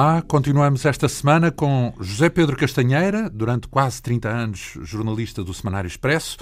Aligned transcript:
Olá, 0.00 0.22
continuamos 0.22 0.84
esta 0.86 1.08
semana 1.08 1.50
com 1.50 1.92
José 1.98 2.28
Pedro 2.28 2.56
Castanheira, 2.56 3.28
durante 3.28 3.66
quase 3.66 4.00
30 4.00 4.28
anos 4.28 4.74
jornalista 4.82 5.42
do 5.42 5.52
Semanário 5.52 5.88
Expresso, 5.88 6.36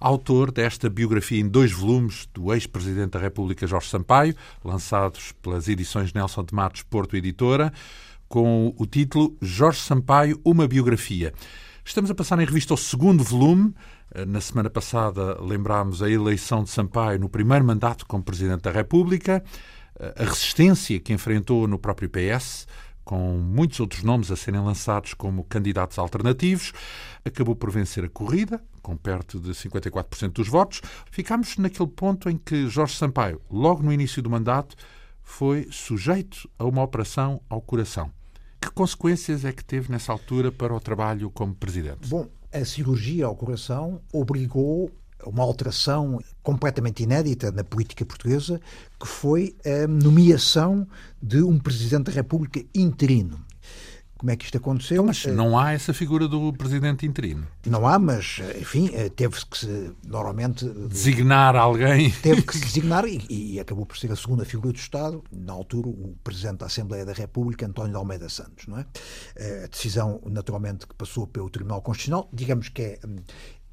autor 0.00 0.50
desta 0.50 0.90
biografia 0.90 1.40
em 1.40 1.46
dois 1.46 1.70
volumes 1.70 2.28
do 2.34 2.52
ex-presidente 2.52 3.10
da 3.10 3.20
República 3.20 3.64
Jorge 3.64 3.90
Sampaio, 3.90 4.34
lançados 4.64 5.30
pelas 5.40 5.68
edições 5.68 6.12
Nelson 6.12 6.42
de 6.42 6.52
Matos 6.52 6.82
Porto 6.82 7.16
Editora, 7.16 7.72
com 8.28 8.74
o 8.76 8.84
título 8.84 9.36
Jorge 9.40 9.78
Sampaio, 9.78 10.40
uma 10.44 10.66
biografia. 10.66 11.32
Estamos 11.84 12.10
a 12.10 12.14
passar 12.14 12.40
em 12.40 12.44
revista 12.44 12.74
o 12.74 12.76
segundo 12.76 13.22
volume. 13.22 13.72
Na 14.26 14.40
semana 14.40 14.68
passada 14.68 15.40
lembrámos 15.40 16.02
a 16.02 16.10
eleição 16.10 16.64
de 16.64 16.70
Sampaio 16.70 17.20
no 17.20 17.28
primeiro 17.28 17.64
mandato 17.64 18.04
como 18.04 18.24
Presidente 18.24 18.62
da 18.62 18.72
República 18.72 19.44
a 19.98 20.24
resistência 20.24 21.00
que 21.00 21.12
enfrentou 21.12 21.66
no 21.66 21.78
próprio 21.78 22.10
PS, 22.10 22.66
com 23.06 23.38
muitos 23.38 23.78
outros 23.78 24.02
nomes 24.02 24.32
a 24.32 24.36
serem 24.36 24.60
lançados 24.60 25.14
como 25.14 25.44
candidatos 25.44 25.96
alternativos, 25.96 26.72
acabou 27.24 27.54
por 27.54 27.70
vencer 27.70 28.04
a 28.04 28.08
corrida, 28.08 28.60
com 28.82 28.96
perto 28.96 29.38
de 29.38 29.50
54% 29.50 30.32
dos 30.32 30.48
votos. 30.48 30.82
Ficámos 31.08 31.56
naquele 31.56 31.88
ponto 31.88 32.28
em 32.28 32.36
que 32.36 32.68
Jorge 32.68 32.96
Sampaio, 32.96 33.40
logo 33.48 33.80
no 33.80 33.92
início 33.92 34.20
do 34.20 34.28
mandato, 34.28 34.74
foi 35.22 35.68
sujeito 35.70 36.50
a 36.58 36.64
uma 36.64 36.82
operação 36.82 37.40
ao 37.48 37.60
coração. 37.60 38.10
Que 38.60 38.70
consequências 38.72 39.44
é 39.44 39.52
que 39.52 39.64
teve 39.64 39.92
nessa 39.92 40.10
altura 40.10 40.50
para 40.50 40.74
o 40.74 40.80
trabalho 40.80 41.30
como 41.30 41.54
presidente? 41.54 42.08
Bom, 42.08 42.28
a 42.52 42.64
cirurgia 42.64 43.26
ao 43.26 43.36
coração 43.36 44.00
obrigou 44.12 44.90
uma 45.24 45.42
alteração 45.42 46.20
completamente 46.42 47.02
inédita 47.02 47.50
na 47.50 47.64
política 47.64 48.04
portuguesa, 48.04 48.60
que 49.00 49.06
foi 49.06 49.56
a 49.64 49.86
nomeação 49.86 50.86
de 51.22 51.42
um 51.42 51.58
Presidente 51.58 52.04
da 52.04 52.12
República 52.12 52.62
interino. 52.74 53.46
Como 54.18 54.30
é 54.30 54.36
que 54.36 54.46
isto 54.46 54.56
aconteceu? 54.56 55.04
Mas 55.04 55.26
não 55.26 55.58
há 55.58 55.72
essa 55.72 55.92
figura 55.92 56.26
do 56.26 56.50
presidente 56.54 57.04
interino. 57.04 57.46
Não 57.66 57.86
há, 57.86 57.98
mas, 57.98 58.40
enfim, 58.58 58.88
teve 59.14 59.44
que 59.44 59.58
se, 59.58 59.92
normalmente... 60.06 60.66
Designar 60.88 61.54
alguém. 61.54 62.10
Teve 62.10 62.40
que 62.40 62.56
se 62.56 62.64
designar 62.64 63.04
e, 63.06 63.26
e, 63.28 63.60
acabou 63.60 63.84
por 63.84 63.98
ser 63.98 64.10
a 64.10 64.16
segunda 64.16 64.46
figura 64.46 64.72
do 64.72 64.78
Estado, 64.78 65.22
na 65.30 65.52
altura, 65.52 65.88
o 65.88 66.16
Presidente 66.24 66.60
da 66.60 66.66
Assembleia 66.66 67.04
da 67.04 67.12
República, 67.12 67.66
António 67.66 67.90
de 67.90 67.96
Almeida 67.96 68.28
Santos, 68.30 68.66
não 68.66 68.78
é? 68.78 68.86
A 69.64 69.66
decisão, 69.66 70.22
naturalmente, 70.24 70.86
que 70.86 70.94
passou 70.94 71.26
pelo 71.26 71.50
Tribunal 71.50 71.82
Constitucional, 71.82 72.26
digamos 72.32 72.70
que 72.70 72.82
é 72.82 72.98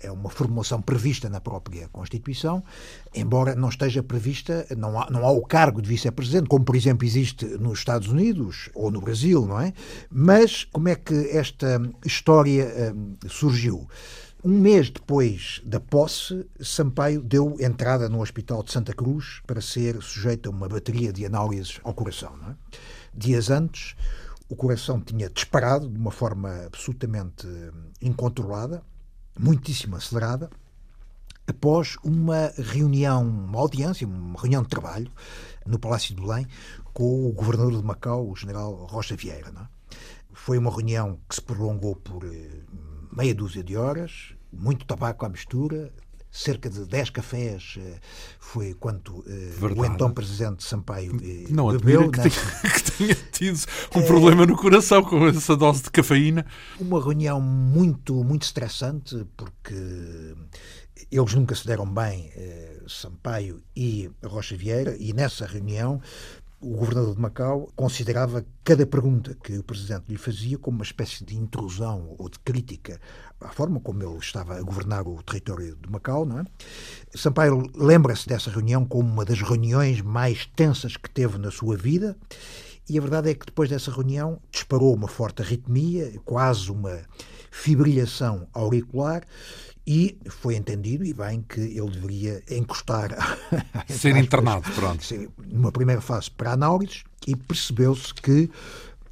é 0.03 0.11
uma 0.11 0.29
formulação 0.29 0.81
prevista 0.81 1.29
na 1.29 1.39
própria 1.39 1.87
Constituição, 1.87 2.63
embora 3.15 3.55
não 3.55 3.69
esteja 3.69 4.03
prevista, 4.03 4.67
não 4.77 4.99
há, 4.99 5.09
não 5.09 5.25
há 5.25 5.31
o 5.31 5.41
cargo 5.41 5.81
de 5.81 5.89
vice-presidente, 5.89 6.49
como 6.49 6.65
por 6.65 6.75
exemplo 6.75 7.07
existe 7.07 7.45
nos 7.45 7.79
Estados 7.79 8.09
Unidos 8.09 8.69
ou 8.75 8.91
no 8.91 9.01
Brasil, 9.01 9.45
não 9.45 9.59
é? 9.59 9.73
Mas 10.11 10.65
como 10.65 10.89
é 10.89 10.95
que 10.95 11.29
esta 11.29 11.81
história 12.05 12.93
hum, 12.93 13.15
surgiu? 13.27 13.87
Um 14.43 14.59
mês 14.59 14.89
depois 14.89 15.61
da 15.63 15.79
posse, 15.79 16.45
Sampaio 16.59 17.21
deu 17.21 17.55
entrada 17.61 18.09
no 18.09 18.21
Hospital 18.21 18.61
de 18.61 18.73
Santa 18.73 18.93
Cruz 18.93 19.41
para 19.47 19.61
ser 19.61 20.01
sujeito 20.03 20.49
a 20.49 20.51
uma 20.51 20.67
bateria 20.67 21.13
de 21.13 21.25
análises 21.25 21.79
ao 21.81 21.93
coração. 21.93 22.33
É? 22.49 22.55
Dias 23.15 23.49
antes, 23.49 23.95
o 24.49 24.55
coração 24.55 24.99
tinha 24.99 25.29
disparado 25.29 25.89
de 25.89 25.97
uma 25.97 26.11
forma 26.11 26.65
absolutamente 26.65 27.47
hum, 27.47 27.71
incontrolada 28.01 28.83
muitíssimo 29.37 29.95
acelerada, 29.95 30.49
após 31.47 31.97
uma 32.03 32.51
reunião, 32.57 33.23
uma 33.23 33.59
audiência, 33.59 34.07
uma 34.07 34.39
reunião 34.39 34.63
de 34.63 34.69
trabalho 34.69 35.11
no 35.65 35.79
Palácio 35.79 36.15
de 36.15 36.21
Belém 36.21 36.47
com 36.93 37.27
o 37.27 37.33
governador 37.33 37.81
de 37.81 37.83
Macau, 37.83 38.29
o 38.29 38.35
general 38.35 38.73
Rocha 38.85 39.15
Vieira. 39.15 39.49
É? 39.49 39.95
Foi 40.33 40.57
uma 40.57 40.71
reunião 40.71 41.19
que 41.27 41.35
se 41.35 41.41
prolongou 41.41 41.95
por 41.95 42.23
eh, 42.25 42.61
meia 43.11 43.33
dúzia 43.33 43.63
de 43.63 43.75
horas, 43.75 44.33
muito 44.51 44.85
tabaco 44.85 45.25
à 45.25 45.29
mistura, 45.29 45.91
cerca 46.33 46.67
de 46.67 46.83
10 46.85 47.11
cafés 47.11 47.75
eh, 47.77 47.99
foi 48.39 48.73
quanto 48.73 49.23
eh, 49.27 49.53
o 49.61 49.85
então 49.85 50.11
presidente 50.11 50.63
Sampaio 50.63 51.13
não 51.51 51.71
bebeu. 51.71 52.09
Que, 52.09 52.21
tenha, 52.21 52.73
que 52.73 52.91
tenha 52.91 53.15
tido 53.31 53.59
um 53.95 53.99
é, 53.99 54.07
problema 54.07 54.43
no 54.43 54.57
coração 54.57 55.03
com 55.03 55.27
essa 55.27 55.55
dose 55.55 55.83
de 55.83 55.91
cafeína. 55.91 56.43
Uma 56.79 56.99
reunião 56.99 57.39
muito, 57.39 58.15
muito 58.23 58.41
estressante, 58.41 59.27
porque 59.37 60.35
eles 61.11 61.33
nunca 61.35 61.53
se 61.53 61.67
deram 61.67 61.85
bem, 61.85 62.31
Sampaio 62.87 63.61
e 63.75 64.09
Rocha 64.25 64.57
Vieira, 64.57 64.97
e 64.99 65.13
nessa 65.13 65.45
reunião 65.45 66.01
o 66.63 66.77
governador 66.77 67.13
de 67.13 67.21
Macau 67.21 67.69
considerava 67.75 68.45
cada 68.63 68.87
pergunta 68.87 69.35
que 69.43 69.57
o 69.57 69.63
presidente 69.63 70.05
lhe 70.07 70.17
fazia 70.17 70.57
como 70.57 70.77
uma 70.77 70.83
espécie 70.83 71.23
de 71.25 71.35
intrusão 71.35 72.15
ou 72.17 72.29
de 72.29 72.39
crítica 72.39 72.99
à 73.43 73.49
forma 73.49 73.79
como 73.79 74.03
ele 74.03 74.17
estava 74.17 74.57
a 74.57 74.61
governar 74.61 75.07
o 75.07 75.21
território 75.23 75.75
de 75.75 75.89
Macau. 75.89 76.25
Não 76.25 76.39
é? 76.39 76.45
Sampaio 77.15 77.63
lembra-se 77.75 78.27
dessa 78.27 78.49
reunião 78.49 78.85
como 78.85 79.09
uma 79.09 79.25
das 79.25 79.41
reuniões 79.41 80.01
mais 80.01 80.45
tensas 80.55 80.97
que 80.97 81.09
teve 81.09 81.37
na 81.37 81.51
sua 81.51 81.77
vida. 81.77 82.17
E 82.89 82.97
a 82.97 83.01
verdade 83.01 83.29
é 83.29 83.33
que 83.33 83.45
depois 83.45 83.69
dessa 83.69 83.91
reunião 83.91 84.41
disparou 84.51 84.93
uma 84.93 85.07
forte 85.07 85.41
arritmia, 85.41 86.11
quase 86.25 86.69
uma 86.69 87.01
fibrilhação 87.49 88.47
auricular, 88.53 89.23
e 89.85 90.17
foi 90.27 90.55
entendido, 90.55 91.05
e 91.05 91.13
bem, 91.13 91.41
que 91.41 91.59
ele 91.59 91.89
deveria 91.91 92.41
encostar. 92.49 93.11
Ser 93.87 94.15
internado, 94.17 94.69
pronto. 94.71 95.03
Numa 95.45 95.71
primeira 95.71 96.01
fase 96.01 96.31
para 96.31 96.53
análises, 96.53 97.03
e 97.27 97.35
percebeu-se 97.35 98.13
que 98.13 98.49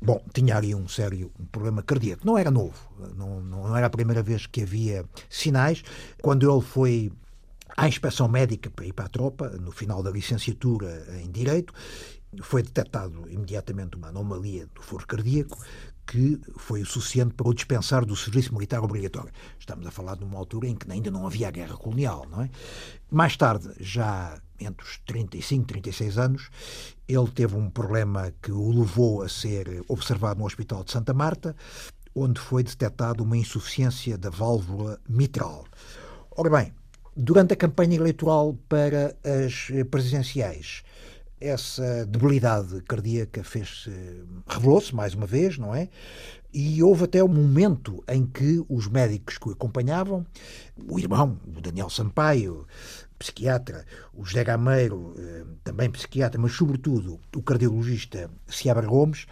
Bom, 0.01 0.19
tinha 0.33 0.57
ali 0.57 0.73
um 0.73 0.87
sério 0.87 1.31
problema 1.51 1.83
cardíaco. 1.83 2.25
Não 2.25 2.35
era 2.37 2.49
novo, 2.49 2.75
não, 3.15 3.39
não 3.39 3.77
era 3.77 3.85
a 3.85 3.89
primeira 3.89 4.23
vez 4.23 4.47
que 4.47 4.63
havia 4.63 5.05
sinais. 5.29 5.83
Quando 6.21 6.51
ele 6.51 6.61
foi 6.61 7.11
à 7.77 7.87
inspeção 7.87 8.27
médica 8.27 8.69
para 8.69 8.85
ir 8.85 8.93
para 8.93 9.05
a 9.05 9.09
tropa, 9.09 9.49
no 9.49 9.71
final 9.71 10.01
da 10.01 10.09
licenciatura 10.09 11.05
em 11.23 11.29
Direito, 11.29 11.71
foi 12.41 12.63
detectado 12.63 13.29
imediatamente 13.29 13.95
uma 13.95 14.07
anomalia 14.07 14.67
do 14.73 14.81
foro 14.81 15.05
cardíaco 15.05 15.57
que 16.11 16.37
foi 16.57 16.81
o 16.81 16.85
suficiente 16.85 17.33
para 17.33 17.47
o 17.47 17.53
dispensar 17.53 18.05
do 18.05 18.17
serviço 18.17 18.53
militar 18.53 18.83
obrigatório. 18.83 19.31
Estamos 19.57 19.87
a 19.87 19.91
falar 19.91 20.17
de 20.17 20.25
uma 20.25 20.37
altura 20.37 20.67
em 20.67 20.75
que 20.75 20.91
ainda 20.91 21.09
não 21.09 21.25
havia 21.25 21.47
a 21.47 21.51
guerra 21.51 21.77
colonial, 21.77 22.27
não 22.29 22.41
é? 22.41 22.49
Mais 23.09 23.37
tarde, 23.37 23.69
já 23.79 24.37
entre 24.59 24.85
os 24.85 24.97
35 25.05 25.63
e 25.63 25.67
36 25.67 26.17
anos, 26.17 26.49
ele 27.07 27.29
teve 27.29 27.55
um 27.55 27.69
problema 27.69 28.33
que 28.41 28.51
o 28.51 28.77
levou 28.77 29.21
a 29.21 29.29
ser 29.29 29.85
observado 29.87 30.41
no 30.41 30.45
Hospital 30.45 30.83
de 30.83 30.91
Santa 30.91 31.13
Marta, 31.13 31.55
onde 32.13 32.41
foi 32.41 32.61
detectada 32.61 33.23
uma 33.23 33.37
insuficiência 33.37 34.17
da 34.17 34.29
válvula 34.29 34.99
mitral. 35.07 35.63
Ora 36.31 36.49
bem, 36.49 36.73
durante 37.15 37.53
a 37.53 37.55
campanha 37.55 37.95
eleitoral 37.95 38.57
para 38.67 39.15
as 39.23 39.71
presidenciais, 39.89 40.83
essa 41.41 42.05
debilidade 42.05 42.81
cardíaca 42.83 43.43
fez-se, 43.43 43.91
revelou-se 44.47 44.93
mais 44.93 45.15
uma 45.15 45.25
vez, 45.25 45.57
não 45.57 45.73
é? 45.73 45.89
E 46.53 46.83
houve 46.83 47.05
até 47.05 47.23
um 47.23 47.27
momento 47.27 48.03
em 48.07 48.25
que 48.25 48.63
os 48.69 48.87
médicos 48.87 49.37
que 49.37 49.49
o 49.49 49.51
acompanhavam, 49.51 50.25
o 50.87 50.99
irmão, 50.99 51.39
o 51.47 51.61
Daniel 51.61 51.89
Sampaio, 51.89 52.67
psiquiatra, 53.17 53.85
o 54.13 54.23
José 54.23 54.43
Gameiro, 54.43 55.15
eh, 55.17 55.43
também 55.63 55.89
psiquiatra, 55.89 56.39
mas 56.39 56.53
sobretudo 56.53 57.19
o 57.35 57.41
cardiologista 57.41 58.29
Ciabra 58.47 58.85
Gomes, 58.85 59.25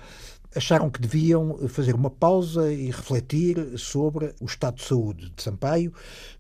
acharam 0.56 0.90
que 0.90 1.02
deviam 1.02 1.58
fazer 1.68 1.94
uma 1.94 2.10
pausa 2.10 2.72
e 2.72 2.88
refletir 2.88 3.78
sobre 3.78 4.34
o 4.40 4.46
estado 4.46 4.76
de 4.76 4.84
saúde 4.84 5.30
de 5.36 5.44
Sampaio. 5.44 5.94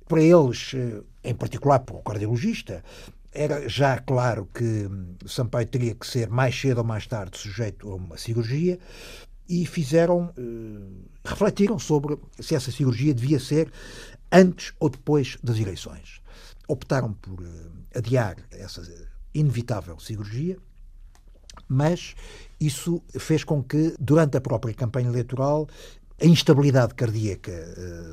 Para 0.07 0.21
eles, 0.21 0.71
eh, 0.73 1.01
em 1.23 1.35
particular 1.35 1.79
para 1.79 1.95
o 1.95 2.01
cardiologista, 2.01 2.83
era 3.31 3.67
já 3.69 3.97
claro 3.99 4.47
que 4.53 4.89
Sampaio 5.27 5.67
teria 5.67 5.93
que 5.93 6.07
ser 6.07 6.29
mais 6.29 6.59
cedo 6.59 6.79
ou 6.79 6.83
mais 6.83 7.05
tarde 7.05 7.37
sujeito 7.37 7.91
a 7.91 7.95
uma 7.95 8.17
cirurgia 8.17 8.79
e 9.47 9.65
fizeram, 9.65 10.33
eh, 10.37 11.07
refletiram 11.23 11.77
sobre 11.79 12.17
se 12.39 12.55
essa 12.55 12.71
cirurgia 12.71 13.13
devia 13.13 13.39
ser 13.39 13.71
antes 14.31 14.73
ou 14.79 14.89
depois 14.89 15.37
das 15.43 15.57
eleições. 15.57 16.21
Optaram 16.67 17.13
por 17.13 17.43
eh, 17.43 17.97
adiar 17.97 18.35
essa 18.51 18.81
inevitável 19.33 19.99
cirurgia, 19.99 20.57
mas 21.67 22.15
isso 22.59 23.01
fez 23.19 23.43
com 23.43 23.63
que, 23.63 23.95
durante 23.99 24.37
a 24.37 24.41
própria 24.41 24.73
campanha 24.73 25.09
eleitoral, 25.09 25.67
a 26.21 26.25
instabilidade 26.25 26.95
cardíaca 26.95 27.51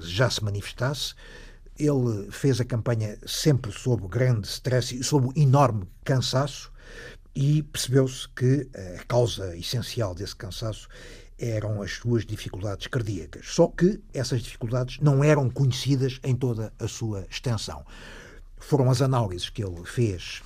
já 0.02 0.30
se 0.30 0.44
manifestasse 0.44 1.14
ele 1.78 2.30
fez 2.30 2.60
a 2.60 2.64
campanha 2.64 3.18
sempre 3.26 3.72
sob 3.72 4.06
grande 4.08 4.46
stress 4.46 4.94
e 4.94 5.02
sob 5.02 5.28
enorme 5.40 5.86
cansaço 6.04 6.72
e 7.34 7.62
percebeu-se 7.62 8.28
que 8.30 8.68
a 8.98 9.04
causa 9.04 9.56
essencial 9.56 10.14
desse 10.14 10.34
cansaço 10.34 10.88
eram 11.38 11.82
as 11.82 11.92
suas 11.92 12.24
dificuldades 12.24 12.86
cardíacas. 12.86 13.46
Só 13.48 13.68
que 13.68 14.00
essas 14.14 14.42
dificuldades 14.42 14.98
não 15.00 15.22
eram 15.22 15.50
conhecidas 15.50 16.18
em 16.24 16.34
toda 16.34 16.72
a 16.78 16.88
sua 16.88 17.26
extensão. 17.30 17.84
Foram 18.56 18.90
as 18.90 19.02
análises 19.02 19.50
que 19.50 19.62
ele 19.62 19.84
fez 19.84 20.42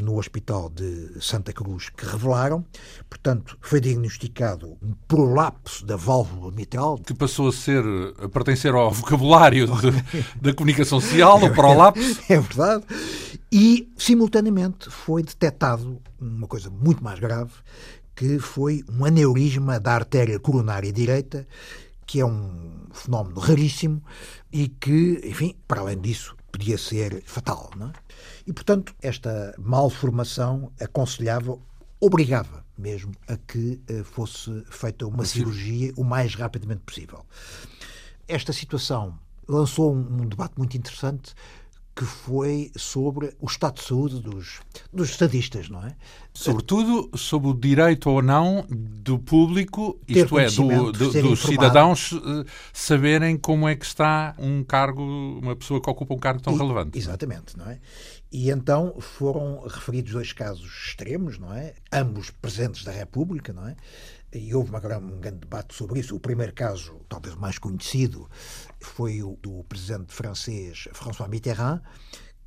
no 0.00 0.18
Hospital 0.18 0.70
de 0.70 1.16
Santa 1.20 1.52
Cruz 1.52 1.88
que 1.90 2.04
revelaram. 2.04 2.64
Portanto, 3.08 3.56
foi 3.60 3.80
diagnosticado 3.80 4.76
um 4.82 4.92
prolapso 5.06 5.84
da 5.84 5.96
válvula 5.96 6.52
mitral. 6.52 6.98
Que 6.98 7.14
passou 7.14 7.48
a 7.48 7.52
ser, 7.52 7.84
a 8.22 8.28
pertencer 8.28 8.74
ao 8.74 8.90
vocabulário 8.90 9.66
de, 9.66 9.90
da 10.40 10.54
comunicação 10.54 11.00
social, 11.00 11.42
o 11.42 11.52
prolapso. 11.52 12.18
É 12.28 12.38
verdade. 12.38 12.84
E, 13.50 13.90
simultaneamente, 13.96 14.90
foi 14.90 15.22
detectado 15.22 16.00
uma 16.20 16.46
coisa 16.46 16.68
muito 16.68 17.02
mais 17.02 17.18
grave, 17.18 17.52
que 18.14 18.38
foi 18.38 18.84
um 18.90 19.04
aneurisma 19.04 19.80
da 19.80 19.94
artéria 19.94 20.38
coronária 20.38 20.92
direita, 20.92 21.46
que 22.04 22.20
é 22.20 22.26
um 22.26 22.86
fenómeno 22.92 23.38
raríssimo 23.38 24.02
e 24.52 24.68
que, 24.68 25.20
enfim, 25.24 25.54
para 25.66 25.80
além 25.80 25.98
disso, 25.98 26.36
podia 26.50 26.78
ser 26.78 27.22
fatal. 27.24 27.70
Não 27.76 27.88
é? 27.88 27.92
E, 28.46 28.52
portanto, 28.52 28.94
esta 29.02 29.54
malformação 29.58 30.72
aconselhava, 30.80 31.58
obrigava 32.00 32.64
mesmo 32.76 33.12
a 33.26 33.36
que 33.36 33.80
eh, 33.88 34.04
fosse 34.04 34.64
feita 34.70 35.06
uma 35.06 35.24
cirurgia 35.24 35.92
o 35.96 36.04
mais 36.04 36.34
rapidamente 36.34 36.82
possível. 36.82 37.26
Esta 38.28 38.52
situação 38.52 39.18
lançou 39.48 39.94
um 39.94 40.28
debate 40.28 40.54
muito 40.58 40.76
interessante 40.76 41.34
que 41.98 42.04
foi 42.04 42.70
sobre 42.76 43.34
o 43.40 43.46
estado 43.46 43.74
de 43.74 43.82
saúde 43.82 44.20
dos, 44.20 44.60
dos 44.92 45.10
estadistas, 45.10 45.68
não 45.68 45.84
é? 45.84 45.96
Sobretudo 46.32 47.10
sobre 47.18 47.48
o 47.48 47.54
direito 47.54 48.08
ou 48.08 48.22
não 48.22 48.64
do 48.70 49.18
público, 49.18 49.98
isto 50.06 50.38
é, 50.38 50.48
do, 50.48 50.92
do, 50.92 51.22
dos 51.22 51.42
cidadãos 51.42 52.12
eh, 52.12 52.44
saberem 52.72 53.36
como 53.36 53.66
é 53.66 53.74
que 53.74 53.84
está 53.84 54.36
um 54.38 54.62
cargo, 54.62 55.02
uma 55.02 55.56
pessoa 55.56 55.82
que 55.82 55.90
ocupa 55.90 56.14
um 56.14 56.18
cargo 56.18 56.40
tão 56.40 56.54
e, 56.54 56.56
relevante. 56.56 56.96
Exatamente, 56.96 57.58
não 57.58 57.68
é? 57.68 57.80
E 58.30 58.48
então 58.48 58.94
foram 59.00 59.66
referidos 59.66 60.12
dois 60.12 60.32
casos 60.32 60.70
extremos, 60.86 61.36
não 61.36 61.52
é? 61.52 61.74
Ambos 61.92 62.30
presentes 62.30 62.84
da 62.84 62.92
República, 62.92 63.52
não 63.52 63.66
é? 63.66 63.74
E 64.32 64.54
houve 64.54 64.70
uma, 64.70 64.78
um 64.98 65.20
grande 65.20 65.38
debate 65.38 65.74
sobre 65.74 66.00
isso. 66.00 66.14
O 66.14 66.20
primeiro 66.20 66.52
caso, 66.52 67.00
talvez 67.08 67.34
mais 67.34 67.58
conhecido, 67.58 68.28
foi 68.80 69.22
o 69.22 69.38
do 69.42 69.64
presidente 69.64 70.12
francês 70.12 70.88
François 70.92 71.28
Mitterrand, 71.28 71.80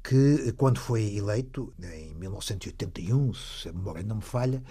que, 0.03 0.51
quando 0.53 0.79
foi 0.79 1.15
eleito, 1.15 1.73
em 1.81 2.13
1981, 2.15 3.33
se 3.33 3.69
a 3.69 3.73
memória 3.73 4.03
não 4.03 4.17
me 4.17 4.21
falha, 4.21 4.63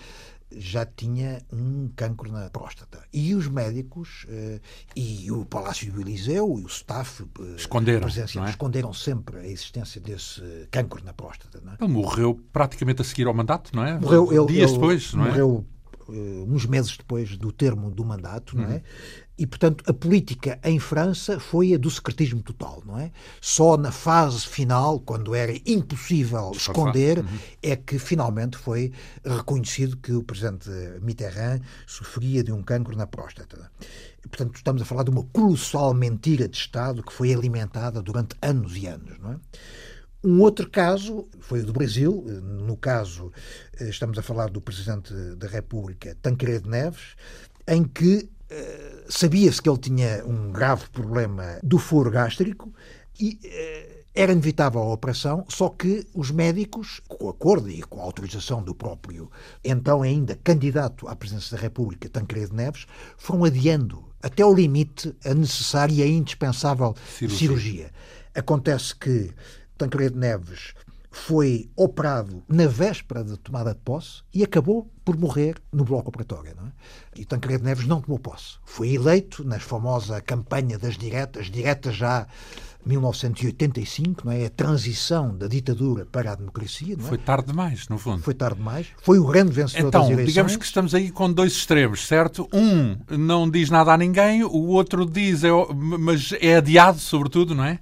já 0.52 0.84
tinha 0.84 1.40
um 1.52 1.88
cancro 1.94 2.30
na 2.30 2.50
próstata. 2.50 3.04
E 3.12 3.34
os 3.34 3.46
médicos 3.46 4.26
eh, 4.28 4.60
e 4.96 5.30
o 5.30 5.44
Palácio 5.44 5.92
do 5.92 6.00
Eliseu 6.00 6.58
e 6.58 6.64
o 6.64 6.66
staff 6.66 7.22
eh, 7.22 7.54
esconderam, 7.56 8.08
é? 8.08 8.50
esconderam 8.50 8.92
sempre 8.92 9.38
a 9.38 9.46
existência 9.46 10.00
desse 10.00 10.42
cancro 10.70 11.04
na 11.04 11.12
próstata. 11.12 11.58
É? 11.58 11.84
Ele 11.84 11.92
morreu 11.92 12.40
praticamente 12.52 13.00
a 13.00 13.04
seguir 13.04 13.28
ao 13.28 13.34
mandato, 13.34 13.70
não 13.74 13.84
é? 13.84 13.98
Morreu, 13.98 14.32
ele, 14.32 14.46
Dias 14.46 14.70
ele 14.70 14.80
depois, 14.80 15.14
não 15.14 15.26
é? 15.26 15.28
Morreu 15.28 15.66
uns 16.46 16.66
meses 16.66 16.96
depois 16.96 17.36
do 17.36 17.52
termo 17.52 17.90
do 17.90 18.04
mandato, 18.04 18.56
uhum. 18.56 18.62
não 18.62 18.70
é? 18.70 18.82
E, 19.38 19.46
portanto, 19.46 19.82
a 19.86 19.94
política 19.94 20.60
em 20.62 20.78
França 20.78 21.40
foi 21.40 21.72
a 21.72 21.78
do 21.78 21.90
secretismo 21.90 22.42
total, 22.42 22.82
não 22.84 22.98
é? 22.98 23.10
Só 23.40 23.78
na 23.78 23.90
fase 23.90 24.46
final, 24.46 25.00
quando 25.00 25.34
era 25.34 25.52
impossível 25.64 26.50
esconder, 26.54 27.20
uhum. 27.20 27.38
é 27.62 27.74
que 27.74 27.98
finalmente 27.98 28.58
foi 28.58 28.92
reconhecido 29.24 29.96
que 29.96 30.12
o 30.12 30.22
presidente 30.22 30.68
Mitterrand 31.00 31.60
sofria 31.86 32.44
de 32.44 32.52
um 32.52 32.62
cancro 32.62 32.94
na 32.94 33.06
próstata. 33.06 33.70
Portanto, 34.20 34.56
estamos 34.56 34.82
a 34.82 34.84
falar 34.84 35.04
de 35.04 35.10
uma 35.10 35.24
colossal 35.32 35.94
mentira 35.94 36.46
de 36.46 36.58
Estado 36.58 37.02
que 37.02 37.12
foi 37.12 37.32
alimentada 37.32 38.02
durante 38.02 38.36
anos 38.42 38.76
e 38.76 38.86
anos, 38.86 39.18
não 39.18 39.32
é? 39.32 39.36
Um 40.22 40.40
outro 40.40 40.68
caso 40.68 41.26
foi 41.40 41.60
o 41.60 41.66
do 41.66 41.72
Brasil. 41.72 42.24
No 42.42 42.76
caso, 42.76 43.32
eh, 43.78 43.88
estamos 43.88 44.18
a 44.18 44.22
falar 44.22 44.50
do 44.50 44.60
Presidente 44.60 45.14
da 45.36 45.48
República, 45.48 46.16
Tancredo 46.20 46.68
Neves, 46.68 47.16
em 47.66 47.84
que 47.84 48.28
uh, 48.50 49.04
sabia-se 49.08 49.62
que 49.62 49.68
ele 49.68 49.78
tinha 49.78 50.24
um 50.26 50.52
grave 50.52 50.88
problema 50.90 51.58
do 51.62 51.78
foro 51.78 52.10
gástrico 52.10 52.72
e 53.18 53.38
uh, 53.44 54.00
era 54.14 54.32
inevitável 54.32 54.80
a 54.80 54.92
operação, 54.92 55.44
só 55.48 55.68
que 55.68 56.06
os 56.12 56.30
médicos, 56.30 57.00
com 57.06 57.28
acordo 57.28 57.70
e 57.70 57.80
com 57.82 58.00
a 58.00 58.04
autorização 58.04 58.62
do 58.62 58.74
próprio, 58.74 59.30
então 59.64 60.02
ainda 60.02 60.38
candidato 60.42 61.06
à 61.06 61.14
presidência 61.14 61.56
da 61.56 61.62
República, 61.62 62.08
Tancredo 62.08 62.54
Neves, 62.54 62.86
foram 63.16 63.44
adiando 63.44 64.04
até 64.22 64.44
o 64.44 64.52
limite 64.52 65.14
a 65.24 65.32
necessária 65.32 65.94
e 65.94 66.02
a 66.02 66.06
indispensável 66.06 66.94
cirurgia. 67.16 67.38
cirurgia. 67.38 67.90
Acontece 68.34 68.94
que 68.94 69.32
Tancredo 69.80 70.18
Neves 70.18 70.74
foi 71.10 71.70
operado 71.74 72.42
na 72.46 72.66
véspera 72.66 73.24
da 73.24 73.34
tomada 73.38 73.72
de 73.72 73.80
posse 73.80 74.22
e 74.32 74.44
acabou 74.44 74.92
por 75.02 75.16
morrer 75.16 75.56
no 75.72 75.84
bloco 75.84 76.10
operatório. 76.10 76.54
Não 76.54 76.66
é? 76.66 76.72
E 77.16 77.24
Tancredo 77.24 77.64
Neves 77.64 77.86
não 77.86 78.02
tomou 78.02 78.18
posse. 78.18 78.58
Foi 78.62 78.90
eleito 78.90 79.42
na 79.42 79.58
famosa 79.58 80.20
campanha 80.20 80.78
das 80.78 80.98
diretas, 80.98 81.46
diretas 81.46 81.96
já 81.96 82.26
1985, 82.84 84.26
não 84.26 84.32
é? 84.32 84.44
a 84.44 84.50
transição 84.50 85.34
da 85.34 85.48
ditadura 85.48 86.04
para 86.04 86.32
a 86.32 86.34
democracia. 86.34 86.94
É? 86.94 87.02
Foi 87.02 87.16
tarde 87.16 87.46
demais, 87.46 87.88
no 87.88 87.96
fundo. 87.96 88.22
Foi 88.22 88.34
tarde 88.34 88.58
demais. 88.58 88.86
Foi 89.02 89.18
o 89.18 89.26
grande 89.26 89.52
vencedor 89.52 89.88
então, 89.88 90.02
das 90.02 90.10
eleições. 90.10 90.28
digamos 90.34 90.56
que 90.56 90.64
estamos 90.66 90.94
aí 90.94 91.10
com 91.10 91.32
dois 91.32 91.52
extremos, 91.52 92.06
certo? 92.06 92.46
Um 92.52 92.98
não 93.16 93.48
diz 93.48 93.70
nada 93.70 93.94
a 93.94 93.96
ninguém, 93.96 94.44
o 94.44 94.66
outro 94.68 95.06
diz, 95.06 95.42
é, 95.42 95.50
mas 95.72 96.34
é 96.38 96.56
adiado, 96.56 96.98
sobretudo, 96.98 97.54
não 97.54 97.64
é? 97.64 97.78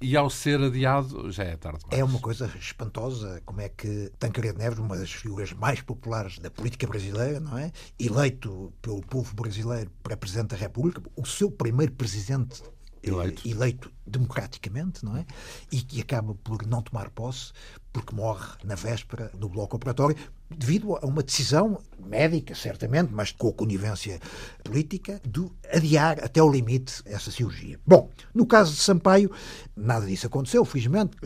E 0.00 0.16
ao 0.16 0.30
ser 0.30 0.60
adiado 0.60 1.30
já 1.30 1.44
é 1.44 1.56
tarde 1.56 1.80
demais. 1.80 2.00
É 2.00 2.04
uma 2.04 2.20
coisa 2.20 2.50
espantosa 2.58 3.42
como 3.44 3.60
é 3.60 3.68
que 3.68 4.10
Tancredo 4.18 4.58
Neves, 4.58 4.78
uma 4.78 4.96
das 4.96 5.10
figuras 5.10 5.52
mais 5.52 5.80
populares 5.80 6.38
da 6.38 6.50
política 6.50 6.86
brasileira, 6.86 7.40
não 7.40 7.58
é? 7.58 7.72
Eleito 7.98 8.72
pelo 8.80 9.00
povo 9.00 9.34
brasileiro 9.34 9.90
para 10.02 10.16
Presidente 10.16 10.50
da 10.50 10.56
República, 10.56 11.02
o 11.16 11.26
seu 11.26 11.50
primeiro 11.50 11.92
presidente 11.92 12.62
eleito. 13.02 13.46
eleito 13.46 13.92
democraticamente, 14.06 15.04
não 15.04 15.16
é? 15.16 15.26
E 15.70 15.80
que 15.82 16.00
acaba 16.00 16.34
por 16.34 16.66
não 16.66 16.82
tomar 16.82 17.10
posse 17.10 17.52
porque 17.92 18.14
morre 18.14 18.48
na 18.64 18.74
véspera 18.74 19.30
do 19.34 19.48
bloco 19.48 19.76
operatório, 19.76 20.16
devido 20.50 20.96
a 20.96 21.06
uma 21.06 21.22
decisão 21.22 21.80
médica, 21.98 22.54
certamente, 22.54 23.12
mas 23.12 23.32
com 23.32 23.48
a 23.48 23.52
conivência 23.52 24.18
política, 24.64 25.20
de 25.26 25.46
adiar 25.72 26.22
até 26.22 26.42
o 26.42 26.50
limite 26.50 27.02
essa 27.04 27.30
cirurgia. 27.30 27.78
Bom, 27.86 28.10
no 28.34 28.46
caso 28.46 28.72
de 28.72 28.80
Sampaio, 28.80 29.30
nada 29.76 30.06
disso 30.06 30.26
aconteceu, 30.26 30.64
felizmente. 30.64 31.16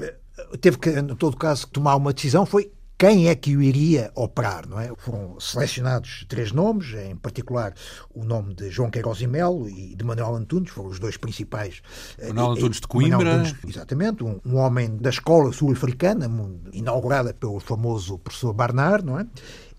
Teve 0.61 0.79
que, 0.79 0.91
em 0.91 1.07
todo 1.15 1.37
caso, 1.37 1.69
tomar 1.69 1.95
uma 1.97 2.13
decisão, 2.13 2.45
foi 2.45 2.73
quem 3.03 3.29
é 3.29 3.35
que 3.35 3.57
o 3.57 3.61
iria 3.61 4.13
operar, 4.15 4.65
não 4.69 4.79
é? 4.79 4.93
Foram 4.97 5.35
selecionados 5.41 6.25
três 6.29 6.53
nomes, 6.53 6.95
em 6.95 7.17
particular 7.17 7.75
o 8.15 8.23
nome 8.23 8.55
de 8.55 8.71
João 8.71 8.93
Queiroz 8.93 9.21
e 9.21 9.27
Melo 9.27 9.69
e 9.69 9.97
de 9.97 10.05
Manuel 10.05 10.37
Antunes, 10.37 10.71
foram 10.71 10.89
os 10.89 11.01
dois 11.01 11.17
principais. 11.17 11.83
Eh, 12.17 12.29
Manuel 12.29 12.53
Antunes 12.53 12.81
de 12.81 12.87
Coimbra. 12.87 13.35
Antunes, 13.35 13.57
exatamente, 13.67 14.23
um, 14.23 14.39
um, 14.47 14.55
homem 14.55 14.97
da 14.99 15.11
escola 15.11 15.53
sul-africana, 15.53 16.31
inaugurada 16.73 17.35
pelo 17.35 17.59
famoso 17.59 18.21
professor 18.21 18.53
Barnard, 18.53 19.05
não 19.05 19.19
é? 19.19 19.27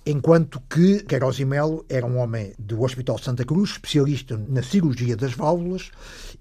enquanto 0.06 0.62
que 0.70 1.02
Queiroz 1.04 1.40
e 1.40 1.46
Melo 1.46 1.86
era 1.88 2.06
um 2.06 2.18
homem 2.18 2.54
do 2.60 2.82
Hospital 2.82 3.18
Santa 3.18 3.46
Cruz, 3.46 3.70
especialista 3.70 4.38
na 4.50 4.62
cirurgia 4.62 5.16
das 5.16 5.32
válvulas, 5.32 5.92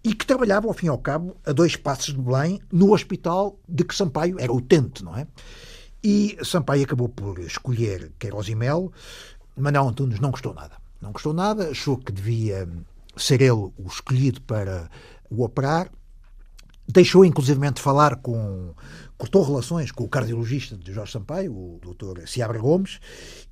e 0.02 0.12
que 0.12 0.26
trabalhava, 0.26 0.66
ao 0.66 0.74
fim 0.74 0.86
e 0.86 0.88
ao 0.88 0.98
cabo, 0.98 1.36
a 1.46 1.52
dois 1.52 1.76
passos 1.76 2.12
de 2.12 2.20
Belém, 2.20 2.60
no 2.72 2.92
hospital 2.92 3.56
de 3.68 3.84
que 3.84 3.94
Sampaio 3.94 4.34
era 4.40 4.52
utente, 4.52 5.04
não 5.04 5.16
é? 5.16 5.28
E 6.04 6.37
Sampaio 6.42 6.85
acabou 6.85 7.09
por 7.09 7.38
escolher 7.38 8.12
Queiroz. 8.18 8.49
Manuel 9.56 9.88
Antunes 9.88 10.18
não 10.18 10.30
gostou 10.30 10.52
nada. 10.52 10.76
Não 11.00 11.12
gostou 11.12 11.32
nada, 11.32 11.71
achou 11.71 11.97
que 11.97 12.12
devia 12.12 12.68
ser 13.16 13.40
ele 13.40 13.50
o 13.50 13.87
escolhido 13.87 14.40
para 14.42 14.88
o 15.30 15.42
operar. 15.44 15.90
Deixou, 16.88 17.25
inclusivamente, 17.25 17.80
falar 17.80 18.16
com. 18.16 18.75
cortou 19.16 19.44
relações 19.44 19.92
com 19.92 20.02
o 20.02 20.09
cardiologista 20.09 20.76
de 20.76 20.92
Jorge 20.92 21.12
Sampaio, 21.12 21.52
o 21.52 21.80
Dr. 21.80 22.26
Ciabra 22.26 22.59
Gomes, 22.59 22.99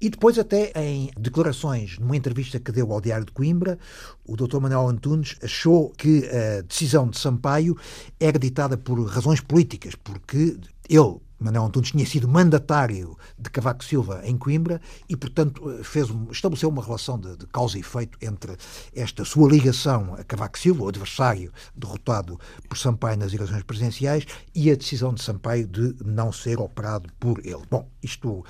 e 0.00 0.10
depois, 0.10 0.36
até 0.36 0.72
em 0.74 1.10
declarações, 1.18 1.98
numa 1.98 2.16
entrevista 2.16 2.58
que 2.58 2.72
deu 2.72 2.92
ao 2.92 3.00
Diário 3.00 3.24
de 3.24 3.32
Coimbra, 3.32 3.78
o 4.24 4.36
Dr. 4.36 4.58
Manuel 4.58 4.88
Antunes 4.88 5.36
achou 5.42 5.90
que 5.90 6.28
a 6.28 6.62
decisão 6.62 7.08
de 7.08 7.18
Sampaio 7.18 7.76
era 8.18 8.38
ditada 8.38 8.76
por 8.76 9.00
razões 9.06 9.40
políticas, 9.40 9.94
porque 9.94 10.58
ele 10.88 11.20
Manuel 11.40 11.64
Antunes 11.64 11.90
tinha 11.90 12.04
sido 12.04 12.28
mandatário 12.28 13.16
de 13.38 13.48
Cavaco 13.48 13.82
Silva 13.82 14.20
em 14.24 14.36
Coimbra 14.36 14.80
e, 15.08 15.16
portanto, 15.16 15.80
fez, 15.82 16.08
estabeleceu 16.30 16.68
uma 16.68 16.84
relação 16.84 17.18
de, 17.18 17.36
de, 17.36 17.46
causa 17.46 17.78
e 17.78 17.80
efeito 17.80 18.18
entre 18.20 18.56
esta 18.94 19.24
sua 19.24 19.48
ligação 19.48 20.14
a 20.14 20.22
Cavaco 20.22 20.58
Silva, 20.58 20.84
o 20.84 20.88
adversário 20.88 21.50
derrotado 21.74 22.38
por 22.68 22.76
Sampaio 22.76 23.16
nas 23.16 23.32
eleições 23.32 23.62
presidenciais, 23.62 24.26
e 24.54 24.70
a 24.70 24.74
decisão 24.74 25.14
de 25.14 25.22
Sampaio 25.22 25.66
de 25.66 25.96
não 26.04 26.30
ser 26.30 26.60
operado 26.60 27.10
por 27.18 27.38
ele. 27.44 27.62
Bom, 27.70 27.88
isto 28.02 28.44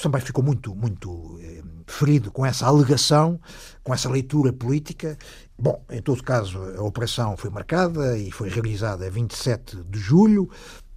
Sampaio 0.00 0.24
ficou 0.24 0.44
muito, 0.44 0.74
muito 0.74 1.38
eh, 1.40 1.62
ferido 1.86 2.30
com 2.30 2.44
essa 2.44 2.66
alegação, 2.66 3.40
com 3.82 3.94
essa 3.94 4.10
leitura 4.10 4.52
política. 4.52 5.16
Bom, 5.58 5.82
em 5.90 6.02
todo 6.02 6.22
caso, 6.22 6.58
a 6.76 6.82
operação 6.82 7.36
foi 7.36 7.48
marcada 7.50 8.18
e 8.18 8.30
foi 8.30 8.50
realizada 8.50 9.06
a 9.06 9.10
27 9.10 9.84
de 9.84 9.98
julho 9.98 10.50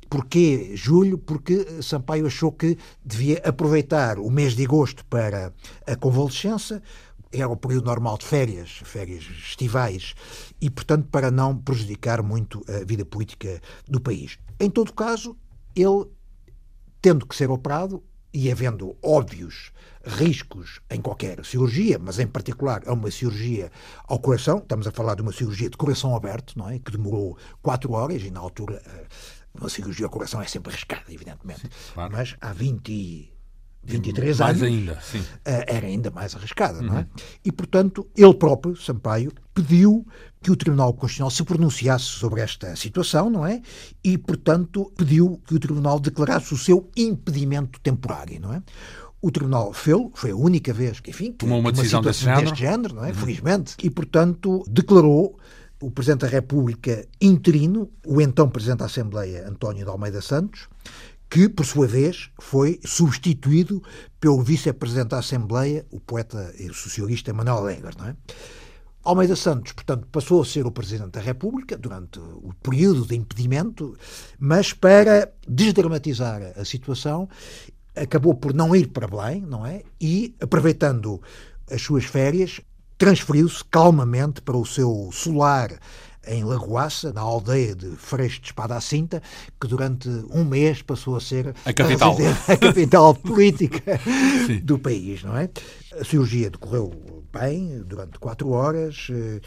Porquê 0.09 0.71
julho? 0.75 1.17
Porque 1.17 1.81
Sampaio 1.83 2.25
achou 2.25 2.51
que 2.51 2.77
devia 3.05 3.41
aproveitar 3.45 4.17
o 4.17 4.29
mês 4.29 4.55
de 4.55 4.65
agosto 4.65 5.05
para 5.05 5.53
a 5.85 5.95
convalescença, 5.95 6.81
era 7.31 7.47
o 7.47 7.55
período 7.55 7.85
normal 7.85 8.17
de 8.17 8.25
férias, 8.25 8.81
férias 8.83 9.23
estivais, 9.23 10.15
e, 10.59 10.69
portanto, 10.69 11.07
para 11.11 11.29
não 11.29 11.55
prejudicar 11.55 12.23
muito 12.23 12.63
a 12.67 12.83
vida 12.83 13.05
política 13.05 13.61
do 13.87 14.01
país. 14.01 14.39
Em 14.59 14.69
todo 14.69 14.93
caso, 14.93 15.37
ele, 15.75 16.05
tendo 17.01 17.27
que 17.27 17.35
ser 17.35 17.51
operado 17.51 18.03
e 18.33 18.51
havendo 18.51 18.97
óbvios 19.03 19.71
riscos 20.03 20.79
em 20.89 21.01
qualquer 21.01 21.43
cirurgia, 21.45 21.99
mas 21.99 22.19
em 22.19 22.27
particular 22.27 22.81
é 22.85 22.91
uma 22.91 23.11
cirurgia 23.11 23.71
ao 24.07 24.19
coração, 24.19 24.59
estamos 24.59 24.87
a 24.87 24.91
falar 24.91 25.15
de 25.15 25.21
uma 25.21 25.31
cirurgia 25.31 25.69
de 25.69 25.77
coração 25.77 26.15
aberto, 26.15 26.57
não 26.57 26.69
é? 26.69 26.79
que 26.79 26.91
demorou 26.91 27.37
quatro 27.61 27.91
horas 27.93 28.23
e 28.23 28.31
na 28.31 28.39
altura 28.39 28.81
eh, 28.85 29.05
uma 29.53 29.69
cirurgia 29.69 30.05
ao 30.05 30.11
coração 30.11 30.41
é 30.41 30.47
sempre 30.47 30.71
arriscada, 30.71 31.11
evidentemente. 31.11 31.61
Sim, 31.61 31.69
claro. 31.93 32.13
Mas 32.13 32.35
há 32.39 32.53
20 32.53 33.33
23 33.81 34.39
mais 34.39 34.61
anos, 34.61 34.63
ainda, 34.63 35.01
sim. 35.01 35.23
Eh, 35.45 35.65
era 35.75 35.87
ainda 35.87 36.11
mais 36.11 36.35
arriscada, 36.35 36.79
uhum. 36.79 36.87
não 36.87 36.97
é? 36.97 37.01
Uhum. 37.01 37.07
E, 37.45 37.51
portanto, 37.51 38.07
ele 38.15 38.33
próprio, 38.33 38.75
Sampaio, 38.75 39.31
pediu 39.53 40.05
que 40.41 40.51
o 40.51 40.55
Tribunal 40.55 40.93
Constitucional 40.93 41.31
se 41.31 41.43
pronunciasse 41.43 42.05
sobre 42.05 42.41
esta 42.41 42.75
situação, 42.75 43.29
não 43.29 43.45
é? 43.45 43.61
E, 44.03 44.17
portanto, 44.17 44.91
pediu 44.97 45.41
que 45.45 45.55
o 45.55 45.59
Tribunal 45.59 45.99
declarasse 45.99 46.53
o 46.53 46.57
seu 46.57 46.91
impedimento 46.95 47.79
temporário, 47.79 48.39
não 48.39 48.53
é? 48.53 48.61
O 49.21 49.31
Tribunal 49.31 49.73
fez, 49.73 49.97
foi 50.13 50.31
a 50.31 50.35
única 50.35 50.73
vez 50.73 50.99
que, 50.99 51.09
enfim, 51.09 51.33
tomou 51.33 51.59
uma 51.59 51.71
decisão 51.71 52.01
desse 52.01 52.23
género, 52.23 52.55
género 52.55 52.95
não 52.95 53.05
é? 53.05 53.09
Uhum. 53.09 53.15
Felizmente. 53.15 53.75
E, 53.83 53.89
portanto, 53.89 54.63
declarou 54.67 55.37
o 55.81 55.91
Presidente 55.91 56.21
da 56.21 56.27
República 56.27 57.05
interino, 57.21 57.89
o 58.05 58.21
então 58.21 58.49
Presidente 58.49 58.79
da 58.79 58.85
Assembleia, 58.85 59.47
António 59.47 59.85
de 59.85 59.89
Almeida 59.89 60.21
Santos, 60.21 60.67
que, 61.29 61.47
por 61.47 61.65
sua 61.65 61.87
vez, 61.87 62.31
foi 62.39 62.79
substituído 62.83 63.81
pelo 64.19 64.41
vice-presidente 64.41 65.09
da 65.09 65.19
Assembleia, 65.19 65.85
o 65.91 65.99
poeta 65.99 66.53
e 66.57 66.73
socialista 66.73 67.33
Manuel 67.33 67.57
Alegre. 67.57 67.95
Não 67.97 68.07
é? 68.07 68.15
Almeida 69.03 69.35
Santos, 69.35 69.71
portanto, 69.71 70.07
passou 70.11 70.41
a 70.41 70.45
ser 70.45 70.65
o 70.65 70.71
Presidente 70.71 71.11
da 71.11 71.21
República 71.21 71.77
durante 71.77 72.19
o 72.19 72.53
período 72.61 73.05
de 73.05 73.15
impedimento, 73.15 73.97
mas 74.37 74.73
para 74.73 75.31
desdramatizar 75.47 76.53
a 76.57 76.65
situação, 76.65 77.29
acabou 78.01 78.33
por 78.33 78.53
não 78.53 78.75
ir 78.75 78.87
para 78.87 79.07
Belém, 79.07 79.41
não 79.41 79.65
é? 79.65 79.83
E, 79.99 80.35
aproveitando 80.39 81.21
as 81.69 81.81
suas 81.81 82.05
férias, 82.05 82.61
transferiu-se 82.97 83.63
calmamente 83.65 84.41
para 84.41 84.57
o 84.57 84.65
seu 84.65 85.09
solar 85.11 85.71
em 86.27 86.43
Lagoaça, 86.43 87.11
na 87.13 87.21
aldeia 87.21 87.75
de 87.75 87.95
Freixo 87.95 88.41
de 88.41 88.47
Espada 88.47 88.75
à 88.75 88.81
Cinta, 88.81 89.21
que 89.59 89.67
durante 89.67 90.07
um 90.29 90.43
mês 90.43 90.81
passou 90.81 91.15
a 91.15 91.21
ser 91.21 91.55
a 91.65 91.73
capital, 91.73 92.17
a, 92.47 92.51
a 92.53 92.57
capital 92.57 93.15
política 93.15 93.99
do 94.63 94.77
país, 94.77 95.23
não 95.23 95.35
é? 95.35 95.49
A 95.99 96.03
cirurgia 96.03 96.49
decorreu 96.49 96.91
bem, 97.31 97.81
durante 97.85 98.19
quatro 98.19 98.49
horas, 98.49 99.07
eh, 99.11 99.39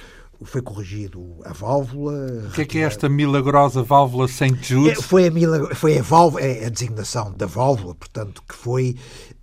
foi 0.45 0.63
corrigido 0.63 1.39
a 1.45 1.53
válvula. 1.53 2.45
O 2.47 2.51
que 2.53 2.63
é 2.63 2.65
que 2.65 2.79
é 2.79 2.83
esta 2.83 3.09
milagrosa 3.09 3.83
válvula 3.83 4.29
St. 4.29 4.59
Jude? 4.63 4.91
É, 4.91 4.95
foi 4.95 5.27
a, 5.27 5.31
milagro... 5.31 5.75
foi 5.75 5.99
a, 5.99 6.03
válvula, 6.03 6.43
é 6.43 6.67
a 6.67 6.69
designação 6.69 7.33
da 7.33 7.47
válvula, 7.47 7.95
portanto, 7.95 8.43
que 8.49 8.55
foi 8.55 8.97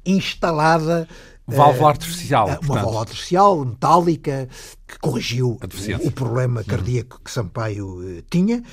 instalada 0.06 1.08
Válvula 1.50 1.90
artificial. 1.90 2.48
Uma 2.48 2.56
portanto. 2.58 2.76
válvula 2.76 3.00
artificial, 3.02 3.66
metálica, 3.66 4.48
que 4.88 5.00
corrigiu 5.00 5.58
o, 6.04 6.12
problema 6.12 6.64
cardíaco 6.64 7.20
que 7.24 7.32
Sampaio 7.32 8.18
eh, 8.18 8.24
tinha. 8.30 8.64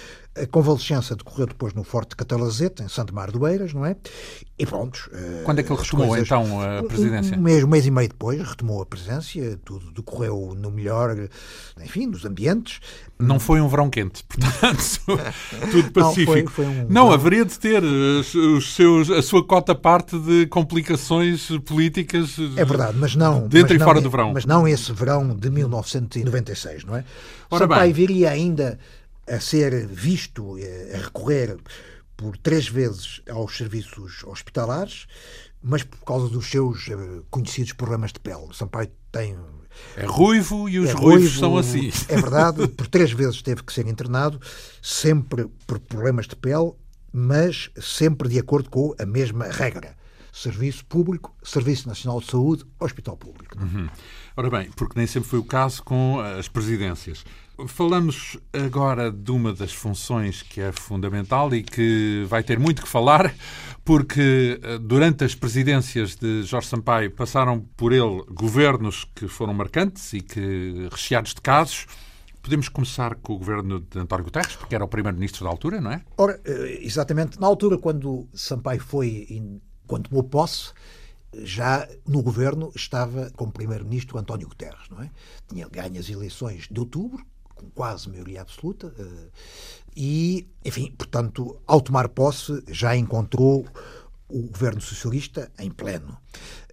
A 0.40 0.47
convalescença 0.47 1.16
decorreu 1.16 1.47
depois 1.47 1.73
no 1.73 1.83
Forte 1.83 2.14
Catalazete, 2.14 2.83
em 2.83 2.88
Santo 2.88 3.14
Mar 3.14 3.31
do 3.31 3.47
Eiras, 3.47 3.73
não 3.73 3.87
é? 3.87 3.97
E 4.59 4.64
pronto. 4.64 5.11
Eh, 5.12 5.43
Quando 5.45 5.59
é 5.59 5.62
que 5.62 5.73
ele 5.73 5.81
retomou, 5.81 6.09
coisas, 6.09 6.26
então, 6.26 6.61
a 6.61 6.83
presidência? 6.83 7.37
Um 7.37 7.40
mês, 7.40 7.64
um 7.64 7.69
mês 7.69 7.87
e 7.87 7.90
meio 7.90 8.09
depois, 8.09 8.40
retomou 8.47 8.83
a 8.83 8.87
presidência, 8.87 9.59
tudo 9.64 9.90
decorreu 9.90 10.55
no 10.57 10.71
melhor, 10.71 11.28
enfim, 11.83 12.11
dos 12.11 12.25
ambientes. 12.25 12.81
Não 13.19 13.38
foi 13.38 13.61
um 13.61 13.69
verão 13.69 13.88
quente, 13.90 14.25
portanto, 14.28 15.00
tudo 15.71 15.90
pacífico. 15.93 16.33
Não, 16.33 16.47
foi, 16.47 16.47
foi 16.47 16.66
um 16.66 16.87
não 16.88 17.12
haveria 17.12 17.45
de 17.45 17.59
ter 17.59 17.83
os 17.83 18.75
seus, 18.75 19.11
a 19.11 19.23
sua 19.23 19.45
cota 19.45 19.75
parte 19.75 20.19
de 20.19 20.47
complicações 20.47 21.49
políticas. 21.64 22.37
É 22.57 22.64
verdade, 22.64 22.97
mas 22.99 23.14
não. 23.14 23.47
Dentro 23.49 23.75
mas 23.75 23.83
e 23.83 23.85
fora 23.85 23.97
não, 23.97 24.02
do 24.02 24.11
verão. 24.11 24.33
Mas 24.33 24.45
não 24.45 24.66
esse 24.69 24.93
verão 24.93 25.35
de 25.35 25.50
1996, 25.50 26.85
não 26.85 26.97
é? 26.97 27.05
Ora 27.50 27.64
Sampaio 27.64 27.83
bem. 27.85 27.93
viria 27.93 28.31
ainda 28.31 28.78
a 29.28 29.40
ser 29.40 29.87
visto, 29.87 30.59
eh, 30.59 30.92
a 30.95 31.04
recorrer 31.04 31.56
por 32.16 32.37
três 32.38 32.68
vezes 32.68 33.21
aos 33.28 33.56
serviços 33.56 34.25
hospitalares, 34.25 35.06
mas 35.62 35.83
por 35.83 35.99
causa 36.04 36.28
dos 36.28 36.47
seus 36.50 36.88
eh, 36.88 37.23
conhecidos 37.30 37.73
problemas 37.73 38.12
de 38.12 38.21
pele. 38.21 38.49
Sampaio 38.52 38.90
tem 39.11 39.37
é 39.97 40.04
ruivo 40.04 40.68
e 40.68 40.78
os 40.78 40.90
é 40.90 40.92
ruivos 40.92 41.23
ruivo, 41.23 41.38
são 41.38 41.56
assim. 41.56 41.90
É 42.09 42.16
verdade, 42.16 42.68
por 42.76 42.87
três 42.87 43.12
vezes 43.12 43.42
teve 43.42 43.62
que 43.62 43.73
ser 43.73 43.87
internado, 43.87 44.40
sempre 44.83 45.49
por 45.66 45.78
problemas 45.78 46.26
de 46.26 46.37
pele, 46.37 46.73
mas 47.12 47.71
sempre 47.80 48.28
de 48.28 48.38
acordo 48.38 48.71
com 48.71 48.95
a 48.99 49.06
mesma 49.06 49.47
regra. 49.47 49.97
Serviço 50.33 50.85
público, 50.85 51.35
Serviço 51.42 51.88
Nacional 51.88 52.21
de 52.21 52.26
Saúde, 52.26 52.64
Hospital 52.78 53.16
Público. 53.16 53.59
Uhum. 53.59 53.88
Ora 54.37 54.50
bem, 54.50 54.71
porque 54.76 54.99
nem 54.99 55.06
sempre 55.06 55.30
foi 55.30 55.38
o 55.38 55.45
caso 55.45 55.83
com 55.83 56.21
as 56.21 56.47
presidências. 56.47 57.25
Falamos 57.68 58.36
agora 58.52 59.10
de 59.10 59.30
uma 59.30 59.50
das 59.50 59.72
funções 59.72 60.42
que 60.42 60.60
é 60.60 60.72
fundamental 60.72 61.54
e 61.54 61.62
que 61.62 62.26
vai 62.28 62.42
ter 62.42 62.58
muito 62.58 62.82
que 62.82 62.88
falar, 62.88 63.34
porque 63.82 64.60
eh, 64.62 64.78
durante 64.78 65.25
as 65.25 65.34
presidências 65.34 66.14
de 66.16 66.42
Jorge 66.42 66.68
Sampaio 66.68 67.10
passaram 67.10 67.60
por 67.75 67.94
ele 67.94 68.22
governos 68.28 69.06
que 69.14 69.26
foram 69.26 69.54
marcantes 69.54 70.12
e 70.12 70.20
que 70.20 70.86
recheados 70.90 71.32
de 71.32 71.40
casos. 71.40 71.86
Podemos 72.42 72.68
começar 72.68 73.14
com 73.14 73.32
o 73.32 73.38
governo 73.38 73.80
de 73.80 73.98
António 73.98 74.26
Guterres, 74.26 74.54
porque 74.54 74.75
era 74.75 74.84
o 74.84 74.88
primeiro-ministro 74.88 75.42
da 75.42 75.50
altura, 75.50 75.80
não 75.80 75.92
é? 75.92 76.02
Ora, 76.18 76.38
eh, 76.44 76.80
exatamente. 76.82 77.40
Na 77.40 77.46
altura, 77.46 77.78
quando 77.78 78.28
Sampaio 78.34 78.80
foi, 78.80 79.50
quando 79.86 80.10
tomou 80.10 80.25
posse, 80.25 80.75
já 81.42 81.88
no 82.06 82.22
governo 82.22 82.70
estava 82.76 83.30
como 83.34 83.50
primeiro-ministro 83.50 84.18
António 84.18 84.46
Guterres, 84.46 84.90
não 84.90 85.02
é? 85.02 85.10
Tinha 85.48 85.66
ganho 85.68 85.98
as 85.98 86.10
eleições 86.10 86.68
de 86.70 86.78
outubro, 86.78 87.25
com 87.56 87.68
quase 87.70 88.08
maioria 88.08 88.42
absoluta, 88.42 88.94
eh, 88.98 89.28
e, 89.96 90.46
enfim, 90.64 90.92
portanto, 90.96 91.58
ao 91.66 91.80
tomar 91.80 92.08
posse, 92.10 92.62
já 92.68 92.94
encontrou 92.94 93.66
o 94.28 94.42
governo 94.42 94.80
socialista 94.80 95.50
em 95.58 95.70
pleno. 95.70 96.16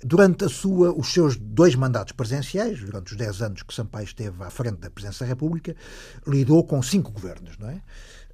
Durante 0.03 0.49
sua, 0.49 0.91
os 0.91 1.13
seus 1.13 1.37
dois 1.37 1.75
mandatos 1.75 2.11
presidenciais, 2.11 2.79
durante 2.79 3.11
os 3.11 3.17
dez 3.17 3.41
anos 3.41 3.63
que 3.63 3.73
Sampaio 3.73 4.05
esteve 4.05 4.43
à 4.43 4.49
frente 4.49 4.79
da 4.79 4.89
presidência 4.89 5.25
da 5.25 5.29
República, 5.29 5.75
lidou 6.27 6.63
com 6.65 6.81
cinco 6.81 7.11
governos 7.11 7.57
não 7.57 7.69
é? 7.69 7.81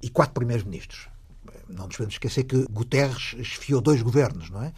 e 0.02 0.10
quatro 0.10 0.34
primeiros-ministros. 0.34 1.08
Não 1.68 1.86
nos 1.86 1.96
podemos 1.96 2.14
esquecer 2.14 2.44
que 2.44 2.66
Guterres 2.70 3.36
esfiou 3.38 3.80
dois 3.80 4.02
governos, 4.02 4.50
não 4.50 4.62
é? 4.62 4.72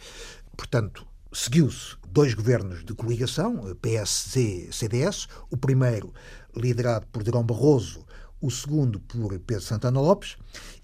Portanto, 0.55 1.07
seguiu-se 1.31 1.95
dois 2.07 2.35
governos 2.35 2.85
de 2.85 2.93
coligação, 2.93 3.75
PSD-CDS, 3.81 5.27
o 5.49 5.57
primeiro 5.57 6.13
liderado 6.55 7.05
por 7.11 7.23
Durão 7.23 7.43
Barroso, 7.43 8.05
o 8.41 8.51
segundo 8.51 8.99
por 8.99 9.39
Pedro 9.39 9.63
Santana 9.63 10.01
Lopes, 10.01 10.35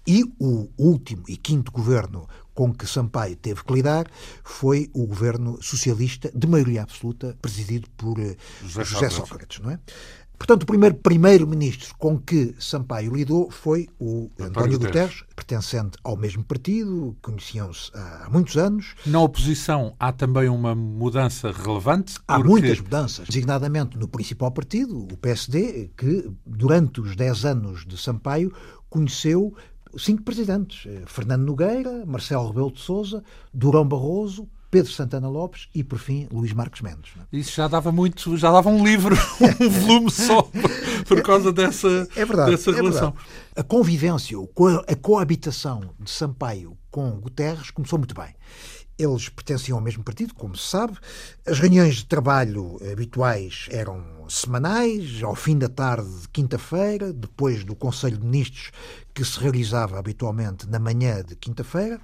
e 0.06 0.24
o 0.38 0.68
último 0.78 1.24
e 1.28 1.36
quinto 1.36 1.70
governo 1.70 2.26
com 2.54 2.72
que 2.72 2.86
Sampaio 2.86 3.36
teve 3.36 3.62
que 3.62 3.72
lidar 3.72 4.06
foi 4.42 4.90
o 4.94 5.06
governo 5.06 5.62
socialista 5.62 6.30
de 6.34 6.46
maioria 6.46 6.82
absoluta, 6.82 7.36
presidido 7.40 7.88
por 7.96 8.18
eh, 8.18 8.36
José, 8.62 8.84
José 8.84 9.10
Sócrates. 9.10 9.28
Sócrates 9.28 9.60
não 9.60 9.70
é? 9.70 9.78
Portanto, 10.40 10.62
o 10.62 10.66
primeiro 10.66 10.94
primeiro-ministro 10.94 11.94
com 11.98 12.18
que 12.18 12.54
Sampaio 12.58 13.14
lidou 13.14 13.50
foi 13.50 13.90
o 13.98 14.30
António, 14.38 14.48
António 14.48 14.78
Guterres. 14.78 15.20
Guterres, 15.20 15.24
pertencente 15.50 15.98
ao 16.04 16.16
mesmo 16.16 16.44
partido, 16.44 17.16
conheciam-se 17.20 17.90
há 17.92 18.28
muitos 18.30 18.56
anos. 18.56 18.94
Na 19.04 19.20
oposição 19.20 19.96
há 19.98 20.12
também 20.12 20.48
uma 20.48 20.76
mudança 20.76 21.50
relevante? 21.50 22.14
Há 22.28 22.38
muitas 22.38 22.80
mudanças, 22.80 23.26
designadamente 23.26 23.98
no 23.98 24.06
principal 24.06 24.52
partido, 24.52 24.96
o 25.12 25.16
PSD, 25.16 25.90
que 25.96 26.30
durante 26.46 27.00
os 27.00 27.16
10 27.16 27.44
anos 27.44 27.84
de 27.84 27.96
Sampaio 27.96 28.52
conheceu 28.88 29.52
cinco 29.98 30.22
presidentes. 30.22 30.86
Fernando 31.06 31.42
Nogueira, 31.42 32.06
Marcelo 32.06 32.46
Rebelo 32.46 32.70
de 32.70 32.80
Sousa, 32.80 33.24
Durão 33.52 33.86
Barroso, 33.86 34.48
Pedro 34.70 34.92
Santana 34.92 35.28
Lopes 35.28 35.68
e, 35.74 35.82
por 35.82 35.98
fim, 35.98 36.28
Luís 36.32 36.52
Marques 36.52 36.80
Mendes. 36.80 37.12
É? 37.18 37.36
Isso 37.36 37.52
já 37.52 37.66
dava 37.66 37.90
muito, 37.90 38.36
já 38.36 38.52
dava 38.52 38.68
um 38.68 38.84
livro, 38.84 39.16
um 39.60 39.68
volume 39.68 40.10
só, 40.10 40.48
por 41.06 41.22
causa 41.22 41.52
dessa, 41.52 42.08
é 42.14 42.24
verdade, 42.24 42.52
dessa 42.52 42.70
relação. 42.70 43.08
É 43.08 43.12
verdade. 43.12 43.24
A 43.56 43.62
convivência, 43.64 44.38
a 44.86 44.96
coabitação 44.96 45.94
de 45.98 46.10
Sampaio 46.10 46.78
com 46.90 47.10
Guterres 47.20 47.70
começou 47.70 47.98
muito 47.98 48.14
bem. 48.14 48.34
Eles 48.96 49.30
pertenciam 49.30 49.78
ao 49.78 49.82
mesmo 49.82 50.04
partido, 50.04 50.34
como 50.34 50.54
se 50.54 50.68
sabe. 50.68 50.96
As 51.46 51.58
reuniões 51.58 51.96
de 51.96 52.04
trabalho 52.04 52.78
habituais 52.92 53.66
eram 53.70 54.04
semanais, 54.28 55.22
ao 55.22 55.34
fim 55.34 55.56
da 55.56 55.70
tarde 55.70 56.08
de 56.20 56.28
quinta-feira, 56.28 57.10
depois 57.12 57.64
do 57.64 57.74
Conselho 57.74 58.18
de 58.18 58.26
Ministros, 58.26 58.70
que 59.14 59.24
se 59.24 59.40
realizava 59.40 59.98
habitualmente 59.98 60.68
na 60.68 60.78
manhã 60.78 61.24
de 61.24 61.34
quinta-feira. 61.34 61.98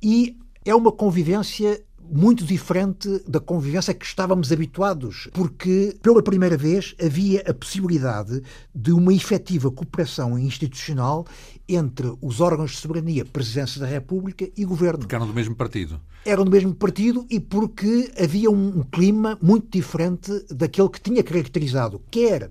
E 0.00 0.38
é 0.64 0.74
uma 0.74 0.92
convivência 0.92 1.82
muito 2.10 2.44
diferente 2.44 3.22
da 3.26 3.38
convivência 3.38 3.94
que 3.94 4.04
estávamos 4.04 4.50
habituados, 4.50 5.28
porque 5.32 5.96
pela 6.02 6.22
primeira 6.22 6.56
vez 6.56 6.94
havia 7.02 7.42
a 7.48 7.54
possibilidade 7.54 8.42
de 8.74 8.92
uma 8.92 9.14
efetiva 9.14 9.70
cooperação 9.70 10.38
institucional 10.38 11.26
entre 11.68 12.12
os 12.20 12.40
órgãos 12.40 12.72
de 12.72 12.76
soberania, 12.78 13.24
Presidência 13.24 13.80
da 13.80 13.86
República 13.86 14.48
e 14.56 14.64
Governo. 14.64 15.00
Porque 15.00 15.14
eram 15.14 15.26
do 15.26 15.34
mesmo 15.34 15.54
partido. 15.54 16.00
Eram 16.24 16.44
do 16.44 16.50
mesmo 16.50 16.74
partido 16.74 17.24
e 17.30 17.38
porque 17.38 18.12
havia 18.20 18.50
um 18.50 18.82
clima 18.82 19.38
muito 19.40 19.68
diferente 19.70 20.44
daquele 20.50 20.88
que 20.88 21.00
tinha 21.00 21.22
caracterizado 21.22 22.02
quer 22.10 22.50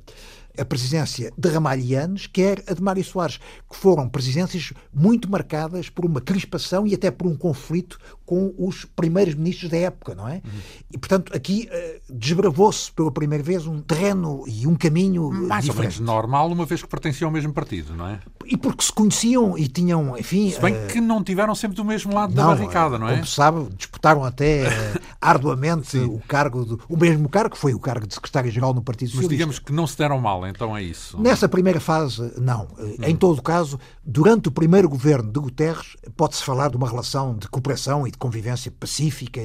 a 0.60 0.66
presidência 0.66 1.32
de 1.38 1.50
Ramalhianes, 1.50 2.28
quer 2.28 2.62
a 2.68 2.74
de 2.74 2.82
Mário 2.82 3.04
Soares, 3.04 3.40
que 3.70 3.78
foram 3.78 4.10
presidências 4.10 4.74
muito 4.94 5.32
marcadas 5.32 5.90
por 5.90 6.06
uma 6.06 6.20
crispação 6.20 6.86
e 6.86 6.94
até 6.94 7.10
por 7.10 7.28
um 7.28 7.36
conflito 7.36 7.98
com 8.30 8.54
os 8.60 8.86
primeiros 8.86 9.34
ministros 9.34 9.72
da 9.72 9.78
época, 9.78 10.14
não 10.14 10.28
é? 10.28 10.36
Uhum. 10.36 10.60
E, 10.94 11.00
portanto, 11.00 11.36
aqui 11.36 11.68
uh, 11.68 12.14
desbravou-se 12.14 12.92
pela 12.92 13.12
primeira 13.12 13.44
vez 13.44 13.66
um 13.66 13.82
terreno 13.82 14.44
e 14.46 14.68
um 14.68 14.76
caminho 14.76 15.32
Mais 15.32 15.66
diferente. 15.66 15.70
ou 15.70 15.82
menos 15.82 16.00
normal, 16.00 16.52
uma 16.52 16.64
vez 16.64 16.84
que 16.84 16.88
pertenciam 16.88 17.30
ao 17.30 17.34
mesmo 17.34 17.52
partido, 17.52 17.96
não 17.96 18.08
é? 18.08 18.20
E 18.46 18.56
porque 18.56 18.84
se 18.84 18.94
conheciam 18.94 19.58
e 19.58 19.68
tinham, 19.68 20.16
enfim... 20.16 20.52
Se 20.52 20.62
bem 20.62 20.76
uh, 20.76 20.88
que 20.90 21.02
não 21.02 21.24
tiveram 21.24 21.56
sempre 21.56 21.76
do 21.76 21.84
mesmo 21.84 22.14
lado 22.14 22.36
não, 22.36 22.50
da 22.50 22.56
barricada, 22.56 23.00
não 23.00 23.10
é? 23.10 23.14
Como 23.14 23.26
sabe, 23.26 23.68
disputaram 23.76 24.24
até 24.24 24.68
uh, 24.68 25.02
arduamente 25.20 25.98
o 25.98 26.20
cargo, 26.28 26.64
do, 26.64 26.80
o 26.88 26.96
mesmo 26.96 27.28
cargo, 27.30 27.56
que 27.56 27.58
foi 27.58 27.74
o 27.74 27.80
cargo 27.80 28.06
de 28.06 28.14
secretário-geral 28.14 28.76
no 28.76 28.84
Partido 28.84 29.10
Socialista. 29.10 29.32
Mas 29.32 29.38
digamos 29.40 29.58
que 29.58 29.74
não 29.74 29.88
se 29.88 29.98
deram 29.98 30.20
mal, 30.20 30.46
então 30.46 30.78
é 30.78 30.84
isso? 30.84 31.20
Nessa 31.20 31.50
primeira 31.50 31.80
fase, 31.80 32.32
não. 32.38 32.68
Hum. 32.78 32.96
Em 33.02 33.16
todo 33.16 33.42
caso, 33.42 33.80
durante 34.06 34.50
o 34.50 34.52
primeiro 34.52 34.88
governo 34.88 35.32
de 35.32 35.40
Guterres, 35.40 35.98
pode-se 36.16 36.44
falar 36.44 36.70
de 36.70 36.78
uma 36.78 36.88
relação 36.88 37.36
de 37.36 37.48
cooperação 37.48 38.06
e 38.06 38.12
de 38.12 38.19
convivência 38.20 38.72
pacífica. 38.72 39.42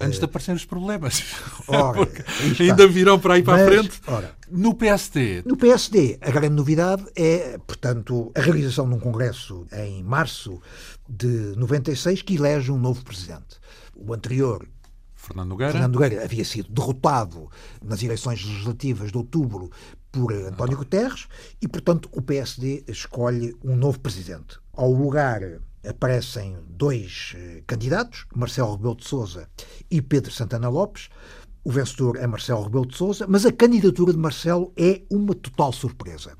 Antes 0.00 0.16
uh... 0.16 0.20
de 0.20 0.24
aparecerem 0.24 0.56
os 0.56 0.64
problemas. 0.64 1.22
Ora, 1.68 2.08
ainda 2.58 2.86
virão 2.88 3.18
para 3.18 3.34
aí 3.34 3.42
para 3.42 3.54
Mas, 3.54 3.62
a 3.62 3.66
frente. 3.66 4.00
Ora, 4.06 4.34
no 4.50 4.74
PSD. 4.74 5.42
No 5.44 5.56
PSD, 5.56 6.18
a 6.20 6.30
grande 6.30 6.54
novidade 6.54 7.04
é, 7.14 7.58
portanto, 7.58 8.32
a 8.34 8.40
realização 8.40 8.88
de 8.88 8.94
um 8.94 9.00
congresso 9.00 9.66
em 9.72 10.02
março 10.02 10.60
de 11.08 11.54
96 11.56 12.22
que 12.22 12.36
elege 12.36 12.70
um 12.70 12.78
novo 12.78 13.04
presidente. 13.04 13.60
O 13.94 14.14
anterior 14.14 14.66
Fernando 15.22 15.50
Nogueira. 15.50 15.72
Fernando 15.72 15.94
Nogueira 15.94 16.24
havia 16.24 16.44
sido 16.44 16.72
derrotado 16.72 17.48
nas 17.80 18.02
eleições 18.02 18.44
legislativas 18.44 19.12
de 19.12 19.18
outubro 19.18 19.70
por 20.10 20.32
António 20.32 20.76
Guterres 20.76 21.28
e, 21.60 21.68
portanto, 21.68 22.08
o 22.12 22.20
PSD 22.20 22.84
escolhe 22.88 23.54
um 23.64 23.76
novo 23.76 24.00
presidente. 24.00 24.58
Ao 24.72 24.90
lugar 24.90 25.40
aparecem 25.86 26.56
dois 26.68 27.34
eh, 27.36 27.62
candidatos, 27.66 28.26
Marcelo 28.34 28.76
Rebelo 28.76 28.96
de 28.96 29.06
Sousa 29.06 29.48
e 29.90 30.00
Pedro 30.00 30.30
Santana 30.30 30.68
Lopes. 30.68 31.08
O 31.64 31.70
vencedor 31.70 32.16
é 32.16 32.26
Marcelo 32.26 32.64
Rebelo 32.64 32.86
de 32.86 32.96
Sousa, 32.96 33.26
mas 33.28 33.46
a 33.46 33.52
candidatura 33.52 34.12
de 34.12 34.18
Marcelo 34.18 34.72
é 34.76 35.02
uma 35.10 35.34
total 35.34 35.72
surpresa. 35.72 36.36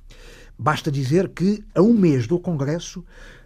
Basta 0.59 0.90
dizer 0.90 1.28
que, 1.31 1.64
a 1.74 1.83
um 1.83 1.92
mês 1.92 2.26
do 2.26 2.38
Congresso, 2.38 3.05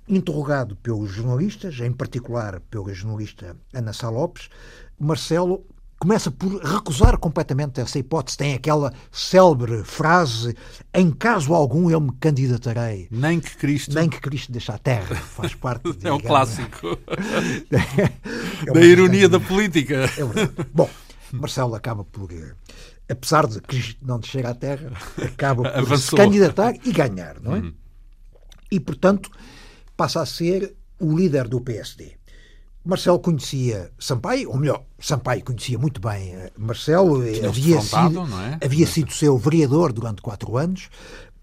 interrogado 0.09 0.77
pelos 0.77 1.11
jornalistas, 1.11 1.81
em 1.81 1.93
particular 1.93 2.61
pela 2.71 2.93
jornalista 2.93 3.57
Ana 3.73 3.93
Sá 3.93 4.09
Lopes, 4.09 4.49
Marcelo 4.99 5.67
começa 5.99 6.31
por 6.31 6.63
recusar 6.63 7.19
completamente 7.19 7.81
essa 7.81 7.99
hipótese. 7.99 8.37
Tem 8.37 8.55
aquela 8.55 8.93
célebre 9.11 9.83
frase: 9.85 10.55
em 10.95 11.11
caso 11.11 11.55
algum 11.55 11.91
eu 11.91 12.01
me 12.01 12.13
candidatarei. 12.13 13.09
Nem 13.11 13.41
que 13.41 13.57
Cristo. 13.57 13.95
Nem 13.95 14.09
que 14.09 14.21
Cristo 14.21 14.53
deixe 14.53 14.71
a 14.71 14.79
terra. 14.79 15.15
Faz 15.15 15.55
parte. 15.55 15.97
é 16.05 16.13
um 16.13 16.21
clássico. 16.21 16.99
é 18.67 18.73
da 18.73 18.81
ironia 18.81 19.29
da 19.29 19.41
política. 19.41 20.11
É 20.17 20.25
verdade. 20.25 20.71
Bom, 20.73 20.89
Marcelo 21.33 21.75
acaba 21.75 22.05
por. 22.05 22.31
Apesar 23.09 23.47
de 23.47 23.61
Cristo 23.61 24.05
não 24.05 24.19
descer 24.19 24.45
à 24.47 24.55
terra, 24.55 24.91
acaba 25.23 25.71
por 25.71 25.97
se 25.97 26.11
candidatar 26.15 26.75
e 26.85 26.91
ganhar, 26.91 27.41
não 27.41 27.55
é? 27.55 27.61
Uhum. 27.61 27.73
E, 28.69 28.81
portanto, 28.81 29.31
passa 29.97 30.21
a 30.21 30.27
ser 30.27 30.75
o 30.99 31.17
líder 31.17 31.47
do 31.47 31.61
PSD. 31.61 32.17
Marcelo 32.87 33.19
conhecia 33.19 33.91
Sampaio, 33.99 34.51
ou 34.51 34.57
melhor, 34.57 34.85
Sampaio 34.99 35.45
conhecia 35.45 35.77
muito 35.77 36.01
bem 36.01 36.35
eh, 36.35 36.53
Marcelo, 36.57 37.17
havia 37.45 37.81
sido, 37.81 38.21
é? 38.41 38.65
havia 38.65 38.87
sido 38.87 39.13
seu 39.13 39.37
vereador 39.37 39.93
durante 39.93 40.23
quatro 40.23 40.57
anos, 40.57 40.89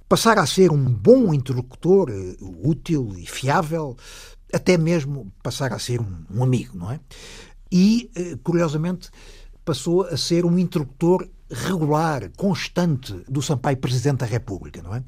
passar 0.07 0.39
a 0.39 0.45
ser 0.45 0.71
um 0.71 0.83
bom 0.85 1.33
interlocutor, 1.33 2.09
eh, 2.09 2.35
útil 2.39 3.13
e 3.17 3.25
fiável, 3.25 3.97
até 4.53 4.77
mesmo 4.77 5.33
passar 5.43 5.73
a 5.73 5.79
ser 5.79 5.99
um, 5.99 6.23
um 6.33 6.43
amigo, 6.43 6.77
não 6.77 6.89
é? 6.89 6.99
E, 7.69 8.09
eh, 8.15 8.37
curiosamente, 8.41 9.09
passou 9.65 10.03
a 10.03 10.15
ser 10.15 10.45
um 10.45 10.57
interlocutor 10.57 11.27
regular, 11.53 12.29
constante 12.35 13.13
do 13.27 13.41
Sampaio 13.41 13.77
Presidente 13.77 14.19
da 14.19 14.25
República, 14.25 14.81
não 14.81 14.95
é? 14.95 15.03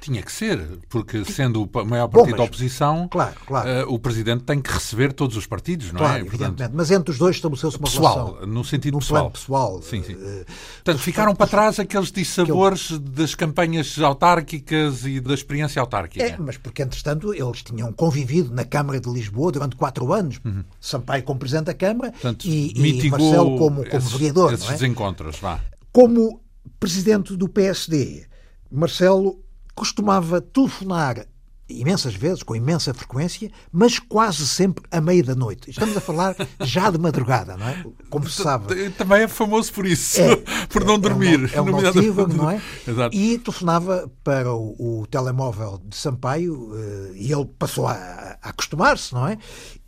Tinha 0.00 0.22
que 0.22 0.30
ser, 0.30 0.60
porque 0.88 1.24
sendo 1.24 1.62
o 1.62 1.86
maior 1.86 2.08
partido 2.08 2.24
Bom, 2.24 2.30
mas, 2.30 2.36
da 2.36 2.42
oposição, 2.44 3.08
claro, 3.08 3.34
claro. 3.46 3.88
Uh, 3.88 3.94
o 3.94 3.98
Presidente 3.98 4.44
tem 4.44 4.60
que 4.60 4.70
receber 4.70 5.12
todos 5.12 5.36
os 5.36 5.46
partidos, 5.46 5.92
não 5.92 6.00
claro, 6.00 6.26
é? 6.26 6.28
Portanto, 6.28 6.70
mas 6.74 6.90
entre 6.90 7.10
os 7.10 7.18
dois 7.18 7.36
estabeleceu-se 7.36 7.78
uma 7.78 7.84
pessoal, 7.84 8.26
relação. 8.26 8.46
no 8.46 8.64
sentido 8.64 8.98
pessoal. 8.98 9.30
pessoal. 9.30 9.80
Sim, 9.82 10.02
sim. 10.02 10.14
Uh, 10.14 10.44
Portanto, 10.84 10.98
ficaram 10.98 11.34
para 11.34 11.46
trás 11.46 11.78
aqueles 11.78 12.12
dissabores 12.12 12.98
das 12.98 13.34
campanhas 13.34 13.98
autárquicas 13.98 15.06
e 15.06 15.20
da 15.20 15.32
experiência 15.32 15.80
autárquica. 15.80 16.24
É, 16.24 16.36
mas 16.38 16.58
porque, 16.58 16.82
entretanto, 16.82 17.32
eles 17.32 17.62
tinham 17.62 17.92
convivido 17.92 18.52
na 18.52 18.64
Câmara 18.64 19.00
de 19.00 19.10
Lisboa 19.10 19.52
durante 19.52 19.76
quatro 19.76 20.12
anos. 20.12 20.40
Uhum. 20.44 20.64
Sampaio 20.80 21.22
como 21.22 21.38
Presidente 21.38 21.66
da 21.66 21.74
Câmara 21.74 22.10
Portanto, 22.12 22.44
e, 22.44 22.72
e 22.76 23.10
Marcelo 23.10 23.58
como, 23.58 23.84
como 23.84 23.96
esses, 23.96 24.12
vereador. 24.12 24.52
Esses 24.52 24.68
é? 24.68 24.72
desencontros, 24.72 25.38
vá. 25.38 25.60
Como 25.94 26.42
presidente 26.80 27.36
do 27.36 27.48
PSD, 27.48 28.26
Marcelo 28.68 29.40
costumava 29.76 30.40
telefonar 30.40 31.24
imensas 31.68 32.14
vezes, 32.14 32.42
com 32.42 32.56
imensa 32.56 32.92
frequência, 32.92 33.48
mas 33.70 34.00
quase 34.00 34.44
sempre 34.46 34.84
à 34.90 35.00
meia 35.00 35.22
da 35.22 35.36
noite. 35.36 35.70
Estamos 35.70 35.96
a 35.96 36.00
falar 36.00 36.34
já 36.60 36.90
de 36.90 36.98
madrugada, 36.98 37.56
não 37.56 37.68
é? 37.68 37.84
Como 38.10 38.28
se 38.28 38.42
sabe. 38.42 38.90
Também 38.90 39.22
é 39.22 39.28
famoso 39.28 39.72
por 39.72 39.86
isso, 39.86 40.20
é, 40.20 40.36
por 40.68 40.84
não 40.84 40.98
dormir. 40.98 41.48
É 41.54 41.60
um, 41.60 41.68
é 41.68 41.72
um 41.72 42.26
não 42.26 42.50
é? 42.50 42.60
Exato. 42.86 43.16
E 43.16 43.38
telefonava 43.38 44.10
para 44.24 44.52
o, 44.52 45.02
o 45.02 45.06
telemóvel 45.06 45.80
de 45.86 45.96
Sampaio 45.96 46.72
eh, 46.74 47.12
e 47.14 47.32
ele 47.32 47.46
passou 47.56 47.86
a, 47.86 47.94
a 48.42 48.50
acostumar-se, 48.50 49.14
não 49.14 49.28
é? 49.28 49.38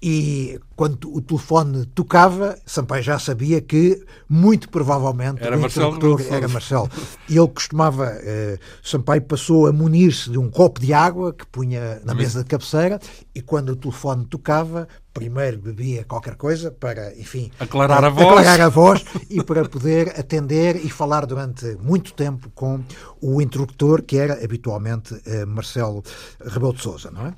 E 0.09 0.61
quando 0.77 1.13
o 1.13 1.21
telefone 1.21 1.85
tocava, 1.87 2.57
Sampaio 2.65 3.03
já 3.03 3.19
sabia 3.19 3.61
que, 3.61 4.01
muito 4.29 4.69
provavelmente, 4.69 5.43
era 5.43 5.57
o 5.57 5.61
Marcelo 5.61 5.99
era 6.31 6.47
Marcelo. 6.47 6.89
E 7.29 7.37
ele 7.37 7.49
costumava, 7.49 8.17
eh, 8.23 8.57
Sampaio 8.85 9.23
passou 9.23 9.67
a 9.67 9.73
munir-se 9.73 10.31
de 10.31 10.39
um 10.39 10.49
copo 10.49 10.81
de 10.81 10.93
água 10.93 11.33
que 11.33 11.45
punha 11.47 12.01
na 12.05 12.15
mesa 12.15 12.45
de 12.45 12.49
cabeceira 12.49 13.01
e 13.35 13.43
quando 13.43 13.71
o 13.71 13.77
telefone 13.77 14.27
tocava, 14.27 14.87
primeiro 15.13 15.59
bebia 15.59 16.05
qualquer 16.05 16.37
coisa 16.37 16.71
para, 16.71 17.19
enfim, 17.19 17.51
aclarar 17.59 18.05
a 18.05 18.11
voz, 18.11 18.29
aclarar 18.29 18.61
a 18.61 18.69
voz 18.69 19.05
e 19.31 19.43
para 19.43 19.67
poder 19.67 20.11
atender 20.21 20.77
e 20.85 20.91
falar 20.91 21.25
durante 21.25 21.75
muito 21.81 22.13
tempo 22.13 22.51
com 22.55 22.85
o 23.21 23.41
interlocutor 23.41 24.03
que 24.03 24.19
era 24.19 24.45
habitualmente 24.45 25.19
eh, 25.25 25.47
Marcelo 25.47 26.05
Rebelo 26.45 26.75
de 26.75 26.83
Sousa, 26.83 27.11
não 27.11 27.27
é? 27.27 27.35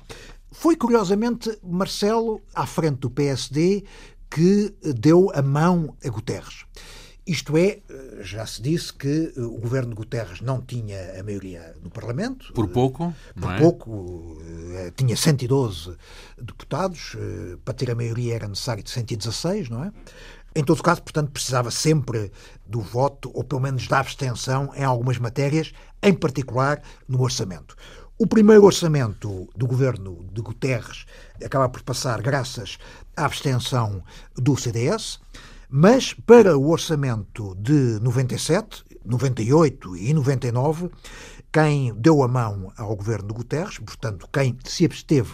Foi, 0.59 0.75
curiosamente, 0.75 1.57
Marcelo, 1.63 2.41
à 2.53 2.65
frente 2.65 2.97
do 2.97 3.09
PSD, 3.09 3.85
que 4.29 4.75
deu 4.93 5.31
a 5.33 5.41
mão 5.41 5.95
a 6.03 6.09
Guterres. 6.09 6.65
Isto 7.25 7.55
é, 7.55 7.79
já 8.19 8.45
se 8.45 8.61
disse 8.61 8.91
que 8.91 9.31
o 9.37 9.57
governo 9.57 9.91
de 9.91 9.95
Guterres 9.95 10.41
não 10.41 10.61
tinha 10.61 11.17
a 11.17 11.23
maioria 11.23 11.73
no 11.81 11.89
Parlamento. 11.89 12.51
Por 12.51 12.67
pouco. 12.67 13.15
Por 13.39 13.53
é? 13.53 13.57
pouco. 13.57 14.37
Eh, 14.73 14.91
tinha 14.97 15.15
112 15.15 15.95
deputados. 16.37 17.15
Eh, 17.15 17.57
para 17.63 17.73
ter 17.73 17.89
a 17.89 17.95
maioria 17.95 18.35
era 18.35 18.47
necessário 18.49 18.83
de 18.83 18.89
116, 18.89 19.69
não 19.69 19.85
é? 19.85 19.93
Em 20.53 20.63
todo 20.65 20.83
caso, 20.83 21.01
portanto, 21.01 21.31
precisava 21.31 21.71
sempre 21.71 22.33
do 22.65 22.81
voto, 22.81 23.31
ou 23.33 23.45
pelo 23.45 23.61
menos 23.61 23.87
da 23.87 23.99
abstenção, 23.99 24.73
em 24.75 24.83
algumas 24.83 25.17
matérias, 25.17 25.71
em 26.03 26.13
particular 26.13 26.81
no 27.07 27.21
orçamento. 27.21 27.77
O 28.21 28.27
primeiro 28.27 28.65
orçamento 28.65 29.47
do 29.55 29.65
governo 29.65 30.25
de 30.33 30.41
Guterres 30.41 31.05
acaba 31.41 31.69
por 31.69 31.81
passar 31.81 32.21
graças 32.21 32.77
à 33.15 33.23
abstenção 33.23 34.03
do 34.35 34.57
CDS, 34.57 35.21
mas 35.69 36.13
para 36.13 36.57
o 36.57 36.69
orçamento 36.69 37.55
de 37.55 37.97
97, 38.01 38.83
98 39.05 39.95
e 39.95 40.13
99, 40.13 40.89
quem 41.49 41.93
deu 41.93 42.21
a 42.21 42.27
mão 42.27 42.73
ao 42.75 42.93
governo 42.93 43.29
de 43.29 43.35
Guterres, 43.35 43.77
portanto, 43.77 44.27
quem 44.33 44.57
se 44.65 44.83
absteve 44.83 45.31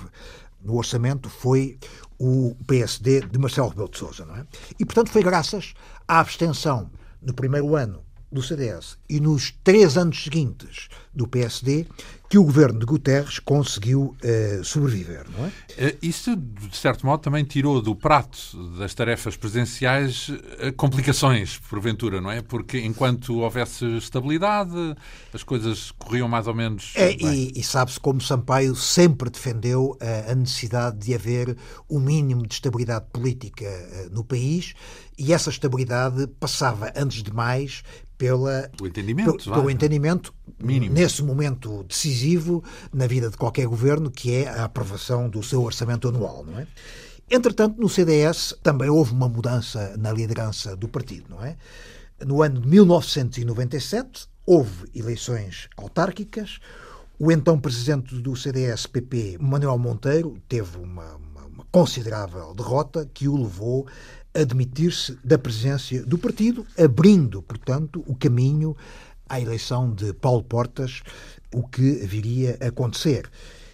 no 0.61 0.75
orçamento 0.75 1.27
foi 1.27 1.79
o 2.19 2.55
PSD 2.67 3.21
de 3.21 3.39
Marcelo 3.39 3.69
Rebelo 3.69 3.89
de 3.89 3.97
Sousa, 3.97 4.27
não 4.27 4.35
é? 4.35 4.45
E, 4.79 4.85
portanto, 4.85 5.09
foi 5.09 5.23
graças 5.23 5.73
à 6.07 6.19
abstenção 6.19 6.91
no 7.19 7.33
primeiro 7.33 7.75
ano 7.75 8.05
do 8.31 8.41
CDS 8.41 8.97
e 9.09 9.19
nos 9.19 9.53
três 9.63 9.97
anos 9.97 10.23
seguintes 10.23 10.89
do 11.13 11.27
PSD 11.27 11.85
que 12.27 12.37
o 12.37 12.43
governo 12.43 12.79
de 12.79 12.85
Guterres 12.85 13.39
conseguiu 13.39 14.15
uh, 14.23 14.63
sobreviver, 14.63 15.25
não 15.37 15.45
é? 15.45 15.51
Eh, 15.77 15.95
isso, 16.01 16.35
de 16.35 16.75
certo 16.75 17.05
modo, 17.05 17.21
também 17.21 17.45
tirou 17.45 17.81
do 17.81 17.95
prato 17.95 18.37
das 18.77 18.93
tarefas 18.95 19.37
presidenciais 19.37 20.31
eh, 20.57 20.71
complicações, 20.71 21.59
porventura, 21.69 22.19
não 22.19 22.31
é? 22.31 22.41
Porque 22.41 22.79
enquanto 22.79 23.37
houvesse 23.37 23.85
estabilidade, 23.97 24.95
as 25.31 25.43
coisas 25.43 25.91
corriam 25.91 26.27
mais 26.27 26.47
ou 26.47 26.55
menos. 26.55 26.93
É, 26.95 27.13
e, 27.13 27.53
e 27.55 27.63
sabe-se 27.63 27.99
como 27.99 28.19
Sampaio 28.19 28.75
sempre 28.75 29.29
defendeu 29.29 29.97
a 30.27 30.33
necessidade 30.33 30.97
de 30.97 31.13
haver 31.13 31.55
o 31.87 31.97
um 31.97 31.99
mínimo 31.99 32.45
de 32.45 32.55
estabilidade 32.55 33.05
política 33.13 33.65
no 34.11 34.23
país 34.23 34.73
e 35.17 35.31
essa 35.31 35.49
estabilidade 35.49 36.27
passava, 36.39 36.91
antes 36.95 37.23
de 37.23 37.31
mais, 37.31 37.83
pela, 38.17 38.69
o 38.81 38.87
entendimento, 38.87 39.37
pelo, 39.37 39.55
pelo 39.55 39.69
entendimento 39.69 40.33
mínimo. 40.59 40.93
nesse 40.93 41.23
momento 41.23 41.83
decisivo 41.83 42.63
na 42.93 43.07
vida 43.07 43.29
de 43.29 43.37
qualquer 43.37 43.67
governo, 43.67 44.09
que 44.09 44.33
é 44.33 44.49
a 44.49 44.65
aprovação 44.65 45.29
do 45.29 45.43
seu 45.43 45.63
orçamento 45.63 46.07
anual, 46.07 46.45
não 46.45 46.59
é? 46.59 46.67
Entretanto, 47.29 47.81
no 47.81 47.89
CDS 47.89 48.55
também 48.61 48.89
houve 48.89 49.11
uma 49.11 49.27
mudança 49.27 49.95
na 49.97 50.11
liderança 50.11 50.75
do 50.75 50.87
partido, 50.87 51.25
não 51.29 51.43
é? 51.43 51.57
No 52.23 52.41
ano 52.41 52.61
de 52.61 52.67
1997 52.67 54.27
houve 54.45 54.87
eleições 54.93 55.67
autárquicas. 55.75 56.59
O 57.17 57.31
então 57.31 57.59
presidente 57.59 58.15
do 58.15 58.35
CDS-PP, 58.35 59.37
Manuel 59.39 59.77
Monteiro, 59.77 60.37
teve 60.47 60.77
uma, 60.77 61.15
uma, 61.15 61.45
uma 61.45 61.65
considerável 61.71 62.53
derrota 62.53 63.09
que 63.11 63.27
o 63.27 63.37
levou 63.37 63.87
admitir-se 64.35 65.17
da 65.23 65.37
presença 65.37 66.03
do 66.03 66.17
partido, 66.17 66.65
abrindo, 66.77 67.41
portanto, 67.41 68.03
o 68.05 68.15
caminho 68.15 68.75
à 69.27 69.39
eleição 69.39 69.91
de 69.93 70.13
Paulo 70.13 70.43
Portas, 70.43 71.01
o 71.53 71.67
que 71.67 72.05
viria 72.05 72.57
a 72.61 72.67
acontecer. 72.67 73.29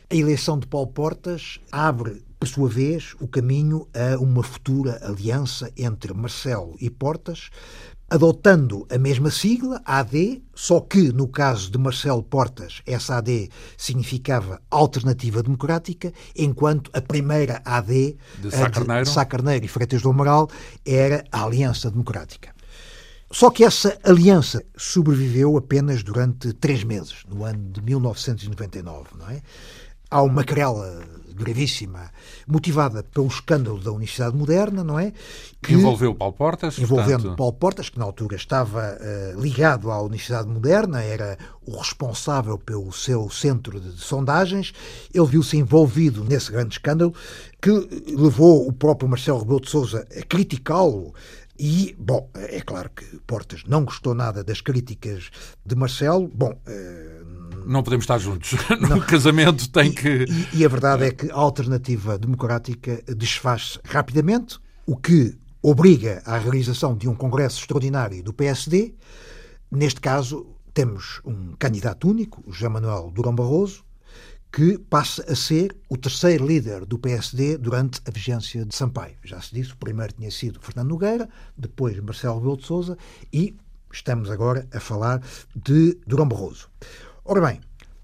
A 0.09 0.15
eleição 0.15 0.59
de 0.59 0.67
Paulo 0.67 0.87
Portas 0.87 1.59
abre, 1.71 2.23
por 2.39 2.47
sua 2.47 2.69
vez, 2.69 3.15
o 3.19 3.27
caminho 3.27 3.87
a 3.93 4.17
uma 4.17 4.43
futura 4.43 4.99
aliança 5.03 5.71
entre 5.77 6.13
Marcelo 6.13 6.75
e 6.79 6.89
Portas, 6.89 7.49
adotando 8.11 8.85
a 8.91 8.97
mesma 8.97 9.31
sigla, 9.31 9.81
AD, 9.85 10.43
só 10.53 10.81
que 10.81 11.13
no 11.13 11.29
caso 11.29 11.71
de 11.71 11.77
Marcelo 11.77 12.21
Portas, 12.21 12.81
essa 12.85 13.15
AD 13.15 13.49
significava 13.77 14.61
Alternativa 14.69 15.41
Democrática, 15.41 16.11
enquanto 16.35 16.91
a 16.93 16.99
primeira 16.99 17.61
AD 17.63 18.17
de 18.37 18.51
Sá 18.51 18.69
Carneiro, 18.69 19.05
de 19.05 19.09
Sá 19.09 19.23
Carneiro 19.23 19.65
e 19.65 19.67
Freitas 19.69 20.01
do 20.01 20.09
Amaral 20.09 20.49
era 20.85 21.23
a 21.31 21.45
Aliança 21.45 21.89
Democrática. 21.89 22.53
Só 23.31 23.49
que 23.49 23.63
essa 23.63 23.97
aliança 24.03 24.61
sobreviveu 24.75 25.55
apenas 25.55 26.03
durante 26.03 26.51
três 26.51 26.83
meses, 26.83 27.23
no 27.29 27.45
ano 27.45 27.71
de 27.71 27.81
1999, 27.81 29.11
não 29.17 29.29
é? 29.29 29.41
Há 30.09 30.21
uma 30.21 30.43
querela 30.43 31.01
gravíssima, 31.33 32.11
motivada 32.47 33.03
pelo 33.03 33.27
escândalo 33.27 33.79
da 33.79 33.91
Universidade 33.91 34.35
Moderna, 34.35 34.83
não 34.83 34.99
é? 34.99 35.13
Que 35.61 35.73
envolveu 35.73 36.13
Paulo 36.15 36.33
Portas. 36.33 36.77
Envolvendo 36.77 37.21
portanto... 37.21 37.37
Paulo 37.37 37.53
Portas, 37.53 37.89
que 37.89 37.99
na 37.99 38.05
altura 38.05 38.35
estava 38.35 38.97
uh, 38.99 39.39
ligado 39.39 39.91
à 39.91 40.01
Universidade 40.01 40.47
Moderna, 40.47 41.01
era 41.01 41.37
o 41.65 41.77
responsável 41.77 42.57
pelo 42.57 42.91
seu 42.91 43.29
centro 43.29 43.79
de, 43.79 43.93
de 43.93 44.01
sondagens. 44.01 44.73
Ele 45.13 45.27
viu-se 45.27 45.57
envolvido 45.57 46.23
nesse 46.23 46.51
grande 46.51 46.73
escândalo 46.73 47.13
que 47.61 47.69
levou 48.15 48.67
o 48.67 48.73
próprio 48.73 49.09
Marcelo 49.09 49.39
Rebelo 49.39 49.61
de 49.61 49.69
Sousa 49.69 50.07
a 50.17 50.25
criticá-lo 50.25 51.13
e, 51.63 51.95
bom, 51.99 52.27
é 52.33 52.59
claro 52.61 52.89
que 52.89 53.05
Portas 53.27 53.63
não 53.67 53.85
gostou 53.85 54.15
nada 54.15 54.43
das 54.43 54.61
críticas 54.61 55.29
de 55.63 55.75
Marcelo. 55.75 56.27
Bom. 56.33 56.59
Não 57.65 57.83
podemos 57.83 58.03
estar 58.03 58.17
juntos. 58.17 58.51
No 58.81 59.01
casamento 59.01 59.69
tem 59.69 59.89
e, 59.89 59.93
que. 59.93 60.25
E, 60.53 60.59
e, 60.59 60.65
a 60.65 60.67
verdade 60.67 61.05
é 61.05 61.11
que 61.11 61.29
a 61.31 61.35
alternativa 61.35 62.17
democrática 62.17 63.01
desfaz-se 63.07 63.79
rapidamente, 63.85 64.59
o 64.85 64.97
que 64.97 65.37
obriga 65.61 66.21
à 66.25 66.37
realização 66.37 66.95
de 66.95 67.07
um 67.07 67.15
congresso 67.15 67.59
extraordinário 67.59 68.23
do 68.23 68.33
PSD. 68.33 68.93
Neste 69.69 70.01
caso, 70.01 70.47
temos 70.73 71.21
um 71.23 71.53
candidato 71.57 72.09
único, 72.09 72.43
José 72.51 72.67
Manuel 72.67 73.11
Durão 73.13 73.35
Barroso, 73.35 73.83
que 74.51 74.77
passa 74.77 75.23
a 75.31 75.35
ser 75.35 75.75
o 75.87 75.95
terceiro 75.95 76.45
líder 76.45 76.85
do 76.85 76.99
PSD 76.99 77.57
durante 77.57 78.01
a 78.05 78.11
vigência 78.11 78.65
de 78.65 78.75
Sampaio. 78.75 79.15
Já 79.23 79.39
se 79.39 79.53
disse, 79.53 79.71
o 79.71 79.77
primeiro 79.77 80.13
tinha 80.13 80.29
sido 80.29 80.59
Fernando 80.61 80.89
Nogueira, 80.89 81.29
depois 81.57 81.97
Marcelo 81.99 82.35
Rebelo 82.35 82.57
de 82.57 82.65
Sousa 82.65 82.97
e 83.31 83.55
estamos 83.93 84.29
agora 84.29 84.67
a 84.73 84.79
falar 84.79 85.21
de 85.55 85.97
Durão 86.05 86.27
Barroso. 86.27 86.69
Ora 87.31 87.39
bem, 87.47 87.61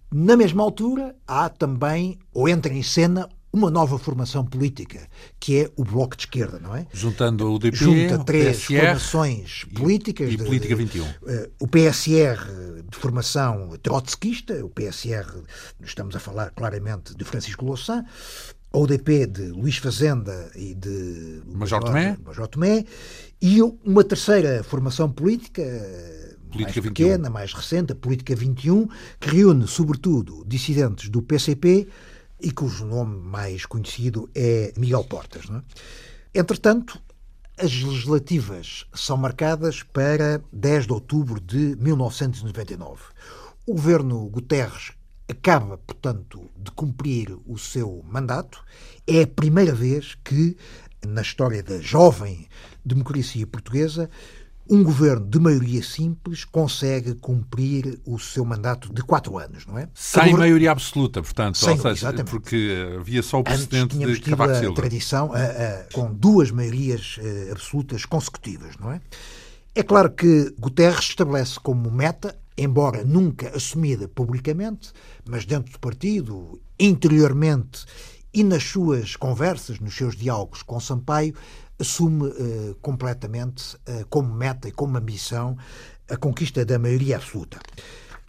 na 0.09 0.37
mesma 0.37 0.63
altura 0.63 1.13
há 1.27 1.49
também, 1.49 2.17
ou 2.33 2.47
entra 2.47 2.73
em 2.73 2.81
cena, 2.81 3.27
uma 3.51 3.69
nova 3.69 3.99
formação 3.99 4.45
política, 4.45 5.05
que 5.37 5.63
é 5.63 5.71
o 5.75 5.83
Bloco 5.83 6.15
de 6.15 6.21
Esquerda, 6.21 6.59
não 6.59 6.73
é? 6.73 6.87
Juntando 6.93 7.45
o 7.45 7.55
UDP, 7.55 7.75
Junta 7.75 8.19
três 8.19 8.55
PSR, 8.55 8.79
formações 8.79 9.65
políticas. 9.65 10.29
E, 10.31 10.35
e 10.35 10.37
Política 10.37 10.77
21. 10.77 11.03
Uh, 11.03 11.11
o 11.59 11.67
PSR 11.67 12.37
de 12.89 12.97
formação 12.97 13.77
trotskista, 13.83 14.63
o 14.63 14.69
PSR, 14.69 15.43
estamos 15.83 16.15
a 16.15 16.21
falar 16.21 16.51
claramente 16.51 17.13
de 17.13 17.25
Francisco 17.25 17.65
Louçã, 17.65 18.05
a 18.71 18.77
UDP 18.77 19.27
de 19.27 19.47
Luís 19.47 19.75
Fazenda 19.75 20.49
e 20.55 20.73
de 20.73 21.41
Major 21.47 21.83
Tomé. 21.83 22.17
Major 22.23 22.47
Tomé, 22.47 22.85
e 23.41 23.61
uma 23.61 24.05
terceira 24.05 24.63
formação 24.63 25.11
política 25.11 25.63
Política 26.47 26.81
mais 26.81 26.89
21. 26.89 26.93
pequena, 26.93 27.29
mais 27.29 27.53
recente, 27.53 27.91
a 27.91 27.95
Política 27.95 28.35
21, 28.35 28.87
que 29.19 29.29
reúne, 29.29 29.67
sobretudo, 29.67 30.43
dissidentes 30.45 31.09
do 31.09 31.21
PCP 31.21 31.87
e 32.39 32.51
cujo 32.51 32.85
nome 32.85 33.19
mais 33.19 33.65
conhecido 33.65 34.29
é 34.35 34.73
Miguel 34.77 35.03
Portas. 35.03 35.45
É? 36.33 36.39
Entretanto, 36.39 37.01
as 37.57 37.81
legislativas 37.81 38.85
são 38.93 39.17
marcadas 39.17 39.81
para 39.81 40.41
10 40.53 40.85
de 40.85 40.93
outubro 40.93 41.41
de 41.41 41.75
1999. 41.79 43.01
O 43.65 43.73
governo 43.73 44.29
Guterres 44.29 44.91
acaba, 45.27 45.77
portanto, 45.77 46.49
de 46.55 46.71
cumprir 46.71 47.37
o 47.45 47.57
seu 47.57 48.03
mandato. 48.07 48.63
É 49.05 49.23
a 49.23 49.27
primeira 49.27 49.73
vez 49.73 50.15
que, 50.23 50.55
na 51.05 51.21
história 51.21 51.61
da 51.63 51.81
jovem 51.81 52.47
democracia 52.85 53.45
portuguesa, 53.45 54.09
um 54.69 54.83
governo 54.83 55.25
de 55.25 55.39
maioria 55.39 55.81
simples 55.81 56.43
consegue 56.43 57.15
cumprir 57.15 57.99
o 58.05 58.19
seu 58.19 58.43
mandato 58.43 58.93
de 58.93 59.01
quatro 59.01 59.37
anos, 59.37 59.65
não 59.65 59.77
é? 59.77 59.87
Sem 59.93 60.33
maioria 60.33 60.71
absoluta, 60.71 61.21
portanto, 61.21 61.57
sem, 61.57 61.69
ou 61.69 61.77
seja, 61.77 61.91
exatamente. 61.91 62.29
porque 62.29 62.95
havia 62.99 63.23
só 63.23 63.39
o 63.39 63.43
precedente 63.43 63.95
Antes, 64.03 64.19
de 64.19 64.29
Cavaco 64.29 64.55
Silva. 64.55 64.71
a 64.71 64.75
tradição 64.75 65.31
a, 65.33 65.37
a, 65.37 65.83
com 65.93 66.13
duas 66.13 66.51
maiorias 66.51 67.17
a, 67.19 67.51
absolutas 67.51 68.05
consecutivas, 68.05 68.75
não 68.77 68.91
é? 68.91 69.01
É 69.73 69.83
claro 69.83 70.11
que 70.11 70.53
Guterres 70.57 71.05
estabelece 71.05 71.59
como 71.59 71.91
meta, 71.91 72.35
embora 72.57 73.03
nunca 73.03 73.55
assumida 73.55 74.07
publicamente, 74.07 74.91
mas 75.23 75.45
dentro 75.45 75.71
do 75.71 75.79
partido, 75.79 76.59
interiormente 76.79 77.85
e 78.33 78.43
nas 78.43 78.63
suas 78.63 79.15
conversas, 79.15 79.79
nos 79.79 79.95
seus 79.95 80.15
diálogos 80.15 80.61
com 80.61 80.79
Sampaio, 80.79 81.33
assume 81.79 82.27
uh, 82.27 82.75
completamente 82.81 83.75
uh, 83.75 84.05
como 84.09 84.33
meta 84.33 84.67
e 84.67 84.71
como 84.71 84.97
ambição 84.97 85.57
a 86.09 86.17
conquista 86.17 86.65
da 86.65 86.79
maioria 86.79 87.17
absoluta. 87.17 87.59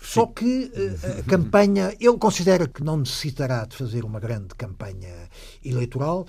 Só 0.01 0.27
que 0.27 0.71
uh, 0.75 1.21
a 1.21 1.23
campanha, 1.25 1.95
ele 2.01 2.19
considera 2.19 2.69
que 2.69 2.85
não 2.85 2.99
necessitará 2.99 3.65
de 3.65 3.77
fazer 3.77 4.05
uma 4.05 4.21
grande 4.21 4.55
campanha 4.55 5.29
eleitoral. 5.65 6.27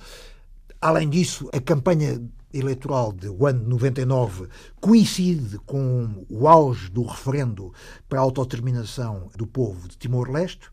Além 0.81 1.09
disso, 1.09 1.49
a 1.53 1.59
campanha 1.59 2.21
eleitoral 2.53 3.11
do 3.11 3.45
ano 3.45 3.63
99 3.67 4.47
coincide 4.81 5.59
com 5.59 6.25
o 6.29 6.47
auge 6.47 6.89
do 6.89 7.03
referendo 7.03 7.71
para 8.07 8.19
a 8.19 8.21
autodeterminação 8.21 9.29
do 9.37 9.45
povo 9.45 9.87
de 9.87 9.97
Timor-Leste. 9.97 10.69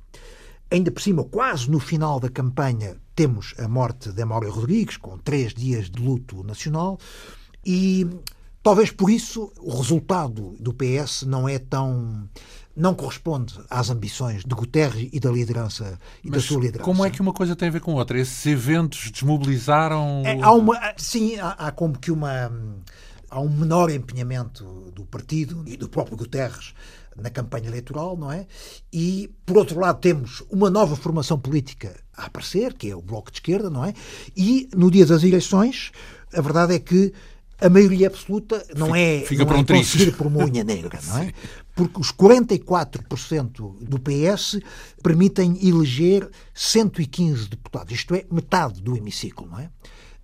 Ainda 0.71 0.91
por 0.91 1.03
cima, 1.03 1.23
quase 1.23 1.71
no 1.71 1.79
final 1.79 2.19
da 2.19 2.29
campanha, 2.29 2.97
temos 3.17 3.55
a 3.59 3.67
morte 3.67 4.13
de 4.13 4.23
Amália 4.23 4.51
Rodrigues, 4.51 4.99
com 4.99 5.17
três 5.19 5.55
dias 5.55 5.91
de 5.91 6.01
luto 6.01 6.45
nacional, 6.45 6.99
e 7.65 8.07
talvez 8.63 8.91
por 8.91 9.11
isso 9.11 9.51
o 9.59 9.75
resultado 9.75 10.55
do 10.61 10.73
PS 10.73 11.23
não 11.23 11.49
é 11.49 11.59
tão 11.59 12.29
não 12.77 12.95
corresponde 12.95 13.59
às 13.71 13.89
ambições 13.89 14.45
de 14.45 14.55
Guterres 14.55 15.09
e 15.11 15.19
da 15.19 15.31
liderança 15.31 15.99
e 16.23 16.29
Mas 16.29 16.43
da 16.43 16.49
sua 16.49 16.61
liderança. 16.61 16.85
Como 16.85 17.07
é 17.07 17.09
que 17.09 17.23
uma 17.23 17.33
coisa 17.33 17.57
tem 17.57 17.69
a 17.69 17.73
ver 17.73 17.81
com 17.81 17.95
outra? 17.95 18.21
Esses 18.21 18.45
eventos 18.45 19.11
desmobilizaram. 19.11 20.23
É, 20.27 20.39
há 20.43 20.53
uma, 20.53 20.79
sim, 20.99 21.39
há, 21.39 21.53
há, 21.53 21.73
como 21.73 21.99
que 21.99 22.11
uma 22.11 22.53
há 23.31 23.41
um 23.41 23.49
menor 23.49 23.91
empenhamento 23.91 24.93
do 24.95 25.07
partido 25.07 25.65
e 25.67 25.75
do 25.79 25.89
próprio 25.89 26.19
Guterres 26.19 26.75
na 27.21 27.31
campanha 27.31 27.69
eleitoral, 27.69 28.17
não 28.17 28.31
é? 28.31 28.47
E, 28.93 29.31
por 29.45 29.59
outro 29.59 29.81
lado, 29.81 30.01
temos 30.01 30.43
uma 30.51 30.71
nova 30.71 30.97
formação 30.97 31.39
política 31.39 31.97
a 32.17 32.27
aparecer, 32.27 32.75
que 32.75 32.91
é 32.91 32.97
o 32.97 33.03
Bloco 33.03 33.31
de 33.31 33.39
Esquerda, 33.39 33.71
não 33.71 33.85
é? 33.85 33.95
E, 34.37 34.69
no 34.77 34.91
dia 34.91 35.07
das 35.07 35.23
eleições, 35.23 35.93
a 36.33 36.41
verdade 36.41 36.75
é 36.75 36.79
que 36.79 37.13
a 37.61 37.71
maioria 37.71 38.09
absoluta 38.09 38.65
não 38.77 38.95
é, 38.95 39.21
Fica 39.21 39.45
não 39.45 39.53
é 39.53 39.59
um 39.59 39.65
triz. 39.65 39.93
conseguida 39.93 40.13
por 40.17 40.27
uma 40.27 40.45
unha 40.45 40.63
negra, 40.63 40.99
não 41.07 41.19
é? 41.19 41.33
Porque 41.75 42.01
os 42.01 42.11
44% 42.13 43.77
do 43.81 43.99
PS 43.99 44.61
permitem 45.03 45.59
eleger 45.67 46.29
115 46.55 47.49
deputados, 47.49 47.93
isto 47.93 48.15
é, 48.15 48.25
metade 48.31 48.81
do 48.81 48.97
hemiciclo, 48.97 49.47
não 49.47 49.59
é? 49.59 49.71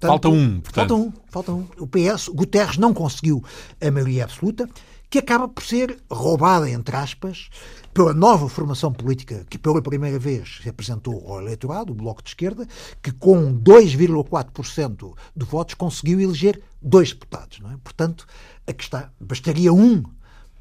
Portanto, 0.03 0.09
Falta 0.09 0.29
um, 0.29 0.61
portanto. 0.61 0.89
Falta 0.89 0.95
um, 0.95 1.13
falta 1.31 1.53
um. 1.53 1.67
O 1.79 1.87
PS, 1.87 2.29
Guterres 2.29 2.77
não 2.77 2.93
conseguiu 2.93 3.43
a 3.81 3.91
maioria 3.91 4.25
absoluta, 4.25 4.69
que 5.12 5.18
acaba 5.18 5.46
por 5.46 5.62
ser 5.62 5.98
roubada, 6.11 6.70
entre 6.70 6.96
aspas, 6.96 7.51
pela 7.92 8.14
nova 8.14 8.48
formação 8.48 8.90
política 8.90 9.44
que 9.51 9.59
pela 9.59 9.83
primeira 9.83 10.18
vez 10.18 10.61
se 10.62 10.70
apresentou 10.70 11.31
ao 11.31 11.38
eleitorado, 11.38 11.92
o 11.92 11.94
Bloco 11.94 12.22
de 12.22 12.31
Esquerda, 12.31 12.66
que 13.03 13.12
com 13.12 13.55
2,4% 13.55 15.14
de 15.37 15.44
votos 15.44 15.75
conseguiu 15.75 16.18
eleger 16.18 16.62
dois 16.81 17.12
deputados. 17.12 17.61
Não 17.61 17.70
é? 17.70 17.77
Portanto, 17.85 18.27
aqui 18.66 18.85
está, 18.85 19.12
bastaria 19.20 19.70
um 19.70 20.03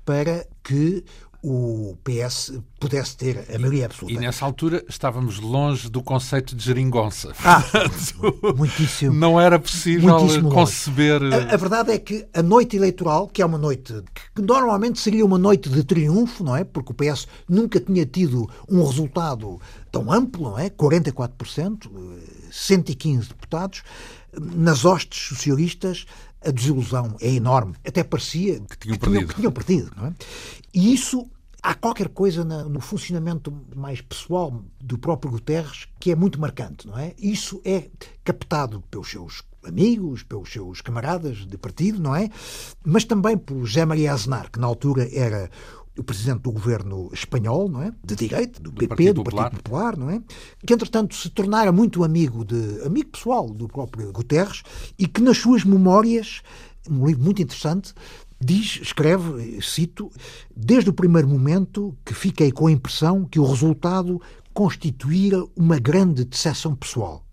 para 0.04 0.46
que 0.62 1.06
o 1.44 1.98
PS 2.04 2.54
pudesse 2.80 3.18
ter 3.18 3.46
a 3.54 3.58
maioria 3.58 3.88
absoluta. 3.88 4.14
E 4.14 4.20
nessa 4.20 4.46
altura 4.46 4.84
estávamos 4.88 5.40
longe 5.40 5.90
do 5.90 6.02
conceito 6.04 6.56
de 6.56 6.64
geringonça. 6.64 7.34
Ah, 7.44 7.64
muitíssimo. 8.56 9.14
Não 9.14 9.40
era 9.40 9.58
possível 9.58 10.18
conceber. 10.50 11.22
A, 11.24 11.54
a 11.54 11.58
verdade 11.58 11.92
é 11.92 11.98
que 11.98 12.28
a 12.32 12.44
noite 12.44 12.76
eleitoral, 12.78 13.28
que 13.28 13.42
é 13.42 13.46
uma 13.46 13.58
noite 13.58 14.04
que 14.36 14.42
normalmente 14.42 15.00
seria 15.00 15.26
uma 15.26 15.38
noite 15.40 15.68
de 15.68 15.84
triunfo, 15.84 16.44
não 16.44 16.56
é? 16.56 16.64
Porque 16.64 16.92
o 16.92 16.96
PS 16.96 17.28
nunca 17.50 17.80
tinha 17.80 18.06
tido 18.06 18.48
um 18.70 18.86
resultado 18.86 19.60
tão 19.92 20.12
amplo, 20.12 20.52
não 20.52 20.60
é? 20.60 20.70
44%, 20.70 21.90
115 22.52 23.30
deputados. 23.30 23.82
Nas 24.40 24.86
hostes 24.86 25.28
socialistas, 25.28 26.06
a 26.44 26.50
desilusão 26.52 27.16
é 27.22 27.30
enorme. 27.34 27.76
Até 27.86 28.04
parecia 28.04 28.60
Que 28.62 28.78
tinham 28.78 28.98
tinham, 28.98 29.00
perdido. 29.00 29.28
que 29.28 29.36
tinham 29.36 29.52
perdido. 29.52 29.92
Não 29.96 30.08
é? 30.08 30.14
E 30.74 30.94
isso 30.94 31.30
há 31.62 31.74
qualquer 31.76 32.10
coisa 32.10 32.44
na- 32.44 32.64
no 32.64 32.80
funcionamento 32.82 33.54
mais 33.76 34.02
pessoal 34.02 34.64
do 34.80 34.98
próprio 34.98 35.32
Guterres 35.32 35.88
que 36.00 36.12
é 36.12 36.16
muito 36.16 36.40
marcante, 36.40 36.88
não 36.88 36.98
é? 36.98 37.14
Isso 37.18 37.62
é 37.64 37.90
captado 38.24 38.82
pelos 38.90 39.10
seus 39.10 39.44
amigos, 39.64 40.24
pelos 40.24 40.52
seus 40.52 40.82
camaradas 40.82 41.46
de 41.46 41.58
partido, 41.58 42.00
não 42.02 42.16
é? 42.16 42.30
Mas 42.84 43.06
também 43.06 43.38
por 43.38 43.64
José 43.66 43.86
Maria 43.86 44.12
Aznar, 44.14 44.50
que 44.52 44.60
na 44.60 44.66
altura 44.66 45.08
era 45.16 45.52
o 45.98 46.04
presidente 46.04 46.40
do 46.40 46.52
governo 46.52 47.10
espanhol, 47.14 47.70
não 47.70 47.84
é? 47.84 47.92
De 48.04 48.16
direita, 48.16 48.60
do, 48.60 48.72
PP, 48.72 48.88
Partido 48.88 49.14
do 49.16 49.24
Popular. 49.24 49.44
Partido 49.52 49.64
Popular, 49.64 49.98
não 49.98 50.10
é? 50.10 50.22
Que 50.66 50.74
entretanto 50.74 51.14
se 51.16 51.30
tornara 51.30 51.72
muito 51.72 52.04
amigo 52.04 52.44
de 52.46 52.82
amigo 52.84 53.10
pessoal 53.10 53.48
do 53.50 53.68
próprio 53.68 54.12
Guterres 54.12 54.64
e 54.98 55.06
que 55.06 55.22
nas 55.22 55.38
suas 55.38 55.64
memórias, 55.64 56.42
um 56.90 57.06
livro 57.06 57.22
muito 57.24 57.42
interessante, 57.42 57.94
diz, 58.42 58.80
escreve, 58.82 59.62
cito, 59.62 60.12
desde 60.56 60.90
o 60.90 60.94
primeiro 60.94 61.28
momento 61.28 61.96
que 62.04 62.14
fiquei 62.14 62.52
com 62.52 62.68
a 62.68 62.72
impressão 62.72 63.24
que 63.24 63.40
o 63.40 63.46
resultado 63.46 64.20
constituíra 64.54 65.46
uma 65.56 65.80
grande 65.80 66.26
decepção 66.26 66.76
pessoal. 66.76 67.24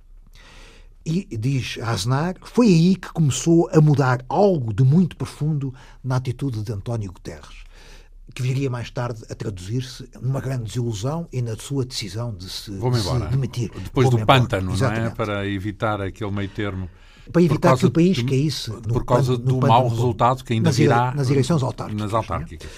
E 1.04 1.24
diz 1.38 1.78
Aznar, 1.82 2.36
foi 2.42 2.66
aí 2.66 2.96
que 2.96 3.10
começou 3.12 3.70
a 3.72 3.80
mudar 3.80 4.22
algo 4.28 4.74
de 4.74 4.84
muito 4.84 5.16
profundo 5.16 5.72
na 6.04 6.16
atitude 6.16 6.62
de 6.62 6.70
António 6.70 7.10
Guterres, 7.10 7.64
que 8.34 8.42
viria 8.42 8.68
mais 8.68 8.90
tarde 8.90 9.22
a 9.30 9.34
traduzir-se 9.34 10.06
numa 10.20 10.40
grande 10.40 10.64
desilusão 10.64 11.26
e 11.32 11.40
na 11.40 11.56
sua 11.56 11.86
decisão 11.86 12.34
de 12.34 12.50
se, 12.50 12.70
de 12.72 13.00
se 13.00 13.18
demitir. 13.30 13.70
Depois 13.82 14.10
do 14.10 14.18
embora. 14.18 14.40
pântano, 14.40 14.66
não 14.66 14.72
é? 14.72 14.76
Exatamente. 14.76 15.16
Para 15.16 15.46
evitar 15.46 16.02
aquele 16.02 16.30
meio 16.30 16.50
termo. 16.50 16.90
Para 17.32 17.42
evitar 17.42 17.76
que 17.76 17.86
o 17.86 17.90
país 17.90 18.16
de- 18.16 18.24
caísse 18.24 18.70
no 18.70 18.80
Por 18.82 19.04
causa 19.04 19.32
pântano- 19.32 19.54
no 19.54 19.60
do 19.60 19.66
mau 19.66 19.88
resultado 19.88 20.42
que 20.44 20.52
ainda 20.54 20.68
nas 20.68 20.76
virá 20.76 21.12
nas 21.14 21.30
eleições 21.30 21.62
autárquicas. 21.62 22.02
Nas 22.02 22.12
é? 22.12 22.16
autárquicas. 22.16 22.68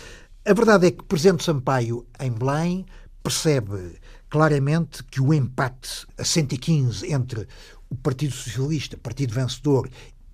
A 0.44 0.54
verdade 0.54 0.86
é 0.86 0.90
que 0.90 1.00
o 1.00 1.04
Presidente 1.04 1.44
Sampaio, 1.44 2.06
em 2.18 2.30
Belém, 2.30 2.86
percebe 3.22 3.96
claramente 4.28 5.04
que 5.04 5.20
o 5.20 5.34
empate 5.34 6.06
a 6.18 6.24
115 6.24 7.12
entre 7.12 7.46
o 7.90 7.94
Partido 7.96 8.32
Socialista, 8.32 8.96
Partido 8.96 9.34
Vencedor, 9.34 9.88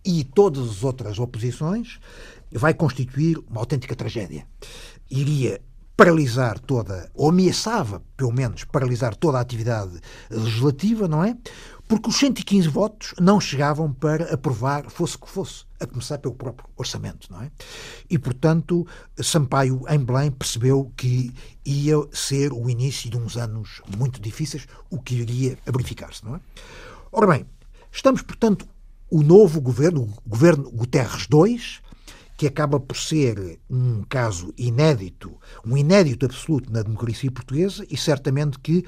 e 0.04 0.22
todas 0.22 0.68
as 0.68 0.84
outras 0.84 1.18
oposições 1.18 1.98
vai 2.52 2.72
constituir 2.74 3.38
uma 3.50 3.60
autêntica 3.60 3.96
tragédia. 3.96 4.46
Iria 5.10 5.60
paralisar 5.96 6.58
toda, 6.60 7.10
ou 7.14 7.30
ameaçava, 7.30 8.02
pelo 8.16 8.30
menos, 8.32 8.64
paralisar 8.64 9.16
toda 9.16 9.38
a 9.38 9.40
atividade 9.40 9.98
legislativa, 10.30 11.08
não 11.08 11.24
é? 11.24 11.34
Porque 11.88 12.08
os 12.08 12.16
115 12.16 12.68
votos 12.68 13.14
não 13.20 13.40
chegavam 13.40 13.92
para 13.92 14.34
aprovar, 14.34 14.90
fosse 14.90 15.14
o 15.16 15.20
que 15.20 15.30
fosse, 15.30 15.64
a 15.78 15.86
começar 15.86 16.18
pelo 16.18 16.34
próprio 16.34 16.68
orçamento, 16.76 17.30
não 17.30 17.42
é? 17.42 17.50
E, 18.10 18.18
portanto, 18.18 18.86
Sampaio, 19.22 19.82
em 19.88 19.98
Belém, 19.98 20.30
percebeu 20.30 20.92
que 20.96 21.32
ia 21.64 21.94
ser 22.12 22.52
o 22.52 22.68
início 22.68 23.08
de 23.08 23.16
uns 23.16 23.36
anos 23.36 23.80
muito 23.96 24.20
difíceis, 24.20 24.66
o 24.90 25.00
que 25.00 25.14
iria 25.14 25.56
verificar-se, 25.64 26.24
não 26.24 26.36
é? 26.36 26.40
Ora 27.12 27.26
bem, 27.28 27.46
estamos, 27.92 28.22
portanto, 28.22 28.66
o 29.08 29.22
novo 29.22 29.60
governo, 29.60 30.12
o 30.24 30.28
governo 30.28 30.70
Guterres 30.70 31.28
II, 31.32 31.60
que 32.36 32.46
acaba 32.46 32.78
por 32.78 32.96
ser 32.96 33.58
um 33.70 34.02
caso 34.02 34.52
inédito, 34.58 35.38
um 35.64 35.76
inédito 35.76 36.26
absoluto 36.26 36.70
na 36.70 36.82
democracia 36.82 37.30
portuguesa 37.30 37.86
e 37.88 37.96
certamente 37.96 38.58
que 38.58 38.84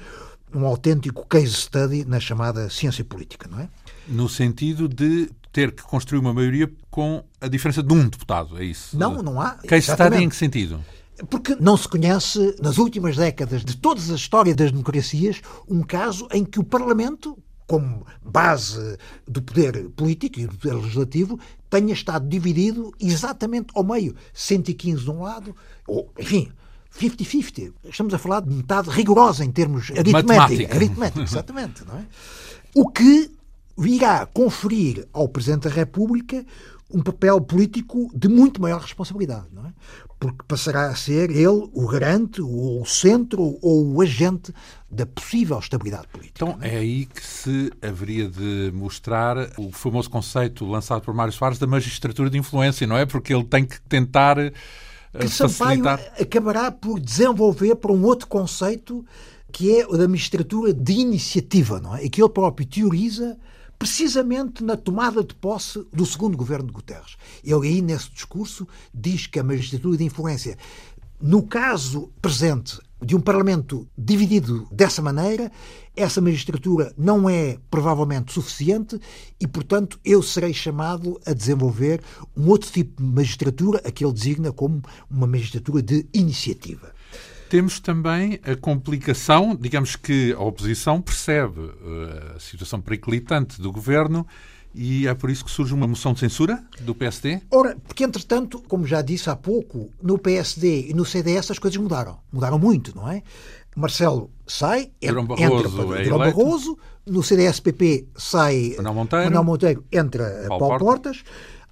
um 0.53 0.65
autêntico 0.65 1.25
case 1.27 1.53
study 1.53 2.05
na 2.05 2.19
chamada 2.19 2.69
ciência 2.69 3.03
política, 3.03 3.47
não 3.49 3.59
é? 3.59 3.69
No 4.07 4.27
sentido 4.27 4.87
de 4.87 5.29
ter 5.51 5.71
que 5.71 5.83
construir 5.83 6.19
uma 6.19 6.33
maioria 6.33 6.71
com 6.89 7.23
a 7.41 7.47
diferença 7.47 7.81
de 7.81 7.93
um 7.93 8.07
deputado, 8.07 8.59
é 8.61 8.65
isso? 8.65 8.97
Não, 8.97 9.21
não 9.21 9.39
há. 9.41 9.51
Case 9.51 9.63
study 9.63 9.77
exatamente. 9.77 10.23
em 10.23 10.29
que 10.29 10.35
sentido? 10.35 10.83
Porque 11.29 11.55
não 11.59 11.75
se 11.75 11.87
conhece, 11.87 12.55
nas 12.61 12.77
últimas 12.77 13.17
décadas 13.17 13.65
de 13.65 13.75
toda 13.75 13.99
a 13.99 14.15
história 14.15 14.55
das 14.55 14.71
democracias, 14.71 15.41
um 15.67 15.81
caso 15.81 16.27
em 16.31 16.45
que 16.45 16.59
o 16.59 16.63
Parlamento, 16.63 17.37
como 17.67 18.05
base 18.23 18.97
do 19.27 19.41
poder 19.41 19.89
político 19.89 20.39
e 20.39 20.47
do 20.47 20.57
poder 20.57 20.75
legislativo, 20.75 21.39
tenha 21.69 21.93
estado 21.93 22.27
dividido 22.27 22.93
exatamente 22.99 23.67
ao 23.75 23.83
meio. 23.83 24.15
115 24.33 25.03
de 25.03 25.11
um 25.11 25.21
lado, 25.21 25.55
ou, 25.85 26.11
enfim, 26.17 26.51
50-50. 26.97 27.73
Estamos 27.85 28.13
a 28.13 28.17
falar 28.17 28.41
de 28.41 28.49
metade 28.49 28.89
rigorosa 28.89 29.43
em 29.45 29.51
termos 29.51 29.91
aritméticos. 29.91 30.75
Aritmética, 30.75 31.21
exatamente. 31.21 31.85
Não 31.85 31.97
é? 31.97 32.05
O 32.75 32.89
que 32.89 33.31
virá 33.77 34.25
conferir 34.25 35.07
ao 35.13 35.27
Presidente 35.29 35.67
da 35.67 35.69
República 35.69 36.45
um 36.91 37.01
papel 37.01 37.39
político 37.39 38.09
de 38.15 38.27
muito 38.27 38.61
maior 38.61 38.81
responsabilidade, 38.81 39.45
não 39.53 39.65
é? 39.65 39.73
Porque 40.19 40.43
passará 40.45 40.87
a 40.87 40.95
ser 40.95 41.29
ele 41.29 41.69
o 41.71 41.87
garante, 41.87 42.41
ou 42.41 42.81
o 42.81 42.85
centro, 42.85 43.57
ou 43.61 43.93
o 43.93 44.01
agente 44.01 44.53
da 44.91 45.05
possível 45.05 45.57
estabilidade 45.59 46.07
política. 46.07 46.43
Então 46.43 46.57
é 46.61 46.77
aí 46.77 47.05
que 47.05 47.25
se 47.25 47.71
haveria 47.81 48.27
de 48.27 48.71
mostrar 48.73 49.37
o 49.57 49.71
famoso 49.71 50.09
conceito 50.09 50.65
lançado 50.65 51.01
por 51.01 51.13
Mário 51.13 51.31
Soares 51.31 51.57
da 51.57 51.67
magistratura 51.67 52.29
de 52.29 52.37
influência, 52.37 52.85
não 52.85 52.97
é? 52.97 53.05
Porque 53.05 53.33
ele 53.33 53.45
tem 53.45 53.63
que 53.63 53.79
tentar 53.81 54.35
eh, 55.13 55.19
que 55.19 55.29
Sampaio 55.29 55.83
facilitar. 55.83 56.13
acabará 56.21 56.71
por 56.71 56.99
desenvolver 56.99 57.75
para 57.75 57.91
um 57.91 58.03
outro 58.03 58.27
conceito 58.27 59.05
que 59.51 59.79
é 59.79 59.87
o 59.87 59.97
da 59.97 60.07
magistratura 60.07 60.73
de 60.73 60.93
iniciativa, 60.93 61.79
não 61.79 61.95
é? 61.95 62.03
E 62.05 62.09
que 62.09 62.21
ele 62.21 62.29
próprio 62.29 62.67
teoriza 62.67 63.37
precisamente 63.79 64.63
na 64.63 64.75
tomada 64.75 65.23
de 65.23 65.33
posse 65.33 65.83
do 65.91 66.05
segundo 66.05 66.37
governo 66.37 66.67
de 66.67 66.73
Guterres. 66.73 67.15
Ele 67.43 67.67
aí, 67.67 67.81
nesse 67.81 68.11
discurso, 68.11 68.67
diz 68.93 69.25
que 69.25 69.39
a 69.39 69.43
magistratura 69.43 69.97
de 69.97 70.03
influência, 70.03 70.57
no 71.19 71.43
caso 71.43 72.11
presente 72.21 72.77
de 73.01 73.15
um 73.15 73.21
Parlamento 73.21 73.87
dividido 73.97 74.67
dessa 74.71 75.01
maneira, 75.01 75.51
essa 75.95 76.21
magistratura 76.21 76.93
não 76.97 77.29
é 77.29 77.57
provavelmente 77.69 78.33
suficiente 78.33 78.99
e, 79.39 79.47
portanto, 79.47 79.99
eu 80.03 80.21
serei 80.21 80.53
chamado 80.53 81.19
a 81.25 81.33
desenvolver 81.33 82.01
um 82.35 82.47
outro 82.49 82.71
tipo 82.71 83.01
de 83.01 83.09
magistratura, 83.09 83.81
a 83.85 83.91
que 83.91 84.03
ele 84.03 84.13
designa 84.13 84.51
como 84.51 84.81
uma 85.09 85.27
magistratura 85.27 85.81
de 85.81 86.05
iniciativa. 86.13 86.93
Temos 87.49 87.79
também 87.79 88.39
a 88.43 88.55
complicação, 88.55 89.55
digamos 89.59 89.95
que 89.95 90.33
a 90.33 90.39
oposição 90.39 91.01
percebe 91.01 91.59
eh, 91.61 92.33
a 92.35 92.39
situação 92.39 92.79
periclitante 92.79 93.59
do 93.59 93.71
governo 93.71 94.27
e 94.73 95.07
é 95.07 95.13
por 95.13 95.29
isso 95.29 95.43
que 95.43 95.51
surge 95.51 95.73
uma 95.73 95.87
moção 95.87 96.13
de 96.13 96.19
censura 96.19 96.63
do 96.81 96.93
PSD? 96.93 97.41
Ora, 97.51 97.77
porque 97.87 98.03
entretanto, 98.03 98.61
como 98.67 98.85
já 98.85 99.01
disse 99.01 99.29
há 99.29 99.35
pouco, 99.35 99.89
no 100.01 100.17
PSD 100.17 100.89
e 100.89 100.93
no 100.93 101.05
CDS 101.05 101.51
as 101.51 101.59
coisas 101.59 101.79
mudaram. 101.79 102.19
Mudaram 102.31 102.59
muito, 102.59 102.95
não 102.95 103.09
é? 103.09 103.23
Marcelo 103.75 104.29
sai, 104.45 104.91
Durão 105.01 105.23
entra 105.23 105.35
Barroso 105.35 105.87
para 105.87 106.01
é 106.01 106.03
Durão. 106.03 106.17
Barroso, 106.17 106.77
no 107.05 107.23
CDS-PP 107.23 108.07
sai 108.15 108.73
Manuel 108.77 108.93
Monteiro. 108.93 109.25
Manuel 109.25 109.43
Monteiro, 109.43 109.85
entra 109.91 110.45
Paulo 110.47 110.67
Paulo, 110.67 110.79
Portas. 110.79 111.23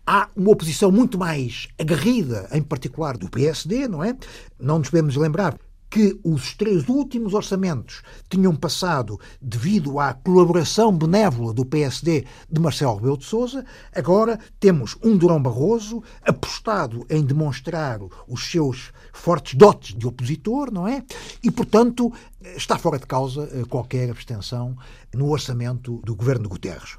Há 0.06 0.30
uma 0.36 0.52
oposição 0.52 0.90
muito 0.90 1.18
mais 1.18 1.68
agarrida, 1.78 2.48
em 2.54 2.62
particular 2.62 3.18
do 3.18 3.30
PSD, 3.30 3.90
não 3.90 4.02
é? 4.02 4.16
Não 4.58 4.80
nos 4.80 4.90
podemos 4.90 5.18
lembrar 5.18 5.58
que 5.90 6.20
os 6.24 6.54
três 6.54 6.88
últimos 6.90 7.34
orçamentos 7.34 8.02
tinham 8.30 8.56
passado 8.56 9.20
devido 9.42 10.00
à 10.00 10.14
colaboração 10.14 10.96
benévola 10.96 11.54
do 11.54 11.66
PSD 11.66 12.26
de 12.50 12.62
Marcelo 12.62 12.96
Rebelo 12.96 13.18
de 13.18 13.26
Sousa, 13.26 13.66
agora 13.96 14.40
temos 14.60 14.98
um 15.04 15.16
Durão 15.16 15.42
Barroso 15.42 16.04
apostado 16.22 17.06
em 17.10 17.24
demonstrar 17.24 18.00
os 18.28 18.52
seus 18.52 18.92
fortes 19.14 19.56
dotes 19.56 19.96
de 19.96 20.08
opositor, 20.08 20.72
não 20.72 20.88
é? 20.88 21.04
E, 21.42 21.50
portanto, 21.50 22.12
está 22.56 22.78
fora 22.78 23.00
de 23.00 23.06
causa 23.06 23.50
eh, 23.52 23.64
qualquer 23.68 24.10
abstenção 24.10 24.76
no 25.14 25.30
orçamento 25.30 26.02
do 26.04 26.16
governo 26.16 26.44
de 26.44 26.50
Guterres. 26.50 26.98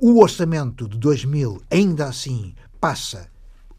O 0.00 0.20
orçamento 0.22 0.88
de 0.88 0.96
2000, 0.98 1.62
ainda 1.70 2.06
assim, 2.06 2.54
passa 2.80 3.28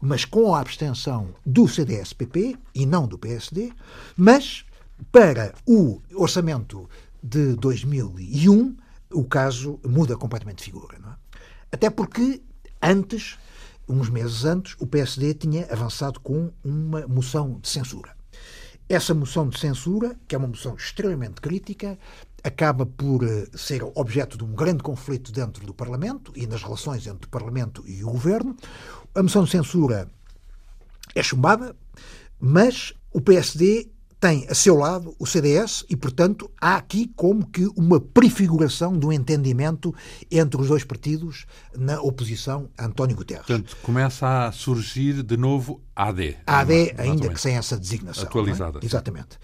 mas 0.00 0.24
com 0.24 0.54
a 0.54 0.60
abstenção 0.60 1.34
do 1.44 1.68
CDS-PP 1.68 2.56
e 2.74 2.86
não 2.86 3.06
do 3.06 3.18
PSD, 3.18 3.72
mas 4.16 4.64
para 5.12 5.54
o 5.66 6.00
orçamento 6.14 6.88
de 7.22 7.54
2001 7.56 8.76
o 9.12 9.24
caso 9.24 9.78
muda 9.84 10.16
completamente 10.16 10.58
de 10.58 10.64
figura. 10.64 10.96
É? 10.96 11.36
Até 11.72 11.90
porque 11.90 12.40
antes, 12.82 13.38
uns 13.88 14.08
meses 14.08 14.44
antes, 14.44 14.76
o 14.78 14.86
PSD 14.86 15.34
tinha 15.34 15.66
avançado 15.70 16.20
com 16.20 16.50
uma 16.64 17.06
moção 17.06 17.58
de 17.60 17.68
censura. 17.68 18.16
Essa 18.88 19.14
moção 19.14 19.48
de 19.48 19.58
censura, 19.58 20.16
que 20.26 20.34
é 20.34 20.38
uma 20.38 20.48
moção 20.48 20.74
extremamente 20.74 21.40
crítica, 21.40 21.96
acaba 22.42 22.84
por 22.84 23.22
eh, 23.22 23.46
ser 23.54 23.84
objeto 23.94 24.36
de 24.36 24.42
um 24.42 24.52
grande 24.52 24.82
conflito 24.82 25.30
dentro 25.30 25.64
do 25.64 25.72
Parlamento 25.72 26.32
e 26.34 26.46
nas 26.46 26.62
relações 26.62 27.06
entre 27.06 27.26
o 27.26 27.30
Parlamento 27.30 27.84
e 27.86 28.02
o 28.02 28.10
Governo. 28.10 28.56
A 29.14 29.22
moção 29.22 29.44
de 29.44 29.50
censura 29.50 30.08
é 31.14 31.22
chumbada, 31.22 31.74
mas 32.38 32.94
o 33.12 33.20
PSD 33.20 33.90
tem 34.20 34.46
a 34.50 34.54
seu 34.54 34.76
lado 34.76 35.16
o 35.18 35.26
CDS 35.26 35.84
e, 35.88 35.96
portanto, 35.96 36.50
há 36.60 36.76
aqui 36.76 37.10
como 37.16 37.46
que 37.46 37.66
uma 37.74 37.98
prefiguração 37.98 38.96
do 38.96 39.10
entendimento 39.10 39.94
entre 40.30 40.60
os 40.60 40.68
dois 40.68 40.84
partidos 40.84 41.46
na 41.74 42.00
oposição 42.02 42.68
a 42.76 42.84
António 42.84 43.16
Guterres. 43.16 43.46
Portanto, 43.46 43.76
começa 43.82 44.46
a 44.46 44.52
surgir 44.52 45.22
de 45.22 45.38
novo 45.38 45.80
a 45.96 46.08
AD. 46.08 46.36
A 46.46 46.60
AD, 46.60 46.94
ainda 46.98 47.30
que 47.30 47.40
sem 47.40 47.56
essa 47.56 47.78
designação. 47.78 48.24
É? 48.24 48.26
Atualizada. 48.26 48.78
É? 48.82 48.84
Exatamente. 48.84 49.38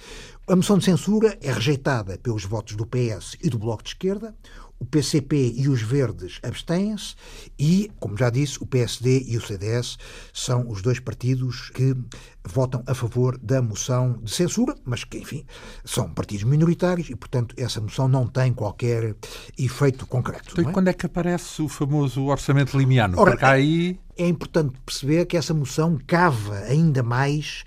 A 0.47 0.55
moção 0.55 0.77
de 0.77 0.85
censura 0.85 1.37
é 1.41 1.51
rejeitada 1.51 2.19
pelos 2.19 2.45
votos 2.45 2.77
do 2.77 2.87
PS 2.87 3.37
e 3.43 3.49
do 3.49 3.59
Bloco 3.59 3.83
de 3.83 3.91
Esquerda 3.91 4.35
o 4.79 4.85
PCP 4.85 5.55
e 5.57 5.69
os 5.69 5.81
Verdes 5.81 6.39
abstêm-se 6.43 7.15
e, 7.59 7.91
como 7.99 8.17
já 8.17 8.31
disse, 8.31 8.63
o 8.63 8.67
PSD 8.67 9.25
e 9.27 9.37
o 9.37 9.41
CDS 9.41 9.97
são 10.33 10.69
os 10.69 10.83
dois 10.83 11.01
partidos 11.01 11.71
que 11.71 11.97
votam 12.45 12.83
a 12.87 12.95
favor 12.95 13.39
da 13.39 13.61
moção 13.61 14.21
de 14.23 14.31
censura, 14.31 14.75
mas 14.85 15.05
que, 15.05 15.19
enfim, 15.19 15.45
são 15.85 16.09
partidos 16.11 16.45
minoritários 16.45 17.09
e, 17.11 17.17
portanto, 17.17 17.55
essa 17.59 17.81
moção 17.81 18.07
não 18.07 18.27
tem 18.27 18.53
qualquer 18.53 19.17
efeito 19.59 20.07
concreto. 20.07 20.53
Então, 20.53 20.71
é? 20.71 20.73
quando 20.73 20.89
é 20.89 20.93
que 20.93 21.07
aparece 21.07 21.63
o 21.63 21.69
famoso 21.69 22.25
orçamento 22.25 22.79
limiano? 22.79 23.19
Ora, 23.19 23.33
Porque 23.33 23.45
aí... 23.45 23.99
É 24.19 24.27
importante 24.27 24.73
perceber 24.85 25.27
que 25.27 25.37
essa 25.37 25.53
moção 25.53 25.99
cava 26.07 26.57
ainda 26.61 27.03
mais 27.03 27.65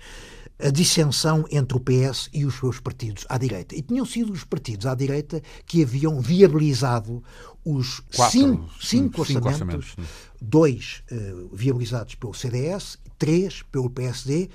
a 0.62 0.70
dissensão 0.70 1.44
entre 1.50 1.76
o 1.76 1.80
PS 1.80 2.28
e 2.32 2.44
os 2.44 2.58
seus 2.58 2.78
partidos 2.78 3.24
à 3.28 3.38
direita. 3.38 3.74
E 3.74 3.82
tinham 3.82 4.04
sido 4.04 4.32
os 4.32 4.44
partidos 4.44 4.86
à 4.86 4.94
direita 4.94 5.42
que 5.66 5.82
haviam 5.82 6.20
viabilizado 6.20 7.22
os 7.64 8.00
Quatro, 8.14 8.38
cinco, 8.38 8.70
cinco, 8.80 9.24
cinco 9.24 9.48
orçamentos, 9.48 9.90
orçamentos 9.90 9.96
dois 10.40 11.02
uh, 11.10 11.54
viabilizados 11.54 12.14
pelo 12.14 12.34
CDS, 12.34 12.98
três 13.18 13.62
pelo 13.62 13.90
PSD, 13.90 14.48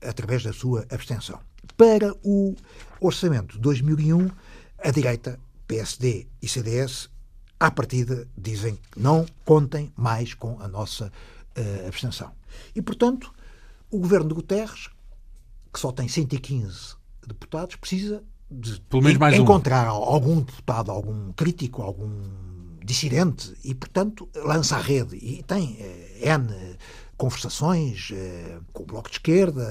através 0.00 0.42
da 0.42 0.52
sua 0.52 0.86
abstenção. 0.90 1.40
Para 1.76 2.14
o 2.22 2.54
orçamento 3.00 3.54
de 3.54 3.60
2001, 3.60 4.30
a 4.78 4.90
direita, 4.90 5.38
PSD 5.66 6.26
e 6.40 6.48
CDS, 6.48 7.10
à 7.60 7.70
partida, 7.70 8.26
dizem 8.36 8.78
que 8.90 9.00
não 9.00 9.26
contem 9.44 9.92
mais 9.96 10.34
com 10.34 10.60
a 10.60 10.68
nossa 10.68 11.06
uh, 11.06 11.86
abstenção. 11.86 12.32
E, 12.74 12.82
portanto, 12.82 13.32
o 13.90 13.98
governo 13.98 14.28
de 14.28 14.34
Guterres 14.34 14.88
que 15.72 15.78
só 15.78 15.92
tem 15.92 16.08
115 16.08 16.96
deputados, 17.26 17.76
precisa 17.76 18.22
de 18.50 18.80
encontrar 19.36 19.86
um. 19.92 19.96
algum 19.96 20.40
deputado, 20.40 20.90
algum 20.90 21.32
crítico, 21.32 21.82
algum 21.82 22.10
dissidente 22.82 23.54
e, 23.62 23.74
portanto, 23.74 24.28
lança 24.34 24.76
a 24.76 24.80
rede. 24.80 25.16
E 25.16 25.42
tem 25.42 25.76
eh, 25.78 26.34
N 26.34 26.76
conversações 27.18 28.10
eh, 28.14 28.58
com 28.72 28.84
o 28.84 28.86
Bloco 28.86 29.10
de 29.10 29.16
Esquerda, 29.16 29.64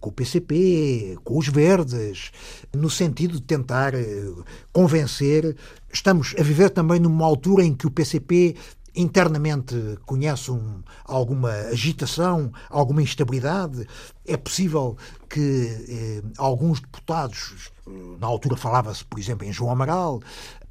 com 0.00 0.08
o 0.08 0.12
PCP, 0.12 1.18
com 1.22 1.38
os 1.38 1.46
Verdes, 1.48 2.32
no 2.74 2.88
sentido 2.88 3.34
de 3.34 3.42
tentar 3.42 3.94
eh, 3.94 4.32
convencer. 4.72 5.54
Estamos 5.92 6.34
a 6.38 6.42
viver 6.42 6.70
também 6.70 6.98
numa 6.98 7.24
altura 7.24 7.62
em 7.62 7.74
que 7.74 7.86
o 7.86 7.90
PCP 7.90 8.56
internamente 8.94 9.98
conhece 10.06 10.50
um, 10.50 10.82
alguma 11.04 11.50
agitação, 11.50 12.52
alguma 12.70 13.02
instabilidade. 13.02 13.86
É 14.26 14.36
possível 14.36 14.96
que 15.28 15.40
eh, 15.88 16.22
alguns 16.38 16.80
deputados, 16.80 17.72
na 18.18 18.26
altura 18.26 18.56
falava-se, 18.56 19.04
por 19.04 19.18
exemplo, 19.18 19.46
em 19.46 19.52
João 19.52 19.72
Amaral, 19.72 20.20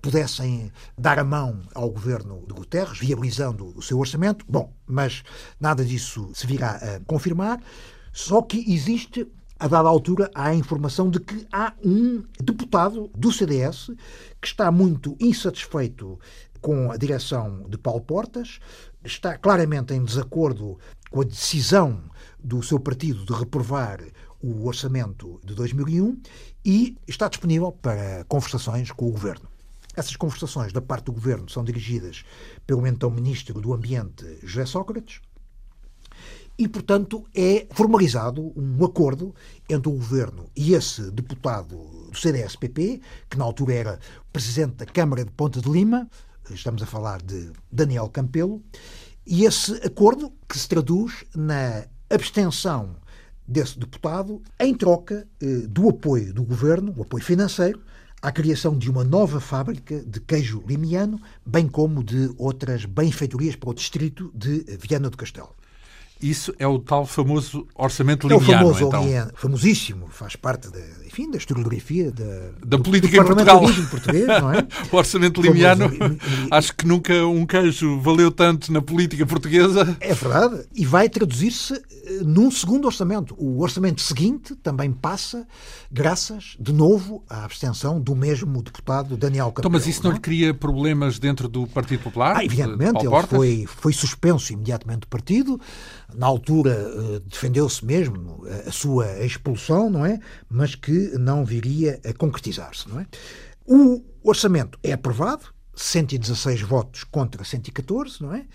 pudessem 0.01 0.71
dar 0.97 1.17
a 1.17 1.23
mão 1.23 1.61
ao 1.73 1.89
governo 1.89 2.43
de 2.47 2.53
Guterres, 2.53 2.99
viabilizando 2.99 3.73
o 3.77 3.81
seu 3.81 3.97
orçamento. 3.99 4.45
Bom, 4.47 4.73
mas 4.85 5.23
nada 5.59 5.83
disso 5.83 6.29
se 6.33 6.45
virá 6.45 6.71
a 6.71 6.99
confirmar. 7.05 7.61
Só 8.11 8.41
que 8.41 8.71
existe 8.71 9.27
a 9.59 9.67
dada 9.67 9.87
altura, 9.87 10.29
a 10.35 10.53
informação 10.53 11.09
de 11.09 11.21
que 11.21 11.47
há 11.49 11.73
um 11.83 12.21
deputado 12.37 13.09
do 13.15 13.31
CDS 13.31 13.91
que 14.41 14.47
está 14.47 14.69
muito 14.69 15.15
insatisfeito 15.21 16.19
com 16.63 16.91
a 16.91 16.97
direção 16.97 17.65
de 17.67 17.77
Paulo 17.77 18.01
Portas, 18.01 18.59
está 19.03 19.37
claramente 19.37 19.93
em 19.93 20.03
desacordo 20.03 20.79
com 21.11 21.19
a 21.21 21.25
decisão 21.25 22.01
do 22.41 22.63
seu 22.63 22.79
partido 22.79 23.25
de 23.25 23.33
reprovar 23.33 23.99
o 24.41 24.65
orçamento 24.65 25.41
de 25.43 25.53
2001 25.53 26.21
e 26.65 26.97
está 27.05 27.27
disponível 27.27 27.73
para 27.73 28.23
conversações 28.29 28.91
com 28.91 29.07
o 29.07 29.11
governo. 29.11 29.47
Essas 29.95 30.15
conversações 30.15 30.71
da 30.71 30.81
parte 30.81 31.05
do 31.05 31.11
governo 31.11 31.49
são 31.49 31.65
dirigidas 31.65 32.23
pelo 32.65 32.87
então 32.87 33.11
ministro 33.11 33.59
do 33.59 33.73
Ambiente, 33.73 34.39
José 34.41 34.65
Sócrates, 34.65 35.19
e, 36.57 36.67
portanto, 36.67 37.25
é 37.33 37.67
formalizado 37.71 38.53
um 38.55 38.85
acordo 38.85 39.35
entre 39.67 39.89
o 39.89 39.93
governo 39.93 40.49
e 40.55 40.73
esse 40.73 41.09
deputado 41.11 41.75
do 42.09 42.17
CDS-PP, 42.17 43.01
que 43.29 43.37
na 43.37 43.43
altura 43.43 43.73
era 43.73 43.99
presidente 44.31 44.75
da 44.75 44.85
Câmara 44.85 45.25
de 45.25 45.31
Ponta 45.31 45.59
de 45.59 45.69
Lima, 45.69 46.07
estamos 46.51 46.81
a 46.81 46.85
falar 46.85 47.21
de 47.21 47.51
Daniel 47.71 48.09
Campelo, 48.09 48.61
e 49.25 49.45
esse 49.45 49.73
acordo 49.85 50.31
que 50.49 50.57
se 50.57 50.67
traduz 50.67 51.23
na 51.35 51.85
abstenção 52.09 52.95
desse 53.47 53.77
deputado 53.79 54.41
em 54.59 54.73
troca 54.73 55.27
eh, 55.41 55.67
do 55.67 55.89
apoio 55.89 56.33
do 56.33 56.43
governo, 56.43 56.93
o 56.97 57.03
apoio 57.03 57.23
financeiro, 57.23 57.81
à 58.21 58.31
criação 58.31 58.77
de 58.77 58.89
uma 58.89 59.03
nova 59.03 59.39
fábrica 59.39 59.99
de 59.99 60.19
queijo 60.21 60.63
limiano, 60.65 61.19
bem 61.45 61.67
como 61.67 62.03
de 62.03 62.33
outras 62.37 62.85
benfeitorias 62.85 63.55
para 63.55 63.69
o 63.69 63.73
distrito 63.73 64.31
de 64.33 64.63
Viana 64.79 65.09
do 65.09 65.17
Castelo. 65.17 65.53
Isso 66.23 66.53
é 66.57 66.65
o 66.65 66.79
tal 66.79 67.05
famoso 67.05 67.67
orçamento 67.75 68.27
limiano, 68.27 68.51
É 68.51 68.55
o 68.55 68.73
famoso 68.73 68.87
então. 68.87 69.31
famosíssimo, 69.35 70.07
faz 70.09 70.37
parte 70.37 70.69
da, 70.69 70.79
enfim, 71.05 71.29
da 71.29 71.37
historiografia 71.37 72.11
da, 72.11 72.49
da 72.65 72.79
política 72.79 73.17
do 73.17 73.23
em 73.23 73.25
Portugal. 73.25 73.61
português, 73.89 74.27
não 74.27 74.53
é? 74.53 74.65
o 74.89 74.95
orçamento 74.95 75.41
limiano, 75.41 75.91
acho 76.49 76.73
que 76.75 76.87
nunca 76.87 77.13
um 77.25 77.45
queijo 77.45 77.99
valeu 77.99 78.31
tanto 78.31 78.71
na 78.71 78.81
política 78.81 79.25
portuguesa. 79.25 79.97
É 79.99 80.13
verdade, 80.13 80.63
e 80.73 80.85
vai 80.85 81.09
traduzir-se 81.09 81.73
num 82.23 82.51
segundo 82.51 82.85
orçamento. 82.85 83.35
O 83.37 83.61
orçamento 83.61 84.01
seguinte 84.01 84.55
também 84.55 84.91
passa 84.91 85.47
graças, 85.91 86.55
de 86.59 86.73
novo, 86.73 87.23
à 87.29 87.45
abstenção 87.45 87.99
do 87.99 88.15
mesmo 88.15 88.61
deputado 88.61 89.15
Daniel 89.15 89.47
Campelo. 89.47 89.61
Então, 89.61 89.71
mas 89.71 89.87
isso 89.87 90.03
não, 90.03 90.11
não 90.11 90.17
lhe 90.17 90.21
cria 90.21 90.53
problemas 90.53 91.19
dentro 91.19 91.47
do 91.47 91.65
Partido 91.67 92.03
Popular? 92.03 92.37
Ah, 92.37 92.43
evidentemente, 92.45 93.05
ele 93.05 93.27
foi, 93.27 93.65
foi 93.67 93.93
suspenso 93.93 94.51
imediatamente 94.51 95.01
do 95.01 95.07
partido, 95.07 95.59
na 96.13 96.27
altura 96.27 96.71
eh, 96.71 97.21
defendeu-se 97.25 97.83
mesmo 97.85 98.43
a 98.67 98.71
sua 98.71 99.23
expulsão, 99.25 99.89
não 99.89 100.05
é? 100.05 100.19
Mas 100.49 100.75
que 100.75 101.17
não 101.17 101.45
viria 101.45 101.99
a 102.05 102.13
concretizar-se, 102.13 102.89
não 102.89 102.99
é? 102.99 103.07
O 103.65 104.03
orçamento 104.23 104.77
é 104.83 104.91
aprovado, 104.91 105.45
116 105.75 106.61
votos 106.61 107.03
contra 107.03 107.43
114, 107.43 108.21
não 108.21 108.33
é? 108.33 108.45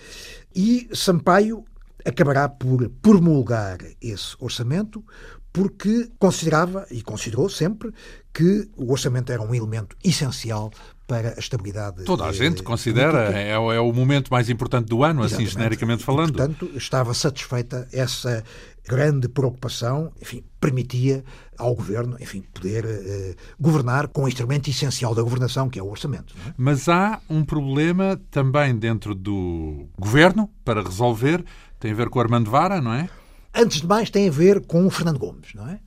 E 0.55 0.89
Sampaio 0.93 1.65
acabará 2.05 2.49
por 2.49 2.89
promulgar 3.03 3.79
esse 4.01 4.37
orçamento 4.39 5.05
porque 5.53 6.11
considerava 6.19 6.87
e 6.91 7.03
considerou 7.03 7.49
sempre 7.49 7.93
que 8.33 8.69
o 8.77 8.93
orçamento 8.93 9.33
era 9.33 9.43
um 9.43 9.55
elemento 9.55 9.97
essencial 10.05 10.71
para 11.07 11.31
a 11.31 11.39
estabilidade. 11.39 12.05
Toda 12.05 12.27
a 12.27 12.33
gente 12.33 12.63
considera, 12.63 13.33
é, 13.35 13.53
é, 13.53 13.59
o 13.59 13.93
momento 13.93 14.31
mais 14.31 14.51
importante 14.51 14.89
do 14.89 15.03
ano, 15.03 15.23
assim, 15.23 15.37
Exatamente. 15.37 15.49
assim, 15.49 15.59
genericamente 15.59 16.05
falando. 16.05 16.29
E, 16.29 16.33
portanto, 16.33 16.71
estava 16.77 17.15
satisfeita 17.15 17.89
essa 17.91 18.45
grande 18.87 19.29
preocupação, 19.29 20.13
enfim, 20.21 20.45
permitia 20.61 21.25
ao 21.59 21.75
governo, 21.75 22.17
enfim, 22.21 22.43
poder 22.55 22.85
eh, 22.87 23.35
governar 23.61 24.09
com 24.09 24.25
o 24.25 24.29
instrumento 24.29 24.71
essencial 24.71 25.15
da 25.15 25.23
governação, 25.23 25.69
que 25.69 25.79
é 25.79 25.83
o 25.83 25.91
orçamento. 25.91 26.35
É? 26.47 26.55
Mas 26.57 26.89
há 26.89 27.21
um 27.29 27.45
problema 27.45 28.19
também 28.31 28.75
dentro 28.75 29.15
do 29.15 29.89
governo 29.99 30.49
para 30.65 30.83
resolver, 30.83 31.45
tem 31.79 31.93
a 31.93 31.95
ver 31.95 32.09
com 32.09 32.19
o 32.19 32.23
Armando 32.23 32.51
Vara, 32.51 32.81
não 32.81 32.93
é? 32.93 33.09
Antes 33.55 33.81
de 33.81 33.87
mais, 33.87 34.11
tem 34.11 34.29
a 34.29 34.33
ver 34.33 34.67
com 34.67 34.87
o 34.87 34.91
Fernando 34.91 35.19
Gomes, 35.19 35.55
não 35.55 35.69
é? 35.69 35.81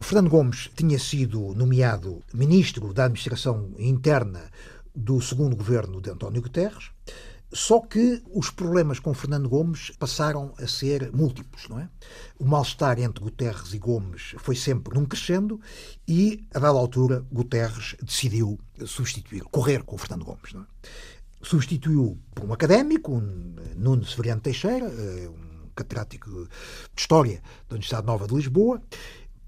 Fernando 0.00 0.30
Gomes 0.30 0.70
tinha 0.74 0.98
sido 0.98 1.54
nomeado 1.54 2.20
ministro 2.34 2.92
da 2.92 3.04
Administração 3.04 3.70
Interna 3.78 4.50
do 4.94 5.20
segundo 5.20 5.56
governo 5.56 6.00
de 6.00 6.10
António 6.10 6.42
Guterres. 6.42 6.90
Só 7.52 7.80
que 7.80 8.22
os 8.32 8.50
problemas 8.50 8.98
com 8.98 9.12
Fernando 9.12 9.48
Gomes 9.48 9.90
passaram 9.98 10.54
a 10.58 10.66
ser 10.66 11.12
múltiplos, 11.12 11.68
não 11.68 11.78
é? 11.78 11.88
O 12.38 12.46
mal-estar 12.46 12.98
entre 12.98 13.22
Guterres 13.22 13.74
e 13.74 13.78
Gomes 13.78 14.34
foi 14.38 14.56
sempre 14.56 14.98
num 14.98 15.04
crescendo 15.04 15.60
e, 16.08 16.46
a 16.54 16.58
dada 16.58 16.78
altura, 16.78 17.24
Guterres 17.30 17.94
decidiu 18.02 18.58
substituir, 18.86 19.42
correr 19.44 19.82
com 19.82 19.98
Fernando 19.98 20.24
Gomes, 20.24 20.54
não 20.54 20.62
é? 20.62 20.64
Substituiu 21.42 22.18
por 22.34 22.44
um 22.44 22.52
académico, 22.52 23.12
um 23.12 23.54
Nuno 23.76 24.04
Severiano 24.06 24.40
Teixeira, 24.40 24.86
eh, 24.86 25.28
um 25.28 25.68
catedrático 25.74 26.30
de 26.30 26.48
História 26.96 27.42
da 27.68 27.74
Universidade 27.74 28.06
Nova 28.06 28.26
de 28.26 28.34
Lisboa, 28.34 28.80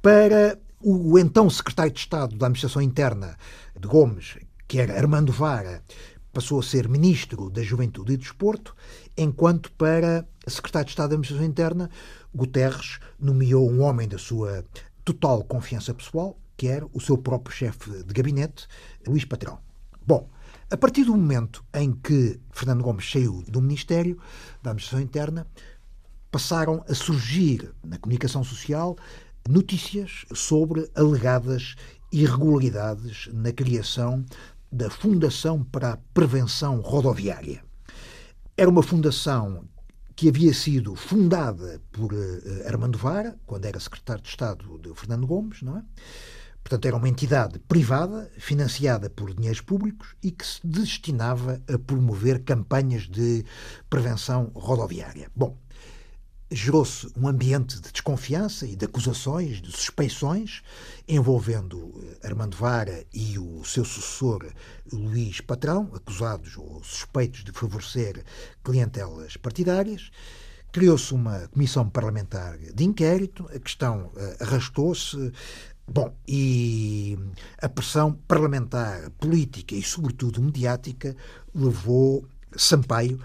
para 0.02 0.58
o 0.80 1.18
então 1.18 1.48
secretário 1.48 1.92
de 1.92 2.00
Estado 2.00 2.36
da 2.36 2.46
Administração 2.46 2.82
Interna 2.82 3.36
de 3.78 3.86
Gomes, 3.86 4.36
que 4.66 4.78
era 4.78 4.98
Armando 4.98 5.32
Vara, 5.32 5.82
passou 6.32 6.58
a 6.58 6.62
ser 6.62 6.88
ministro 6.88 7.48
da 7.48 7.62
Juventude 7.62 8.12
e 8.12 8.16
do 8.16 8.20
Desporto, 8.20 8.74
enquanto 9.16 9.70
para 9.72 10.26
secretário 10.46 10.86
de 10.86 10.90
Estado 10.90 11.10
da 11.10 11.14
Administração 11.14 11.46
Interna, 11.46 11.90
Guterres 12.34 12.98
nomeou 13.18 13.70
um 13.70 13.82
homem 13.82 14.08
da 14.08 14.18
sua 14.18 14.64
total 15.04 15.44
confiança 15.44 15.94
pessoal, 15.94 16.36
que 16.56 16.66
era 16.66 16.86
o 16.92 17.00
seu 17.00 17.16
próprio 17.16 17.54
chefe 17.54 17.90
de 18.02 18.12
gabinete, 18.12 18.66
Luís 19.06 19.24
Patrão. 19.24 19.58
Bom, 20.06 20.28
a 20.74 20.76
partir 20.76 21.04
do 21.04 21.16
momento 21.16 21.64
em 21.72 21.92
que 21.92 22.40
Fernando 22.50 22.82
Gomes 22.82 23.08
saiu 23.08 23.44
do 23.46 23.62
Ministério 23.62 24.18
da 24.60 24.72
Administração 24.72 25.00
Interna, 25.00 25.46
passaram 26.32 26.84
a 26.88 26.94
surgir 26.96 27.72
na 27.84 27.96
comunicação 27.96 28.42
social 28.42 28.96
notícias 29.48 30.24
sobre 30.34 30.90
alegadas 30.96 31.76
irregularidades 32.10 33.28
na 33.32 33.52
criação 33.52 34.26
da 34.72 34.90
Fundação 34.90 35.62
para 35.62 35.92
a 35.92 35.96
Prevenção 36.12 36.80
Rodoviária. 36.80 37.62
Era 38.56 38.68
uma 38.68 38.82
fundação 38.82 39.62
que 40.16 40.28
havia 40.28 40.52
sido 40.52 40.96
fundada 40.96 41.80
por 41.92 42.12
uh, 42.12 42.66
Armando 42.66 42.98
Vara, 42.98 43.38
quando 43.46 43.64
era 43.66 43.78
secretário 43.78 44.24
de 44.24 44.28
Estado 44.28 44.76
de 44.80 44.92
Fernando 44.96 45.24
Gomes, 45.24 45.62
não 45.62 45.78
é? 45.78 45.84
Portanto, 46.64 46.86
era 46.86 46.96
uma 46.96 47.08
entidade 47.10 47.58
privada, 47.58 48.30
financiada 48.38 49.10
por 49.10 49.34
dinheiros 49.34 49.60
públicos 49.60 50.16
e 50.22 50.30
que 50.30 50.46
se 50.46 50.66
destinava 50.66 51.62
a 51.68 51.78
promover 51.78 52.42
campanhas 52.42 53.02
de 53.06 53.44
prevenção 53.90 54.50
rodoviária. 54.54 55.30
Bom, 55.36 55.58
gerou-se 56.50 57.12
um 57.16 57.28
ambiente 57.28 57.76
de 57.76 57.92
desconfiança 57.92 58.66
e 58.66 58.76
de 58.76 58.86
acusações, 58.86 59.60
de 59.60 59.70
suspeições, 59.72 60.62
envolvendo 61.06 61.92
eh, 62.22 62.26
Armando 62.28 62.56
Vara 62.56 63.04
e 63.12 63.38
o 63.38 63.62
seu 63.64 63.84
sucessor 63.84 64.50
Luís 64.90 65.42
Patrão, 65.42 65.90
acusados 65.94 66.56
ou 66.56 66.82
suspeitos 66.82 67.44
de 67.44 67.52
favorecer 67.52 68.24
clientelas 68.64 69.36
partidárias. 69.36 70.10
Criou-se 70.72 71.14
uma 71.14 71.46
comissão 71.48 71.88
parlamentar 71.88 72.58
de 72.58 72.84
inquérito, 72.84 73.48
a 73.54 73.60
questão 73.60 74.06
uh, 74.06 74.42
arrastou-se. 74.42 75.32
Bom, 75.86 76.14
e 76.26 77.18
a 77.60 77.68
pressão 77.68 78.12
parlamentar, 78.26 79.10
política 79.18 79.74
e, 79.74 79.82
sobretudo, 79.82 80.42
mediática 80.42 81.14
levou 81.54 82.26
Sampaio 82.56 83.20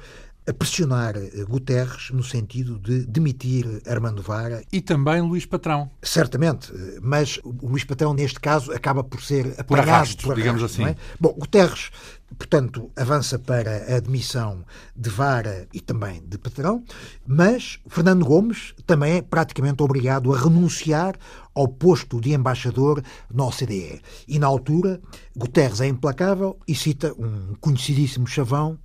a 0.50 0.54
pressionar 0.54 1.14
Guterres 1.48 2.10
no 2.12 2.24
sentido 2.24 2.80
de 2.80 3.06
demitir 3.06 3.82
Armando 3.88 4.22
Vara. 4.24 4.64
E 4.72 4.82
também 4.82 5.22
Luís 5.22 5.46
Patrão. 5.46 5.92
Certamente, 6.02 6.74
mas 7.02 7.40
o 7.44 7.68
Luís 7.68 7.84
Patrão, 7.84 8.14
neste 8.14 8.40
caso, 8.40 8.72
acaba 8.72 9.04
por 9.04 9.22
ser 9.22 9.54
apanhado 9.58 9.66
por 9.68 9.80
arrasto, 9.80 10.24
por 10.24 10.32
arrasto, 10.32 10.36
digamos 10.36 10.64
assim. 10.64 10.86
É? 10.86 10.96
Bom, 11.20 11.34
Guterres, 11.38 11.92
portanto, 12.38 12.90
avança 12.96 13.38
para 13.38 13.94
a 13.94 13.98
admissão 13.98 14.66
de 14.96 15.10
Vara 15.10 15.68
e 15.72 15.80
também 15.80 16.24
de 16.28 16.38
Patrão, 16.38 16.84
mas 17.28 17.80
Fernando 17.88 18.26
Gomes 18.26 18.74
também 18.88 19.18
é 19.18 19.22
praticamente 19.22 19.84
obrigado 19.84 20.34
a 20.34 20.40
renunciar 20.40 21.16
ao 21.54 21.68
posto 21.68 22.20
de 22.20 22.34
embaixador 22.34 23.04
na 23.32 23.46
OCDE. 23.46 24.02
E, 24.28 24.40
na 24.40 24.48
altura, 24.48 25.00
Guterres 25.38 25.82
é 25.82 25.88
implacável 25.88 26.58
e 26.68 26.74
cita 26.74 27.14
um 27.20 27.54
conhecidíssimo 27.60 28.26
chavão 28.26 28.80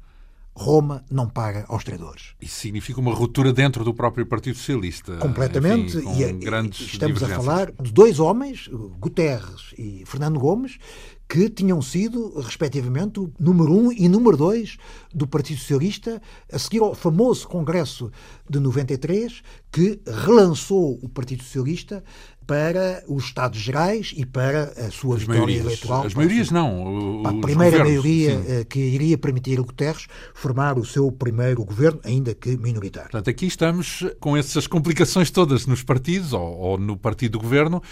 Roma 0.57 1.05
não 1.11 1.29
paga 1.29 1.65
aos 1.69 1.83
traidores. 1.83 2.35
Isso 2.41 2.61
significa 2.61 3.01
uma 3.01 3.13
ruptura 3.13 3.53
dentro 3.53 3.83
do 3.83 3.93
próprio 3.93 4.25
Partido 4.25 4.57
Socialista. 4.57 5.17
Completamente. 5.17 5.97
Enfim, 5.97 6.23
e, 6.23 6.33
grandes 6.33 6.93
estamos 6.93 7.23
a 7.23 7.29
falar 7.29 7.73
de 7.73 7.93
dois 7.93 8.21
homens, 8.21 8.69
Guterres 9.01 9.75
e 9.77 10.05
Fernando 10.07 10.39
Gomes, 10.39 10.79
que 11.29 11.49
tinham 11.49 11.81
sido, 11.81 12.39
respectivamente, 12.41 13.19
o 13.19 13.33
número 13.39 13.73
um 13.73 13.93
e 13.93 14.09
número 14.09 14.37
dois 14.37 14.77
do 15.13 15.27
Partido 15.27 15.59
Socialista, 15.59 16.21
a 16.53 16.59
seguir 16.59 16.81
ao 16.81 16.95
famoso 16.95 17.49
Congresso 17.49 18.11
de 18.49 18.61
93, 18.61 19.43
que 19.73 20.01
relançou 20.07 20.99
o 21.03 21.09
Partido 21.09 21.43
Socialista 21.43 22.05
para 22.47 23.03
os 23.09 23.25
Estados 23.25 23.59
Gerais 23.59 24.13
e 24.17 24.27
para 24.27 24.65
a 24.77 24.91
sua 24.91 25.17
as 25.17 25.23
vitória 25.23 25.43
maiorias. 25.43 25.65
eleitoral. 25.65 26.07
As 26.07 26.15
maiorias 26.15 26.51
não. 26.51 27.23
a 27.25 27.41
primeira 27.41 27.79
maioria 27.79 28.43
sim. 28.43 28.45
Eh, 28.47 28.65
que 28.65 28.79
iria 28.79 29.17
permitir 29.17 29.59
a 29.59 29.63
Guterres 29.63 30.07
formar 30.35 30.79
o 30.79 30.85
seu 30.85 31.11
primeiro 31.11 31.65
governo, 31.65 32.01
ainda 32.05 32.35
que 32.35 32.57
minoritário. 32.57 33.11
Portanto, 33.11 33.31
aqui 33.31 33.47
estamos 33.47 34.05
com 34.21 34.37
essas 34.37 34.67
complicações 34.67 35.31
todas 35.31 35.67
nos 35.67 35.83
partidos 35.83 36.33
ou, 36.33 36.43
ou 36.43 36.79
no 36.79 36.97
partido 36.97 37.33
do 37.33 37.41
governo 37.41 37.83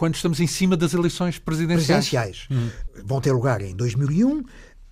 quando 0.00 0.14
estamos 0.14 0.40
em 0.40 0.46
cima 0.46 0.78
das 0.78 0.94
eleições 0.94 1.38
presidenciais. 1.38 2.08
Presidenciais. 2.08 2.48
Hum. 2.50 2.70
Vão 3.04 3.20
ter 3.20 3.32
lugar 3.32 3.60
em 3.60 3.76
2001. 3.76 4.44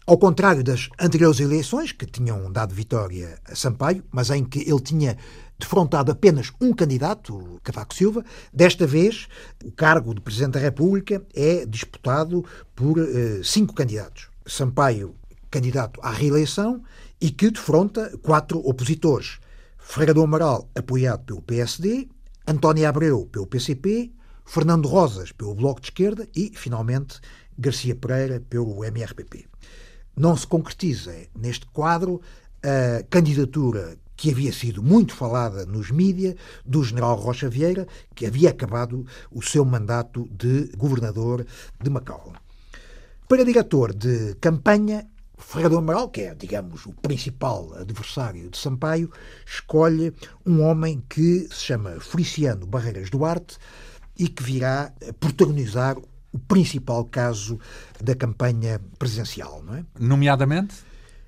Ao 0.06 0.18
contrário 0.18 0.62
das 0.62 0.90
anteriores 1.00 1.40
eleições, 1.40 1.92
que 1.92 2.04
tinham 2.04 2.52
dado 2.52 2.74
vitória 2.74 3.38
a 3.50 3.54
Sampaio, 3.54 4.04
mas 4.12 4.28
em 4.28 4.44
que 4.44 4.58
ele 4.58 4.80
tinha 4.80 5.16
defrontado 5.58 6.12
apenas 6.12 6.52
um 6.60 6.74
candidato, 6.74 7.58
Cavaco 7.64 7.94
Silva. 7.94 8.22
Desta 8.52 8.86
vez, 8.86 9.28
o 9.64 9.72
cargo 9.72 10.14
de 10.14 10.20
Presidente 10.20 10.52
da 10.52 10.60
República 10.60 11.22
é 11.34 11.64
disputado 11.64 12.44
por 12.76 12.98
uh, 12.98 13.42
cinco 13.42 13.72
candidatos. 13.72 14.28
Sampaio, 14.46 15.14
candidato 15.50 15.98
à 16.02 16.10
reeleição, 16.10 16.82
e 17.18 17.30
que 17.30 17.50
defronta 17.50 18.12
quatro 18.20 18.58
opositores. 18.58 19.38
Ferreira 19.78 20.12
do 20.12 20.22
Amaral, 20.22 20.68
apoiado 20.76 21.24
pelo 21.24 21.40
PSD, 21.40 22.08
António 22.46 22.86
Abreu, 22.86 23.26
pelo 23.32 23.46
PCP, 23.46 24.12
Fernando 24.48 24.88
Rosas, 24.88 25.30
pelo 25.30 25.54
Bloco 25.54 25.78
de 25.78 25.88
Esquerda 25.88 26.26
e, 26.34 26.50
finalmente, 26.54 27.20
Garcia 27.58 27.94
Pereira, 27.94 28.40
pelo 28.48 28.82
MRPP. 28.82 29.44
Não 30.16 30.34
se 30.34 30.46
concretiza 30.46 31.14
neste 31.36 31.66
quadro 31.66 32.18
a 32.62 33.02
candidatura 33.10 33.98
que 34.16 34.30
havia 34.30 34.50
sido 34.50 34.82
muito 34.82 35.14
falada 35.14 35.66
nos 35.66 35.90
mídias 35.90 36.34
do 36.64 36.82
general 36.82 37.16
Rocha 37.16 37.46
Vieira, 37.46 37.86
que 38.14 38.24
havia 38.24 38.48
acabado 38.48 39.06
o 39.30 39.42
seu 39.42 39.66
mandato 39.66 40.26
de 40.30 40.72
governador 40.78 41.46
de 41.78 41.90
Macau. 41.90 42.32
Para 43.28 43.44
diretor 43.44 43.92
de 43.92 44.34
campanha, 44.40 45.06
Ferreira 45.36 45.76
Amaral, 45.76 46.08
que 46.08 46.22
é, 46.22 46.34
digamos, 46.34 46.86
o 46.86 46.94
principal 46.94 47.74
adversário 47.74 48.48
de 48.48 48.56
Sampaio, 48.56 49.12
escolhe 49.46 50.14
um 50.44 50.62
homem 50.62 51.04
que 51.06 51.46
se 51.50 51.66
chama 51.66 52.00
Feliciano 52.00 52.66
Barreiras 52.66 53.10
Duarte 53.10 53.58
e 54.18 54.28
que 54.28 54.42
virá 54.42 54.92
protagonizar 55.20 55.96
o 56.32 56.38
principal 56.38 57.04
caso 57.04 57.58
da 58.02 58.14
campanha 58.14 58.80
presidencial, 58.98 59.62
não 59.62 59.76
é? 59.76 59.84
Nomeadamente? 59.98 60.74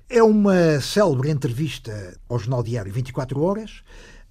É 0.09 0.21
uma 0.21 0.79
célebre 0.81 1.29
entrevista 1.29 2.17
ao 2.27 2.37
Jornal 2.37 2.63
Diário 2.63 2.91
24 2.91 3.41
Horas 3.41 3.81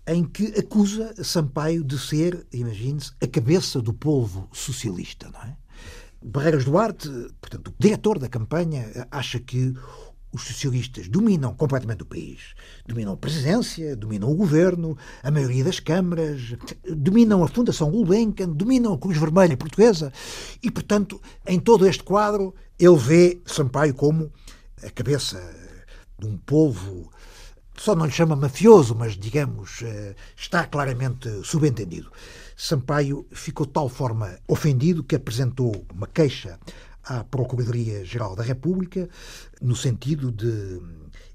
em 0.06 0.24
que 0.24 0.46
acusa 0.58 1.14
Sampaio 1.22 1.84
de 1.84 1.98
ser, 1.98 2.46
imagine-se, 2.52 3.12
a 3.22 3.26
cabeça 3.26 3.80
do 3.80 3.92
povo 3.92 4.48
socialista, 4.52 5.30
não 5.30 5.40
é? 5.42 5.56
Barreiras 6.22 6.64
Duarte, 6.64 7.08
portanto, 7.40 7.68
o 7.68 7.74
diretor 7.78 8.18
da 8.18 8.28
campanha, 8.28 9.06
acha 9.10 9.40
que 9.40 9.74
os 10.32 10.42
socialistas 10.42 11.08
dominam 11.08 11.54
completamente 11.54 12.02
o 12.02 12.06
país. 12.06 12.54
Dominam 12.86 13.14
a 13.14 13.16
presidência, 13.16 13.96
dominam 13.96 14.30
o 14.30 14.34
governo, 14.34 14.96
a 15.22 15.30
maioria 15.30 15.64
das 15.64 15.80
câmaras, 15.80 16.54
dominam 16.88 17.42
a 17.42 17.48
Fundação 17.48 17.90
Gulbenkian, 17.90 18.48
dominam 18.50 18.92
a 18.92 18.98
Cruz 18.98 19.18
Vermelha 19.18 19.56
Portuguesa 19.56 20.12
e, 20.62 20.70
portanto, 20.70 21.20
em 21.46 21.58
todo 21.58 21.86
este 21.86 22.02
quadro, 22.02 22.54
ele 22.78 22.96
vê 22.96 23.40
Sampaio 23.44 23.94
como 23.94 24.30
a 24.82 24.90
cabeça 24.90 25.38
de 26.18 26.26
um 26.26 26.36
povo, 26.36 27.10
só 27.76 27.94
não 27.94 28.06
lhe 28.06 28.12
chama 28.12 28.36
mafioso, 28.36 28.94
mas, 28.94 29.16
digamos, 29.16 29.82
eh, 29.82 30.14
está 30.36 30.66
claramente 30.66 31.28
subentendido. 31.42 32.12
Sampaio 32.56 33.26
ficou 33.32 33.64
de 33.64 33.72
tal 33.72 33.88
forma 33.88 34.38
ofendido 34.46 35.02
que 35.02 35.16
apresentou 35.16 35.86
uma 35.94 36.06
queixa 36.06 36.58
à 37.04 37.24
Procuradoria-Geral 37.24 38.36
da 38.36 38.42
República, 38.42 39.08
no 39.60 39.74
sentido 39.74 40.30
de, 40.30 40.80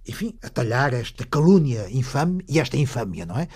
enfim, 0.08 0.36
atalhar 0.42 0.94
esta 0.94 1.26
calúnia 1.26 1.88
infame 1.90 2.44
e 2.48 2.60
esta 2.60 2.78
infâmia, 2.78 3.26
não 3.26 3.38
é? 3.38 3.48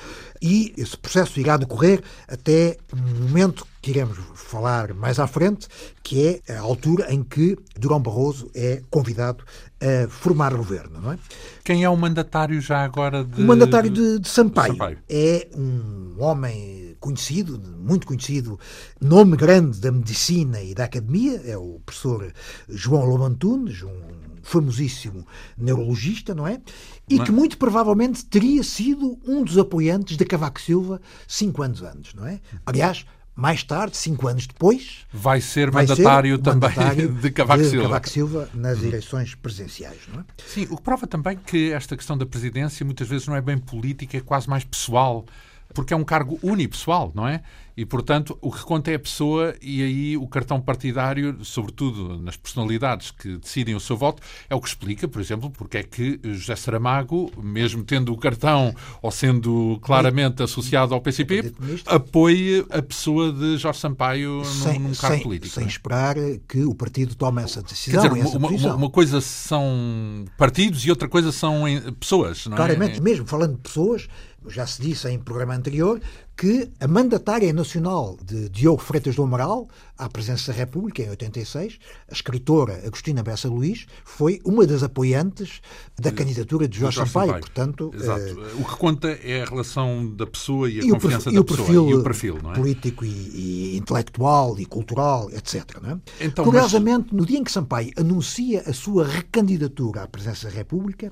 E 0.42 0.74
esse 0.78 0.98
processo 0.98 1.40
irá 1.40 1.58
decorrer 1.58 2.02
até 2.28 2.78
um 2.94 3.28
momento 3.28 3.66
que 3.82 3.92
iremos 3.92 4.18
falar 4.36 4.94
mais 4.94 5.20
à 5.20 5.28
frente, 5.28 5.68
que 6.04 6.42
é 6.48 6.54
a 6.54 6.60
altura 6.60 7.14
em 7.14 7.24
que 7.24 7.58
Durão 7.78 8.02
Barroso 8.02 8.50
é 8.54 8.82
convidado 8.90 9.44
a 9.80 10.10
formar 10.10 10.54
governo, 10.54 11.00
não 11.00 11.14
é? 11.14 11.20
Quem 11.64 11.84
é 11.84 11.90
o 11.90 11.96
mandatário 11.96 12.60
já 12.60 12.84
agora 12.84 13.24
de... 13.24 13.42
O 13.42 13.46
mandatário 13.46 13.90
de, 13.90 14.20
de 14.20 14.28
Sampaio, 14.28 14.74
Sampaio. 14.74 14.98
é 15.08 15.48
um 15.56 16.16
homem 16.20 16.89
conhecido, 17.00 17.60
muito 17.78 18.06
conhecido, 18.08 18.60
nome 19.00 19.36
grande 19.38 19.80
da 19.80 19.92
medicina 19.92 20.62
e 20.62 20.74
da 20.74 20.86
academia, 20.86 21.42
é 21.46 21.58
o 21.58 21.80
professor 21.86 22.32
João 22.68 23.06
Lobantunes, 23.06 23.82
um 23.84 24.20
famosíssimo 24.42 25.28
neurologista, 25.58 26.34
não 26.34 26.48
é? 26.48 26.60
E 27.08 27.18
Mas- 27.18 27.26
que 27.28 27.32
muito 27.32 27.58
provavelmente 27.58 28.26
teria 28.26 28.64
sido 28.64 29.20
um 29.28 29.44
dos 29.44 29.58
apoiantes 29.58 30.18
de 30.18 30.26
Cavaco 30.26 30.60
Silva 30.60 31.02
cinco 31.28 31.62
anos 31.62 31.82
antes, 31.84 32.14
não 32.16 32.26
é? 32.26 32.40
Aliás, 32.66 33.06
mais 33.36 33.64
tarde, 33.64 33.96
cinco 33.96 34.28
anos 34.28 34.48
depois, 34.48 35.06
Vai 35.14 35.40
ser 35.40 35.70
vai 35.72 35.86
ser 35.88 35.92
mandatário 35.98 36.36
o 36.36 36.38
também 36.40 36.70
mandatário 36.70 37.10
de 37.22 37.32
Cavaco 37.32 37.64
de 37.64 37.70
Silva. 37.70 37.84
Cavaco 37.88 38.10
Silva 38.10 38.50
nas 38.54 38.82
eleições 38.84 39.36
presidenciais, 39.36 40.00
não 40.12 40.22
é? 40.22 40.26
Sim, 40.46 40.68
o 40.70 40.78
que 40.78 40.82
prova 40.84 41.06
também 41.08 41.38
que 41.38 41.72
esta 41.72 41.96
questão 41.96 42.18
da 42.18 42.26
presidência 42.26 42.86
muitas 42.86 43.08
vezes 43.08 43.28
não 43.28 43.36
é 43.36 43.42
bem 43.42 43.58
política, 43.58 44.18
é 44.18 44.22
quase 44.22 44.50
mais 44.50 44.64
pessoal, 44.64 45.26
porque 45.74 45.94
é 45.94 45.98
um 45.98 46.04
cargo 46.04 46.40
unipessoal, 46.42 47.12
não 47.14 47.28
é? 47.28 47.42
E, 47.78 47.86
portanto, 47.86 48.38
o 48.42 48.52
que 48.52 48.62
conta 48.64 48.92
é 48.92 48.96
a 48.96 49.00
pessoa 49.00 49.56
e 49.62 49.82
aí 49.82 50.18
o 50.18 50.28
cartão 50.28 50.60
partidário, 50.60 51.38
sobretudo 51.46 52.18
nas 52.22 52.36
personalidades 52.36 53.10
que 53.12 53.38
decidem 53.38 53.74
o 53.74 53.80
seu 53.80 53.96
voto, 53.96 54.22
é 54.50 54.56
o 54.56 54.60
que 54.60 54.68
explica, 54.68 55.08
por 55.08 55.22
exemplo, 55.22 55.50
porque 55.50 55.78
é 55.78 55.84
que 55.84 56.20
José 56.22 56.58
Saramago, 56.58 57.32
mesmo 57.42 57.82
tendo 57.86 58.12
o 58.12 58.18
cartão 58.18 58.76
ou 59.02 59.10
sendo 59.12 59.80
claramente 59.82 60.44
associado 60.44 60.94
ao 60.94 61.00
PCP, 61.00 61.54
apoia 61.86 62.66
a 62.70 62.82
pessoa 62.82 63.32
de 63.32 63.56
Jorge 63.58 63.80
Sampaio 63.80 64.40
num, 64.40 64.44
Sem, 64.44 64.80
num 64.80 64.94
cargo 64.94 65.16
sem- 65.16 65.24
político. 65.24 65.54
sem 65.56 65.64
é? 65.64 65.68
esperar 65.68 66.16
que 66.50 66.64
o 66.66 66.76
partido 66.76 67.16
tome 67.16 67.42
essa 67.42 67.62
Quer 67.62 67.70
decisão, 67.70 68.10
dizer, 68.10 68.20
essa 68.28 68.38
uma, 68.38 68.50
uma- 68.50 68.76
uma 68.76 68.90
coisa 68.90 69.22
são 69.22 70.26
partidos 70.38 70.86
e 70.86 70.90
outra 70.90 71.08
coisa 71.08 71.32
são 71.32 71.64
pessoas, 71.98 72.46
não 72.46 72.54
é? 72.54 72.58
Claramente, 72.58 73.02
mesmo 73.02 73.26
falando 73.26 73.56
de 73.56 73.62
pessoas, 73.62 74.08
já 74.48 74.66
se 74.66 74.82
disse 74.82 75.08
em 75.10 75.20
programa 75.20 75.56
anterior 75.56 76.00
que 76.40 76.70
a 76.80 76.88
mandatária 76.88 77.52
nacional 77.52 78.18
de 78.24 78.48
Diogo 78.48 78.82
Freitas 78.82 79.14
do 79.14 79.24
Amaral, 79.24 79.68
à 79.98 80.08
presença 80.08 80.54
da 80.54 80.58
República, 80.58 81.04
em 81.04 81.10
86, 81.10 81.78
a 82.10 82.14
escritora 82.14 82.82
Agostina 82.86 83.22
Bessa 83.22 83.50
Luís, 83.50 83.86
foi 84.06 84.40
uma 84.46 84.66
das 84.66 84.82
apoiantes 84.82 85.60
da 86.00 86.14
candidatura 86.14 86.66
de 86.66 86.80
Jorge, 86.80 86.96
Jorge 86.96 87.12
Sampaio. 87.12 87.28
Sampaio. 87.28 87.42
Portanto, 87.42 87.92
Exato. 87.94 88.22
eh, 88.22 88.54
O 88.58 88.64
que 88.64 88.78
conta 88.78 89.10
é 89.10 89.42
a 89.42 89.46
relação 89.46 90.10
da 90.16 90.26
pessoa 90.26 90.70
e 90.70 90.80
a 90.80 90.84
e 90.86 90.90
confiança 90.90 91.30
perfil, 91.30 91.44
da 91.44 91.44
pessoa 91.44 91.90
e 91.90 91.94
o 91.94 92.04
perfil, 92.04 92.38
é? 92.38 92.54
político 92.56 93.04
e, 93.04 93.10
e 93.10 93.78
intelectual 93.78 94.58
e 94.58 94.66
cultural, 94.66 95.30
etc. 95.32 95.66
É? 95.84 96.26
Então, 96.26 96.46
Curiosamente, 96.46 97.14
no 97.14 97.26
dia 97.26 97.38
em 97.38 97.44
que 97.44 97.52
Sampaio 97.52 97.92
anuncia 97.98 98.64
a 98.66 98.72
sua 98.72 99.06
recandidatura 99.06 100.04
à 100.04 100.08
presidência 100.08 100.50
da 100.50 100.56
República, 100.56 101.12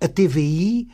a 0.00 0.06
TVI 0.06 0.88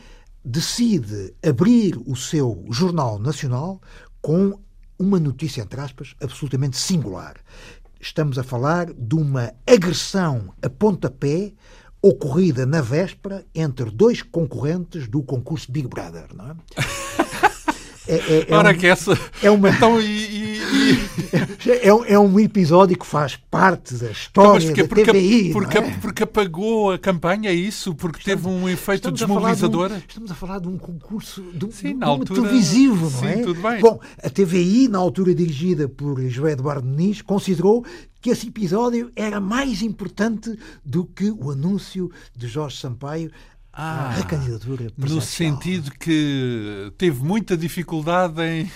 decide 0.46 1.34
abrir 1.44 1.98
o 2.06 2.14
seu 2.14 2.64
jornal 2.70 3.18
nacional 3.18 3.80
com 4.22 4.56
uma 4.96 5.18
notícia, 5.18 5.62
entre 5.62 5.80
aspas, 5.80 6.14
absolutamente 6.22 6.76
singular. 6.76 7.34
Estamos 8.00 8.38
a 8.38 8.44
falar 8.44 8.92
de 8.92 9.16
uma 9.16 9.52
agressão 9.66 10.54
a 10.62 10.70
pontapé 10.70 11.52
ocorrida 12.00 12.64
na 12.64 12.80
véspera 12.80 13.44
entre 13.52 13.90
dois 13.90 14.22
concorrentes 14.22 15.08
do 15.08 15.20
concurso 15.20 15.72
Big 15.72 15.88
Brother, 15.88 16.28
não 16.32 16.50
é? 16.50 16.54
É, 18.08 18.14
é- 18.14 18.46
é 18.48 18.54
Ora, 18.54 18.70
um- 18.70 18.74
que 18.78 18.86
essa. 18.86 19.18
é 19.42 19.50
uma- 19.50 19.70
Então, 19.70 20.00
e. 20.00 20.04
e- 20.04 20.56
e- 21.64 21.70
é, 21.82 21.92
um- 21.94 22.04
é 22.04 22.18
um 22.18 22.38
episódio 22.40 22.96
que 22.98 23.06
faz 23.06 23.36
parte 23.50 23.94
da 23.94 24.06
Então, 24.06 24.12
história 24.12 24.52
mas 24.54 24.64
porque, 24.64 24.82
da 24.82 24.88
porque, 24.88 25.04
TVI. 25.04 25.52
porque, 25.52 25.80
não 25.80 25.88
é? 25.88 25.98
porque 26.00 26.22
apagou 26.22 26.92
a 26.92 26.98
campanha, 26.98 27.50
é 27.50 27.54
isso? 27.54 27.94
Porque 27.94 28.22
teve 28.22 28.46
um 28.48 28.68
efeito 28.68 29.08
Estamos 29.10 29.22
a 29.22 29.26
falar 29.26 29.54
de 29.54 29.64
um- 29.64 29.68
desmobilizador? 29.68 30.02
estamos 30.08 30.30
a 30.30 30.34
falar 30.34 30.58
de 30.60 30.68
um 30.68 30.78
concurso 30.78 31.42
de 31.52 31.72
Sim, 31.72 31.88
de 31.88 31.94
um 31.94 31.98
na 31.98 32.06
altura- 32.06 32.42
televisivo, 32.42 33.10
não 33.10 33.20
sim, 33.20 33.26
é? 33.26 33.36
tudo 33.42 33.60
bem. 33.60 33.80
Bom, 33.80 34.00
a 34.22 34.30
TVI, 34.30 34.88
na 34.88 34.98
altura 34.98 35.34
dirigida 35.34 35.88
por 35.88 36.20
José 36.28 36.52
Eduardo 36.52 36.86
Muniz, 36.86 37.22
considerou 37.22 37.84
que 38.20 38.30
esse 38.30 38.48
episódio 38.48 39.10
era 39.14 39.40
mais 39.40 39.82
importante 39.82 40.56
do 40.84 41.04
que 41.04 41.30
o 41.30 41.50
anúncio 41.50 42.10
de 42.36 42.46
Jorge 42.48 42.76
Sampaio 42.78 43.30
Ah, 43.78 44.10
recandidatura 44.16 44.84
No 44.84 44.90
presidencial. 44.92 45.20
sentido 45.60 45.90
que 46.00 46.90
teve 46.96 47.22
muita 47.22 47.56
dificuldade 47.58 48.40
em 48.42 48.70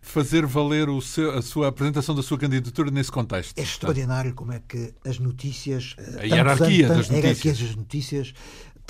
fazer 0.00 0.46
valer 0.46 0.88
seu- 1.02 1.30
a 1.36 1.42
sua 1.42 1.68
apresentação 1.68 2.14
da 2.14 2.22
sua 2.22 2.38
candidatura 2.38 2.90
nesse 2.90 3.12
contexto. 3.12 3.58
É 3.58 3.62
extraordinário 3.62 4.32
como 4.32 4.52
é 4.52 4.60
que 4.66 4.94
as 5.04 5.18
notícias, 5.18 5.94
eh, 5.98 6.02
tantos 6.02 6.30
hierarquia 6.30 6.88
das 6.88 7.08
tan- 7.08 7.14
a 7.14 7.16
hierarquia 7.18 7.50
notícias. 7.50 7.58
das 7.68 7.76
notícias, 7.76 8.34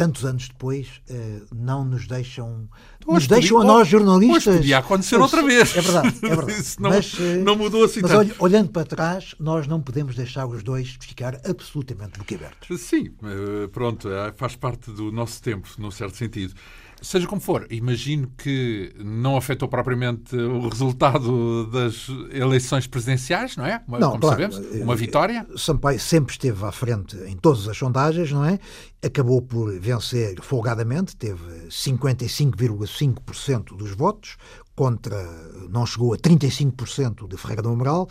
tantos 0.01 0.24
anos 0.24 0.48
depois, 0.48 0.88
eh, 1.11 1.40
não 1.55 1.84
nos 1.84 2.07
deixam, 2.07 2.66
Hoje 3.07 3.14
nos 3.14 3.26
deixam 3.26 3.59
podia- 3.59 3.70
a 3.70 3.74
nós 3.78 3.86
jornalistas. 3.88 4.46
hoje 4.46 4.57
podia 4.61 4.78
acontecer 4.78 5.16
outra 5.16 5.42
vez. 5.42 5.76
É 5.76 5.80
verdade, 5.82 6.09
é 6.22 6.28
verdade. 6.36 6.64
Não- 6.78 6.90
mas, 6.90 7.14
eh, 7.20 7.36
não 7.36 7.55
mudou 7.57 7.84
assim 7.84 8.01
Mas 8.01 8.11
tanto. 8.11 8.20
olha, 8.20 8.34
olhando 8.38 8.70
para 8.70 8.86
trás, 8.86 9.34
nós 9.38 9.66
não 9.66 9.78
podemos 9.78 10.16
deixar 10.16 10.46
os 10.46 10.62
dois 10.62 10.96
ficar 11.01 11.38
absolutamente 11.46 12.18
boquiabertos. 12.18 12.80
Sim, 12.80 13.12
eh, 13.22 13.66
pronto, 13.70 14.09
faz 14.36 14.57
parte 14.57 14.90
do 14.90 15.12
nosso 15.12 15.42
tempo, 15.42 15.68
num 15.78 15.90
certo 15.90 16.16
sentido. 16.16 16.55
Seja 17.03 17.26
como 17.26 17.40
for, 17.40 17.66
imagino 17.70 18.30
que 18.36 18.92
não 18.98 19.36
afetou 19.36 19.66
propriamente 19.68 20.36
o 20.36 20.68
resultado 20.68 21.66
das 21.66 22.09
eleições 22.30 22.86
presidenciais, 22.86 23.57
não 23.57 23.64
é? 23.64 23.82
Não, 23.88 24.11
como 24.11 24.20
claro, 24.20 24.53
sabemos, 24.53 24.74
eh, 24.74 24.82
uma 24.82 24.94
vitória. 24.94 25.46
Sampaio 25.57 25.98
sempre 25.98 26.32
esteve 26.32 26.62
à 26.64 26.70
frente 26.70 27.16
em 27.26 27.36
todas 27.36 27.66
as 27.68 27.76
sondagens, 27.76 28.30
não 28.32 28.44
é? 28.44 28.59
Acabou 29.03 29.40
por 29.40 29.72
vencer 29.80 30.38
folgadamente, 30.42 31.16
teve 31.16 31.42
55,5% 31.68 33.76
dos 33.76 33.92
votos, 33.92 34.36
contra, 34.74 35.16
não 35.68 35.86
chegou 35.86 36.12
a 36.14 36.16
35% 36.16 37.28
de 37.28 37.36
Ferreira 37.36 37.62
do 37.62 37.70
Amaral. 37.70 38.09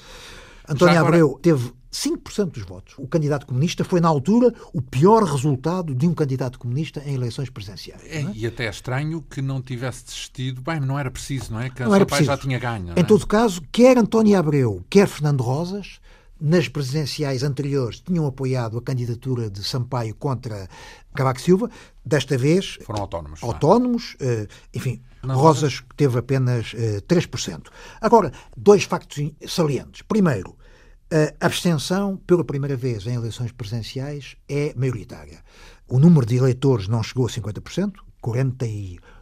António 0.68 1.00
agora- 1.00 1.08
Abreu 1.18 1.40
teve 1.42 1.72
5% 1.92 2.52
dos 2.52 2.64
votos. 2.64 2.94
O 2.98 3.08
candidato 3.08 3.46
comunista 3.46 3.84
foi, 3.84 4.00
na 4.00 4.08
altura, 4.08 4.54
o 4.74 4.82
pior 4.82 5.24
resultado 5.24 5.96
de 5.96 6.08
um 6.08 6.14
candidato 6.14 6.60
comunista 6.60 7.02
em 7.06 7.16
eleições 7.16 7.50
presidenciais. 7.50 8.02
É, 8.06 8.22
é? 8.22 8.32
E 8.34 8.46
até 8.46 8.66
é 8.66 8.70
estranho 8.70 9.22
que 9.22 9.42
não 9.42 9.62
tivesse 9.62 10.06
desistido. 10.06 10.62
Bem, 10.62 10.80
não 10.80 11.00
era 11.00 11.10
preciso, 11.10 11.54
não 11.54 11.60
é? 11.60 11.70
Que 11.70 11.84
Não 11.84 11.96
era 11.96 12.06
preciso. 12.06 12.28
já 12.28 12.38
tinha 12.38 12.60
ganho. 12.60 12.94
Em 12.96 13.00
é? 13.00 13.04
todo 13.04 13.26
caso, 13.26 13.62
quer 13.72 13.98
António 13.98 14.38
Abreu, 14.38 14.84
quer 14.90 15.08
Fernando 15.08 15.42
Rosas, 15.42 16.00
nas 16.40 16.68
presidenciais 16.70 17.44
anteriores, 17.44 18.00
tinham 18.00 18.26
apoiado 18.26 18.78
a 18.78 18.82
candidatura 18.82 19.50
de 19.50 19.64
Sampaio 19.64 20.16
contra 20.16 20.70
Cavaco 21.14 21.42
Silva. 21.42 21.70
Desta 22.06 22.38
vez, 22.38 22.78
Foram 22.84 23.02
autónomos. 23.02 23.44
é? 23.44 23.46
autónomos, 23.46 24.16
eh, 24.20 24.48
enfim, 24.74 25.02
Não, 25.22 25.36
Rosas 25.36 25.84
teve 25.98 26.18
apenas 26.18 26.74
eh, 26.76 27.02
3%. 27.02 27.68
Agora, 28.00 28.32
dois 28.56 28.84
factos 28.84 29.32
salientes. 29.48 30.02
Primeiro, 30.04 30.56
a 31.12 31.46
abstenção, 31.46 32.18
pela 32.18 32.44
primeira 32.44 32.76
vez 32.76 33.06
em 33.08 33.16
eleições 33.16 33.52
presidenciais, 33.52 34.36
é 34.48 34.74
maioritária. 34.76 35.40
O 35.88 35.98
número 36.00 36.26
de 36.26 36.36
eleitores 36.36 36.88
não 36.88 37.02
chegou 37.02 37.26
a 37.26 37.30
50%, 37.30 37.94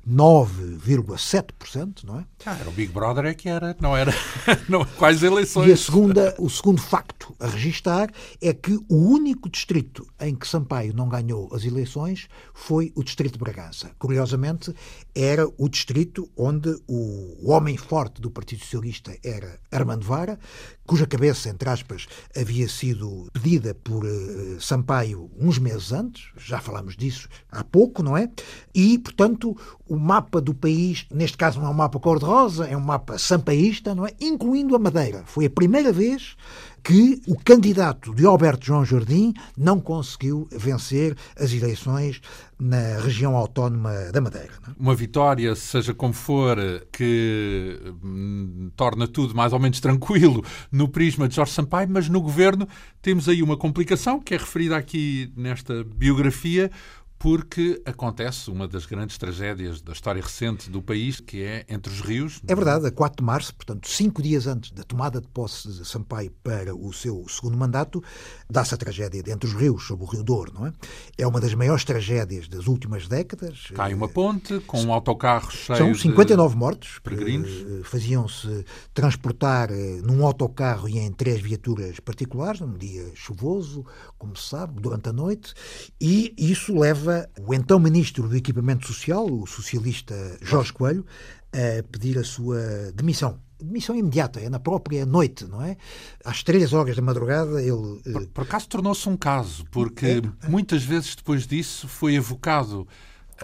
9,7%, 0.08 2.06
não 2.06 2.20
é? 2.20 2.26
Ah, 2.46 2.58
era 2.60 2.70
o 2.70 2.72
Big 2.72 2.94
Brother 2.94 3.26
é 3.26 3.34
que 3.34 3.50
era, 3.50 3.76
não 3.82 3.96
era 3.96 4.14
não, 4.70 4.86
quais 4.86 5.22
eleições. 5.22 5.68
E 5.68 5.74
a 5.74 5.78
segunda, 5.78 6.34
o 6.40 6.50
segundo 6.50 6.82
facto 6.82 7.36
a 7.40 7.48
registar 7.48 8.10
é 8.42 8.54
que 8.54 8.80
o 8.88 8.96
único 8.96 9.50
distrito 9.50 10.08
em 10.22 10.34
que 10.34 10.48
Sampaio 10.48 10.94
não 10.96 11.10
ganhou 11.10 11.54
as 11.54 11.66
eleições 11.66 12.30
foi 12.54 12.94
o 12.96 13.04
distrito 13.04 13.34
de 13.34 13.40
Bragança. 13.40 13.92
Curiosamente, 14.00 14.74
era 15.14 15.46
o 15.58 15.68
distrito 15.68 16.30
onde 16.38 16.74
o 16.88 17.52
homem 17.52 17.76
forte 17.76 18.22
do 18.22 18.32
Partido 18.32 18.62
Socialista 18.62 19.14
era 19.22 19.60
Armando 19.70 20.06
Vara, 20.06 20.40
cuja 20.88 21.06
cabeça, 21.06 21.50
entre 21.50 21.70
aspas, 21.70 22.08
havia 22.36 22.68
sido 22.68 23.28
pedida 23.34 23.76
por 23.76 24.06
uh, 24.06 24.60
Sampaio 24.60 25.30
uns 25.38 25.60
meses 25.60 25.92
antes, 25.92 26.30
já 26.38 26.60
falamos 26.60 26.96
disso 26.96 27.28
há 27.52 27.64
pouco, 27.64 28.02
não 28.02 28.18
é? 28.18 28.30
E, 28.74 28.98
portanto, 28.98 29.56
o 29.88 29.98
mapa 29.98 30.40
do 30.40 30.54
país, 30.54 31.06
neste 31.12 31.38
caso 31.38 31.60
não 31.60 31.68
é 31.68 31.70
um 31.70 31.74
mapa 31.74 32.00
cor-de-rosa, 32.00 32.66
é 32.66 32.76
um 32.76 32.82
mapa 32.82 33.18
sampaísta, 33.18 33.94
não 33.94 34.08
é? 34.08 34.12
Incluindo 34.20 34.76
a 34.76 34.80
Madeira. 34.80 35.24
Foi 35.26 35.46
a 35.46 35.50
primeira 35.50 35.92
vez 35.92 36.38
que 36.84 37.22
o 37.28 37.36
candidato 37.36 38.14
de 38.14 38.26
Alberto 38.26 38.66
João 38.66 38.86
Jardim 38.86 39.34
não 39.58 39.80
conseguiu 39.80 40.48
vencer 40.52 41.16
as 41.38 41.52
eleições 41.52 42.22
na 42.60 43.00
região 43.00 43.36
autónoma 43.36 43.94
da 44.12 44.20
Madeira. 44.20 44.52
É? 44.68 44.72
Uma 44.80 44.96
vitória, 44.96 45.54
seja 45.56 45.94
como 45.94 46.14
for, 46.14 46.58
que 46.92 47.80
hum, 48.04 48.72
torna 48.76 49.08
tudo 49.08 49.36
mais 49.36 49.54
ou 49.54 49.60
menos 49.60 49.80
tranquilo 49.80 50.44
no 50.72 50.88
prisma 50.88 51.28
de 51.28 51.36
Jorge 51.36 51.52
Sampaio, 51.52 51.88
mas 51.90 52.10
no 52.10 52.20
governo 52.20 52.68
temos 53.02 53.30
aí 53.30 53.44
uma 53.44 53.58
complicação 53.58 54.20
que 54.20 54.34
é 54.34 54.38
referida 54.38 54.76
aqui 54.76 55.32
nesta 55.36 55.84
biografia, 55.84 56.72
porque 57.20 57.82
acontece 57.86 58.49
uma 58.51 58.68
das 58.68 58.86
grandes 58.86 59.18
tragédias 59.18 59.82
da 59.82 59.91
história 59.91 60.22
recente 60.22 60.70
do 60.70 60.82
país, 60.82 61.20
que 61.20 61.43
é 61.43 61.65
entre 61.68 61.91
os 61.91 61.99
rios. 61.99 62.41
É 62.47 62.53
verdade, 62.53 62.86
a 62.86 62.91
4 62.91 63.18
de 63.18 63.24
março, 63.24 63.55
portanto, 63.55 63.89
cinco 63.89 64.22
dias 64.22 64.45
antes 64.45 64.72
da 64.72 64.84
tomada 64.84 65.20
de 65.20 65.28
posse 65.28 65.68
de 65.68 65.86
Sampaio 65.86 66.32
para 66.43 66.76
o 66.76 66.93
seu 66.93 67.26
segundo 67.28 67.57
mandato, 67.57 68.03
dá-se 68.49 68.74
a 68.74 68.78
tragédia 68.78 69.24
de 69.24 69.32
Entre 69.32 69.49
os 69.49 69.55
Rios, 69.55 69.84
sobre 69.84 70.05
o 70.05 70.07
Rio 70.07 70.24
Douro, 70.24 70.53
não 70.53 70.68
é? 70.68 70.74
É 71.18 71.26
uma 71.26 71.39
das 71.39 71.53
maiores 71.53 71.84
tragédias 71.84 72.47
das 72.47 72.68
últimas 72.68 73.07
décadas. 73.07 73.72
Cai 73.74 73.93
uma 73.93 74.07
ponte 74.07 74.59
com 74.61 74.82
um 74.82 74.93
autocarro 74.93 75.51
cheio 75.51 75.78
São 75.78 75.95
59 75.95 76.53
de 76.53 76.59
mortos. 76.59 76.99
Peregrinos. 76.99 77.49
Faziam-se 77.84 78.65
transportar 78.93 79.72
eh, 79.72 79.99
num 80.03 80.26
autocarro 80.26 80.88
e 80.88 80.99
em 80.99 81.11
três 81.11 81.41
viaturas 81.41 81.99
particulares, 81.99 82.61
num 82.61 82.78
dia 82.78 83.05
chuvoso, 83.15 83.86
como 84.18 84.36
se 84.36 84.49
sabe, 84.49 84.80
durante 84.80 85.09
a 85.09 85.13
noite, 85.13 85.53
e 85.99 86.34
isso 86.38 86.78
leva 86.78 87.07
leva 87.08 87.30
o 87.39 87.53
então 87.53 87.80
ministro 87.80 88.28
do 88.28 88.36
Equipamento 88.36 88.86
Social, 88.86 89.26
o 89.26 89.47
socialista 89.47 90.38
Jorge 90.41 90.74
Coelho, 90.74 91.05
a 91.51 91.84
pedir 91.84 92.18
a 92.18 92.24
sua 92.24 92.91
demissão. 92.93 93.39
Demissão 93.60 93.95
imediata, 93.95 94.39
é 94.39 94.49
na 94.49 94.60
própria 94.60 95.03
noite, 95.03 95.45
não 95.45 95.64
é? 95.64 95.78
Às 96.24 96.43
três 96.43 96.74
horas 96.74 96.95
da 96.95 97.01
madrugada 97.01 97.60
ele. 97.60 98.01
Por, 98.03 98.28
por 98.28 98.43
acaso 98.43 98.68
tornou-se 98.68 99.10
um 99.10 99.18
caso, 99.18 99.66
porque 99.72 100.22
é, 100.43 100.47
muitas 100.47 100.84
vezes 100.84 101.16
depois 101.16 101.47
disso 101.47 101.88
foi 101.88 102.16
evocado 102.16 102.88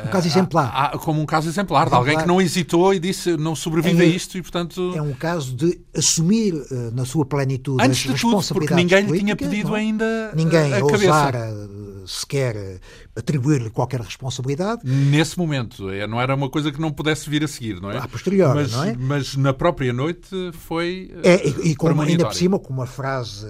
um 0.01 0.07
caso 0.07 0.27
exemplar. 0.27 0.71
Ah, 0.73 0.91
ah, 0.93 0.97
como 0.97 1.21
um 1.21 1.25
caso 1.25 1.47
exemplar, 1.47 1.83
exemplar, 1.83 1.89
de 1.89 1.95
alguém 1.95 2.17
que 2.17 2.27
não 2.27 2.41
hesitou 2.41 2.93
e 2.93 2.99
disse 2.99 3.37
não 3.37 3.55
sobrevive 3.55 4.03
é, 4.03 4.05
a 4.05 4.09
isto 4.09 4.37
e, 4.37 4.41
portanto. 4.41 4.93
É 4.95 5.01
um 5.01 5.13
caso 5.13 5.55
de 5.55 5.79
assumir 5.95 6.53
uh, 6.53 6.91
na 6.93 7.05
sua 7.05 7.25
plenitude 7.25 7.83
Antes 7.83 8.11
de 8.11 8.19
tudo, 8.19 8.41
porque 8.53 8.73
ninguém 8.73 9.05
lhe 9.05 9.19
tinha 9.19 9.35
pedido 9.35 9.69
não? 9.69 9.75
ainda. 9.75 10.31
Ninguém 10.35 10.73
a 10.73 10.83
ousara 10.83 11.53
uh, 11.53 12.07
sequer 12.07 12.79
atribuir-lhe 13.15 13.69
qualquer 13.69 14.01
responsabilidade. 14.01 14.81
Nesse 14.83 15.37
momento, 15.37 15.89
é, 15.89 16.07
não 16.07 16.19
era 16.19 16.33
uma 16.33 16.49
coisa 16.49 16.71
que 16.71 16.81
não 16.81 16.91
pudesse 16.91 17.29
vir 17.29 17.43
a 17.43 17.47
seguir, 17.47 17.79
não 17.79 17.91
é? 17.91 17.97
A 17.97 18.07
posterior, 18.07 18.55
mas, 18.55 18.71
não 18.71 18.83
é? 18.83 18.95
Mas 18.97 19.35
na 19.35 19.53
própria 19.53 19.93
noite 19.93 20.29
foi. 20.53 21.11
É, 21.23 21.47
e, 21.47 21.71
e 21.71 21.75
com, 21.75 22.01
ainda 22.01 22.25
por 22.25 22.33
cima, 22.33 22.57
com 22.57 22.73
uma 22.73 22.87
frase 22.87 23.45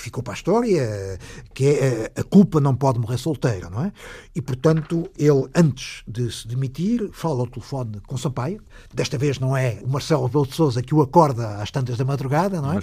que 0.00 0.04
ficou 0.04 0.22
para 0.22 0.32
a 0.32 0.36
história, 0.36 1.18
que 1.52 1.66
é 1.66 2.12
a 2.16 2.24
culpa 2.24 2.58
não 2.58 2.74
pode 2.74 2.98
morrer 2.98 3.18
solteira, 3.18 3.68
não 3.68 3.84
é? 3.84 3.92
E, 4.34 4.40
portanto, 4.40 5.10
ele, 5.18 5.46
antes 5.54 6.02
de 6.08 6.32
se 6.32 6.48
demitir, 6.48 7.10
fala 7.12 7.40
ao 7.40 7.46
telefone 7.46 8.00
com 8.06 8.16
Sampaio. 8.16 8.62
Desta 8.92 9.18
vez 9.18 9.38
não 9.38 9.54
é 9.54 9.78
o 9.82 9.88
Marcelo 9.88 10.24
Rebelo 10.24 10.46
de 10.46 10.54
Sousa 10.54 10.82
que 10.82 10.94
o 10.94 11.02
acorda 11.02 11.56
às 11.56 11.70
tantas 11.70 11.98
da 11.98 12.04
madrugada, 12.04 12.62
não 12.62 12.72
é? 12.72 12.80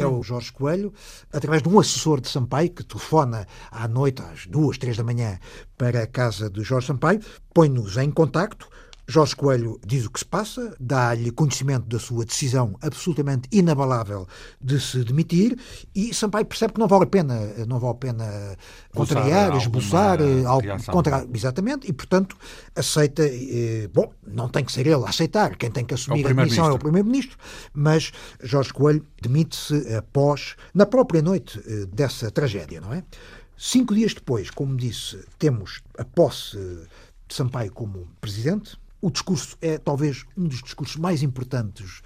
É 0.00 0.06
o 0.06 0.22
Jorge 0.22 0.50
Coelho, 0.52 0.92
através 1.32 1.62
de 1.62 1.68
um 1.68 1.78
assessor 1.78 2.20
de 2.20 2.28
Sampaio, 2.28 2.70
que 2.70 2.82
telefona 2.82 3.46
à 3.70 3.86
noite, 3.86 4.22
às 4.22 4.46
duas, 4.46 4.78
três 4.78 4.96
da 4.96 5.04
manhã, 5.04 5.38
para 5.76 6.02
a 6.02 6.06
casa 6.06 6.48
de 6.48 6.62
Jorge 6.62 6.86
Sampaio, 6.86 7.20
põe-nos 7.52 7.98
em 7.98 8.10
contacto, 8.10 8.68
Jorge 9.06 9.36
Coelho 9.36 9.78
diz 9.86 10.06
o 10.06 10.10
que 10.10 10.18
se 10.18 10.24
passa, 10.24 10.74
dá-lhe 10.80 11.30
conhecimento 11.30 11.86
da 11.86 11.98
sua 11.98 12.24
decisão 12.24 12.74
absolutamente 12.80 13.48
inabalável 13.52 14.26
de 14.60 14.80
se 14.80 15.04
demitir 15.04 15.58
e 15.94 16.14
Sampaio 16.14 16.46
percebe 16.46 16.72
que 16.74 16.80
não 16.80 16.88
vale 16.88 17.04
a 17.04 17.06
pena, 17.06 17.38
não 17.66 17.78
vale 17.78 17.92
a 17.92 17.96
pena 17.96 18.56
contrariar, 18.94 19.56
esboçar 19.56 20.20
eh, 20.20 20.44
algo 20.44 20.66
contra, 20.90 21.26
exatamente, 21.34 21.88
e 21.88 21.92
portanto 21.92 22.36
aceita, 22.74 23.22
eh, 23.24 23.88
bom, 23.92 24.10
não 24.26 24.48
tem 24.48 24.64
que 24.64 24.72
ser 24.72 24.86
ele 24.86 25.04
a 25.04 25.08
aceitar, 25.08 25.56
quem 25.56 25.70
tem 25.70 25.84
que 25.84 25.92
assumir 25.92 26.24
é 26.24 26.30
a 26.30 26.32
demissão 26.32 26.66
é 26.66 26.72
o 26.72 26.78
primeiro-ministro, 26.78 27.36
mas 27.74 28.10
Jorge 28.42 28.72
Coelho 28.72 29.04
demite-se 29.20 29.94
após, 29.94 30.56
na 30.72 30.86
própria 30.86 31.20
noite 31.20 31.62
eh, 31.66 31.86
dessa 31.92 32.30
tragédia, 32.30 32.80
não 32.80 32.92
é? 32.92 33.04
Cinco 33.56 33.94
dias 33.94 34.14
depois, 34.14 34.50
como 34.50 34.76
disse, 34.76 35.18
temos 35.38 35.80
a 35.96 36.04
posse 36.04 36.56
de 37.28 37.34
Sampaio 37.34 37.70
como 37.72 38.08
presidente, 38.20 38.76
o 39.04 39.10
discurso 39.10 39.58
é 39.60 39.76
talvez 39.76 40.24
um 40.34 40.48
dos 40.48 40.62
discursos 40.62 40.96
mais 40.96 41.22
importantes 41.22 42.00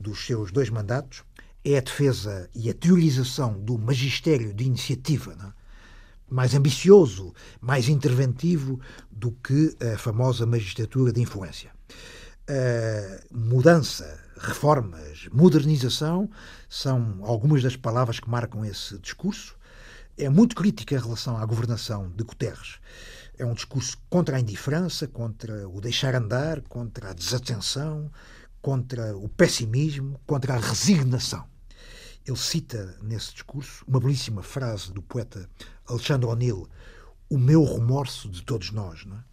dos 0.00 0.26
seus 0.26 0.50
dois 0.50 0.68
mandatos. 0.68 1.22
É 1.64 1.78
a 1.78 1.80
defesa 1.80 2.50
e 2.52 2.68
a 2.68 2.74
teorização 2.74 3.52
do 3.52 3.78
magistério 3.78 4.52
de 4.52 4.64
iniciativa, 4.64 5.32
é? 5.32 5.60
mais 6.28 6.52
ambicioso, 6.52 7.32
mais 7.60 7.88
interventivo 7.88 8.80
do 9.12 9.30
que 9.30 9.76
a 9.94 9.96
famosa 9.96 10.44
magistratura 10.44 11.12
de 11.12 11.20
influência. 11.20 11.70
A 12.48 13.22
mudança, 13.32 14.18
reformas, 14.36 15.28
modernização 15.32 16.28
são 16.68 17.20
algumas 17.22 17.62
das 17.62 17.76
palavras 17.76 18.18
que 18.18 18.28
marcam 18.28 18.64
esse 18.64 18.98
discurso. 18.98 19.54
É 20.18 20.28
muito 20.28 20.56
crítica 20.56 20.96
em 20.96 21.00
relação 21.00 21.36
à 21.36 21.46
governação 21.46 22.10
de 22.10 22.24
Guterres 22.24 22.80
é 23.40 23.44
um 23.46 23.54
discurso 23.54 23.96
contra 24.10 24.36
a 24.36 24.40
indiferença, 24.40 25.08
contra 25.08 25.66
o 25.66 25.80
deixar 25.80 26.14
andar, 26.14 26.60
contra 26.60 27.10
a 27.10 27.12
desatenção, 27.14 28.10
contra 28.60 29.16
o 29.16 29.28
pessimismo, 29.30 30.20
contra 30.26 30.54
a 30.54 30.58
resignação. 30.58 31.46
Ele 32.26 32.36
cita 32.36 32.98
nesse 33.02 33.32
discurso 33.32 33.82
uma 33.88 33.98
belíssima 33.98 34.42
frase 34.42 34.92
do 34.92 35.00
poeta 35.00 35.48
Alexandre 35.86 36.26
O'Neill: 36.26 36.68
O 37.30 37.38
meu 37.38 37.64
remorso 37.64 38.28
de 38.28 38.42
todos 38.42 38.70
nós. 38.72 39.06
É? 39.06 39.24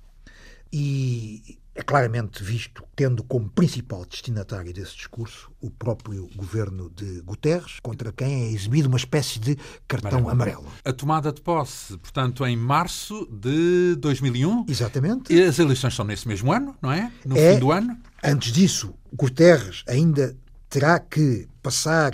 E 0.72 1.60
é 1.78 1.84
claramente 1.84 2.44
visto 2.44 2.84
tendo 2.96 3.24
como 3.24 3.48
principal 3.50 4.04
destinatário 4.04 4.74
desse 4.74 4.96
discurso 4.96 5.52
o 5.62 5.70
próprio 5.70 6.28
governo 6.36 6.90
de 6.90 7.22
Guterres, 7.22 7.80
contra 7.84 8.12
quem 8.12 8.46
é 8.46 8.52
exibido 8.52 8.88
uma 8.88 8.98
espécie 8.98 9.38
de 9.38 9.56
cartão 9.88 10.28
amarelo. 10.28 10.66
A 10.84 10.92
tomada 10.92 11.32
de 11.32 11.40
posse, 11.40 11.96
portanto, 12.00 12.44
em 12.48 12.58
março 12.58 13.28
de 13.32 13.96
2001. 13.98 14.66
Exatamente. 14.68 15.32
E 15.32 15.44
as 15.44 15.60
eleições 15.60 15.94
são 15.94 16.04
nesse 16.04 16.28
mesmo 16.28 16.52
ano, 16.52 16.76
não 16.82 16.92
é? 16.92 17.12
No 17.24 17.38
é, 17.38 17.54
fim 17.54 17.60
do 17.60 17.72
ano. 17.72 17.96
Antes 18.24 18.52
disso, 18.52 18.96
Guterres 19.14 19.84
ainda 19.88 20.36
terá 20.68 21.00
que 21.00 21.48
passar 21.62 22.14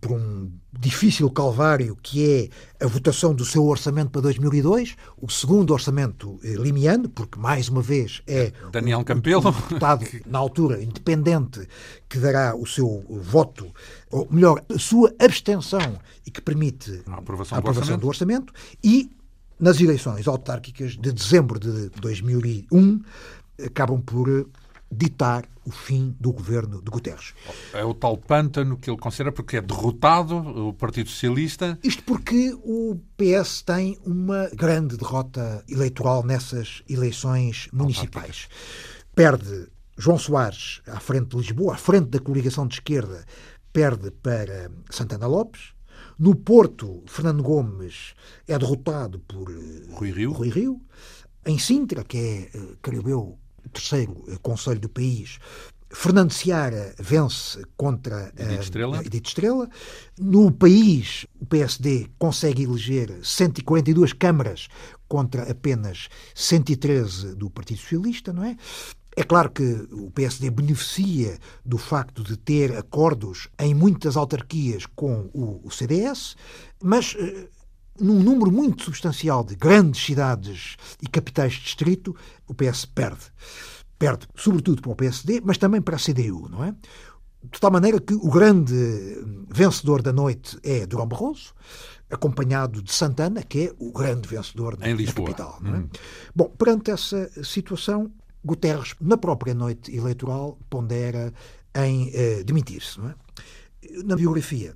por 0.00 0.12
um 0.12 0.50
difícil 0.78 1.30
calvário 1.30 1.96
que 2.02 2.50
é 2.80 2.84
a 2.84 2.86
votação 2.86 3.34
do 3.34 3.44
seu 3.44 3.64
orçamento 3.64 4.10
para 4.10 4.20
2002, 4.22 4.94
o 5.16 5.30
segundo 5.30 5.72
orçamento 5.72 6.38
eh, 6.44 6.54
limiano, 6.54 7.08
porque 7.08 7.38
mais 7.38 7.68
uma 7.68 7.82
vez 7.82 8.22
é 8.26 8.52
Daniel 8.70 9.02
Campelo, 9.04 9.48
o 9.48 9.52
deputado 9.52 10.06
na 10.26 10.38
altura 10.38 10.82
independente 10.82 11.66
que 12.08 12.18
dará 12.18 12.54
o 12.54 12.66
seu 12.66 13.04
voto, 13.08 13.72
ou 14.10 14.28
melhor, 14.30 14.62
a 14.68 14.78
sua 14.78 15.14
abstenção 15.18 15.98
e 16.26 16.30
que 16.30 16.40
permite 16.40 17.02
a 17.06 17.14
aprovação, 17.16 17.56
a 17.56 17.58
aprovação 17.58 17.98
do, 17.98 18.06
orçamento. 18.06 18.52
do 18.52 18.52
orçamento 18.52 18.52
e 18.84 19.10
nas 19.58 19.80
eleições 19.80 20.28
autárquicas 20.28 20.92
de 20.92 21.12
dezembro 21.12 21.58
de 21.58 21.88
2001 22.00 23.00
acabam 23.64 24.00
por 24.00 24.28
eh, 24.28 24.44
ditar 24.90 25.44
o 25.64 25.70
fim 25.70 26.16
do 26.20 26.32
governo 26.32 26.80
de 26.80 26.90
Guterres. 26.90 27.34
É 27.72 27.84
o 27.84 27.92
tal 27.92 28.16
pântano 28.16 28.76
que 28.78 28.88
ele 28.88 28.98
considera 28.98 29.32
porque 29.32 29.56
é 29.56 29.60
derrotado 29.60 30.36
o 30.36 30.72
Partido 30.72 31.10
Socialista. 31.10 31.78
Isto 31.82 32.04
porque 32.04 32.56
o 32.62 33.00
PS 33.16 33.62
tem 33.62 33.98
uma 34.04 34.48
grande 34.54 34.96
derrota 34.96 35.64
eleitoral 35.68 36.24
nessas 36.24 36.82
eleições 36.88 37.68
municipais. 37.72 38.48
Perde 39.14 39.68
João 39.98 40.18
Soares 40.18 40.82
à 40.86 41.00
frente 41.00 41.30
de 41.30 41.36
Lisboa, 41.38 41.74
à 41.74 41.78
frente 41.78 42.10
da 42.10 42.20
coligação 42.20 42.66
de 42.66 42.74
esquerda, 42.74 43.24
perde 43.72 44.10
para 44.10 44.70
Santana 44.90 45.26
Lopes. 45.26 45.74
No 46.18 46.34
Porto, 46.34 47.02
Fernando 47.06 47.42
Gomes 47.42 48.14
é 48.46 48.58
derrotado 48.58 49.18
por 49.20 49.50
Rui 49.90 50.10
Rio. 50.10 50.32
Rui 50.32 50.48
Rio. 50.48 50.80
Em 51.44 51.58
Sintra, 51.58 52.02
que 52.02 52.18
é, 52.18 52.58
eh, 52.58 52.76
creio 52.82 53.08
eu, 53.08 53.38
terceiro 53.68 54.24
Conselho 54.42 54.80
do 54.80 54.88
país, 54.88 55.38
Fernando 55.90 56.32
Seara 56.32 56.94
vence 56.98 57.62
contra 57.76 58.32
Edith 58.36 58.60
Estrela. 58.60 58.98
a 58.98 59.02
Edith 59.02 59.26
Estrela. 59.28 59.70
No 60.18 60.50
país, 60.50 61.26
o 61.40 61.46
PSD 61.46 62.08
consegue 62.18 62.64
eleger 62.64 63.18
142 63.22 64.12
câmaras 64.12 64.68
contra 65.08 65.50
apenas 65.50 66.08
113 66.34 67.34
do 67.36 67.48
Partido 67.48 67.80
Socialista, 67.80 68.32
não 68.32 68.44
é? 68.44 68.56
É 69.18 69.22
claro 69.22 69.50
que 69.50 69.62
o 69.90 70.10
PSD 70.10 70.50
beneficia 70.50 71.38
do 71.64 71.78
facto 71.78 72.22
de 72.22 72.36
ter 72.36 72.76
acordos 72.76 73.48
em 73.58 73.72
muitas 73.72 74.14
autarquias 74.14 74.84
com 74.84 75.30
o 75.32 75.70
CDS, 75.70 76.36
mas 76.82 77.16
eh, 77.18 77.48
num 78.00 78.22
número 78.22 78.50
muito 78.50 78.84
substancial 78.84 79.44
de 79.44 79.54
grandes 79.56 80.04
cidades 80.04 80.76
e 81.02 81.06
capitais 81.06 81.54
de 81.54 81.62
distrito, 81.62 82.14
o 82.46 82.54
PS 82.54 82.84
perde 82.84 83.32
perde 83.98 84.26
sobretudo 84.34 84.82
para 84.82 84.92
o 84.92 84.96
PSD, 84.96 85.40
mas 85.44 85.58
também 85.58 85.80
para 85.80 85.96
a 85.96 85.98
CDU, 85.98 86.48
não 86.48 86.64
é? 86.64 86.74
De 87.42 87.60
tal 87.60 87.70
maneira 87.70 88.00
que 88.00 88.14
o 88.14 88.30
grande 88.30 88.74
vencedor 89.48 90.02
da 90.02 90.12
noite 90.12 90.58
é 90.62 90.84
Durão 90.86 91.06
Barroso, 91.06 91.54
acompanhado 92.10 92.82
de 92.82 92.92
Santana, 92.92 93.42
que 93.42 93.66
é 93.66 93.74
o 93.78 93.92
grande 93.92 94.28
vencedor 94.28 94.76
da 94.76 94.86
capital. 94.86 95.60
É? 95.64 95.68
Hum. 95.68 95.88
Bom, 96.34 96.48
perante 96.48 96.90
essa 96.90 97.30
situação, 97.44 98.10
Guterres, 98.44 98.94
na 99.00 99.16
própria 99.16 99.54
noite 99.54 99.94
eleitoral, 99.94 100.58
pondera 100.68 101.32
em 101.74 102.10
eh, 102.14 102.42
demitir-se. 102.44 103.00
É? 103.00 103.14
Na 104.04 104.16
biografia, 104.16 104.74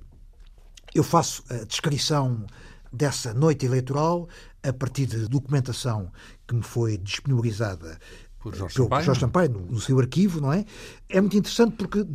eu 0.93 1.03
faço 1.03 1.43
a 1.49 1.65
descrição 1.65 2.45
dessa 2.91 3.33
noite 3.33 3.65
eleitoral 3.65 4.27
a 4.63 4.73
partir 4.73 5.05
de 5.05 5.27
documentação 5.27 6.11
que 6.47 6.55
me 6.55 6.63
foi 6.63 6.97
disponibilizada 6.97 7.97
por 8.39 8.55
Jorge 8.55 8.75
Sampaio, 8.75 9.05
Jorge 9.05 9.19
Sampaio 9.19 9.49
no, 9.49 9.59
no, 9.61 9.79
seu 9.79 9.99
arquivo, 9.99 10.41
não 10.41 10.51
é? 10.51 10.65
É 11.07 11.21
muito 11.21 11.37
interessante 11.37 11.75
porque 11.75 12.05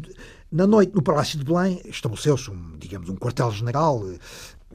na 0.50 0.66
noite 0.66 0.94
no 0.94 1.02
Palácio 1.02 1.38
de 1.38 1.44
Belém 1.44 1.80
estabeleceu-se, 1.84 2.50
um, 2.50 2.76
digamos, 2.78 3.08
um 3.08 3.16
quartel-general, 3.16 4.04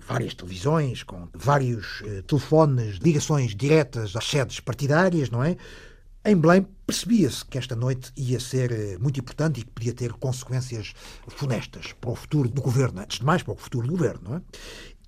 várias 0.07 0.33
televisões 0.33 1.03
com 1.03 1.27
vários 1.33 2.01
eh, 2.05 2.21
telefones, 2.23 2.97
ligações 2.97 3.55
diretas 3.55 4.15
às 4.15 4.25
sedes 4.25 4.59
partidárias, 4.59 5.29
não 5.29 5.43
é? 5.43 5.57
Em 6.23 6.35
Belém 6.35 6.67
percebia-se 6.85 7.43
que 7.43 7.57
esta 7.57 7.75
noite 7.75 8.11
ia 8.15 8.39
ser 8.39 8.71
eh, 8.71 8.97
muito 8.99 9.19
importante 9.19 9.59
e 9.59 9.63
que 9.63 9.71
podia 9.71 9.93
ter 9.93 10.13
consequências 10.13 10.93
funestas 11.29 11.93
para 11.93 12.11
o 12.11 12.15
futuro 12.15 12.47
do 12.47 12.61
governo, 12.61 13.01
antes 13.01 13.19
de 13.19 13.25
mais 13.25 13.41
para 13.43 13.53
o 13.53 13.57
futuro 13.57 13.87
do 13.87 13.93
governo, 13.93 14.21
não 14.23 14.35
é? 14.37 14.41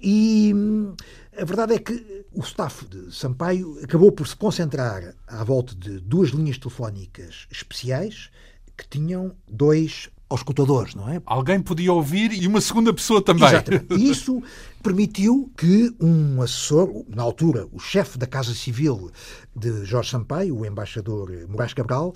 E 0.01 0.53
hum, 0.53 0.95
a 1.37 1.45
verdade 1.45 1.73
é 1.73 1.79
que 1.79 2.25
o 2.33 2.41
staff 2.41 2.85
de 2.85 3.13
Sampaio 3.13 3.79
acabou 3.83 4.11
por 4.11 4.27
se 4.27 4.35
concentrar 4.35 5.15
à 5.27 5.43
volta 5.43 5.75
de 5.75 5.99
duas 5.99 6.29
linhas 6.29 6.57
telefónicas 6.57 7.47
especiais 7.51 8.29
que 8.77 8.87
tinham 8.87 9.35
dois 9.47 10.09
auscultadores, 10.29 10.95
não 10.95 11.07
é? 11.07 11.21
Alguém 11.25 11.61
podia 11.61 11.93
ouvir 11.93 12.33
e 12.33 12.47
uma 12.47 12.59
segunda 12.59 12.91
pessoa 12.93 13.21
também. 13.21 13.47
Exatamente. 13.47 13.93
Isso 13.93 14.41
permitiu 14.81 15.51
que 15.55 15.95
um 15.99 16.41
assessor, 16.41 17.05
na 17.07 17.21
altura, 17.21 17.67
o 17.71 17.79
chefe 17.79 18.17
da 18.17 18.25
Casa 18.25 18.53
Civil 18.53 19.11
de 19.55 19.85
Jorge 19.85 20.09
Sampaio, 20.09 20.57
o 20.57 20.65
embaixador 20.65 21.31
Moraes 21.47 21.73
Cabral, 21.73 22.15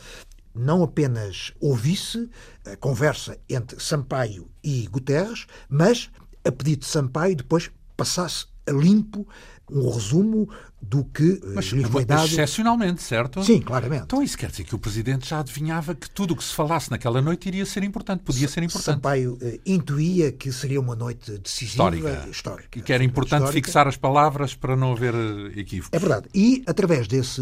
não 0.53 0.81
apenas 0.81 1.53
ouvisse 1.59 2.27
a 2.65 2.75
conversa 2.75 3.37
entre 3.47 3.79
Sampaio 3.79 4.49
e 4.63 4.87
Guterres, 4.87 5.45
mas, 5.69 6.09
a 6.47 6.51
pedido 6.51 6.79
de 6.79 6.87
Sampaio, 6.87 7.35
depois 7.35 7.69
passasse 7.95 8.45
a 8.67 8.71
limpo 8.71 9.27
um 9.69 9.89
resumo 9.89 10.47
do 10.81 11.03
que 11.03 11.41
mas, 11.53 11.65
lhe 11.65 11.83
foi 11.83 12.05
dado. 12.05 12.25
Excepcionalmente, 12.25 13.01
certo? 13.01 13.43
Sim, 13.43 13.59
claramente. 13.59 14.03
Então 14.03 14.21
isso 14.21 14.37
quer 14.37 14.49
dizer 14.49 14.63
que 14.63 14.73
o 14.73 14.79
Presidente 14.79 15.27
já 15.27 15.39
adivinhava 15.39 15.93
que 15.93 16.09
tudo 16.09 16.33
o 16.33 16.37
que 16.37 16.43
se 16.43 16.53
falasse 16.53 16.89
naquela 16.89 17.21
noite 17.21 17.47
iria 17.47 17.65
ser 17.65 17.83
importante, 17.83 18.21
podia 18.21 18.47
ser 18.47 18.63
importante. 18.63 18.95
Sampaio 18.95 19.33
uh, 19.33 19.59
intuía 19.65 20.31
que 20.31 20.51
seria 20.51 20.79
uma 20.79 20.95
noite 20.95 21.31
decisiva, 21.39 21.95
histórica. 21.95 22.29
histórica 22.29 22.79
e 22.79 22.81
que 22.81 22.93
era 22.93 23.03
importante 23.03 23.41
histórica. 23.41 23.65
fixar 23.65 23.87
as 23.87 23.97
palavras 23.97 24.55
para 24.55 24.75
não 24.75 24.93
haver 24.93 25.13
eh, 25.13 25.59
equívocos. 25.59 25.89
É 25.91 25.99
verdade. 25.99 26.29
E, 26.33 26.63
através 26.65 27.07
desse 27.07 27.41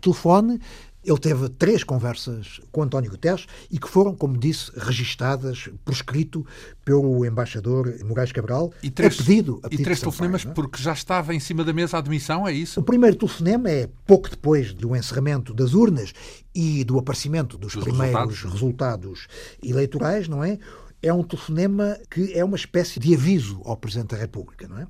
telefone, 0.00 0.60
ele 1.04 1.18
teve 1.18 1.48
três 1.50 1.84
conversas 1.84 2.60
com 2.72 2.82
António 2.82 3.10
Guterres 3.10 3.46
e 3.70 3.78
que 3.78 3.88
foram, 3.88 4.14
como 4.14 4.36
disse, 4.36 4.70
registadas 4.76 5.68
por 5.84 5.92
escrito 5.92 6.44
pelo 6.84 7.24
embaixador 7.24 7.94
Moraes 8.04 8.32
Cabral 8.32 8.72
e 8.82 8.90
três, 8.90 9.14
a 9.14 9.16
pedido, 9.16 9.60
a 9.62 9.68
pedido 9.68 9.80
E 9.80 9.84
três 9.84 10.00
telefonemas 10.00 10.44
é? 10.44 10.50
porque 10.50 10.82
já 10.82 10.92
estava 10.92 11.34
em 11.34 11.40
cima 11.40 11.64
da 11.64 11.72
mesa 11.72 11.96
a 11.96 12.00
admissão, 12.00 12.46
é 12.46 12.52
isso? 12.52 12.80
O 12.80 12.82
primeiro 12.82 13.16
telefonema 13.16 13.70
é 13.70 13.88
pouco 14.06 14.28
depois 14.28 14.74
do 14.74 14.94
encerramento 14.96 15.54
das 15.54 15.72
urnas 15.72 16.12
e 16.54 16.84
do 16.84 16.98
aparecimento 16.98 17.56
dos, 17.56 17.74
dos 17.74 17.84
primeiros 17.84 18.42
resultados. 18.42 18.52
resultados 18.52 19.26
eleitorais, 19.62 20.28
não 20.28 20.42
é? 20.42 20.58
É 21.00 21.12
um 21.12 21.22
telefonema 21.22 21.96
que 22.10 22.32
é 22.34 22.44
uma 22.44 22.56
espécie 22.56 22.98
de 22.98 23.14
aviso 23.14 23.60
ao 23.64 23.76
Presidente 23.76 24.10
da 24.10 24.16
República, 24.16 24.66
não 24.66 24.78
é? 24.78 24.86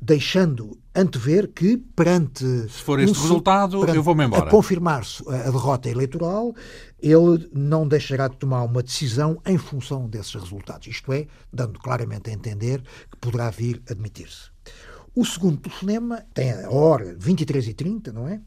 Deixando 0.00 0.78
antever 0.94 1.48
que, 1.48 1.76
perante. 1.76 2.44
Se 2.68 2.82
for 2.82 3.00
este 3.00 3.18
um, 3.18 3.22
resultado, 3.22 3.84
eu 3.86 4.02
vou-me 4.02 4.24
embora. 4.24 4.46
A 4.46 4.50
confirmar-se 4.50 5.22
a 5.28 5.50
derrota 5.50 5.88
eleitoral, 5.88 6.54
ele 7.00 7.48
não 7.52 7.86
deixará 7.86 8.28
de 8.28 8.36
tomar 8.36 8.62
uma 8.64 8.82
decisão 8.82 9.40
em 9.46 9.58
função 9.58 10.08
desses 10.08 10.34
resultados. 10.34 10.86
Isto 10.86 11.12
é, 11.12 11.26
dando 11.52 11.78
claramente 11.78 12.30
a 12.30 12.32
entender 12.32 12.82
que 13.10 13.16
poderá 13.20 13.50
vir 13.50 13.82
a 13.88 13.92
admitir-se. 13.92 14.50
O 15.14 15.24
segundo 15.24 15.58
telefonema 15.58 16.24
tem 16.32 16.52
a 16.52 16.70
hora 16.70 17.16
23 17.18 17.68
e 17.68 17.74
30, 17.74 18.12
não 18.12 18.28
é? 18.28 18.40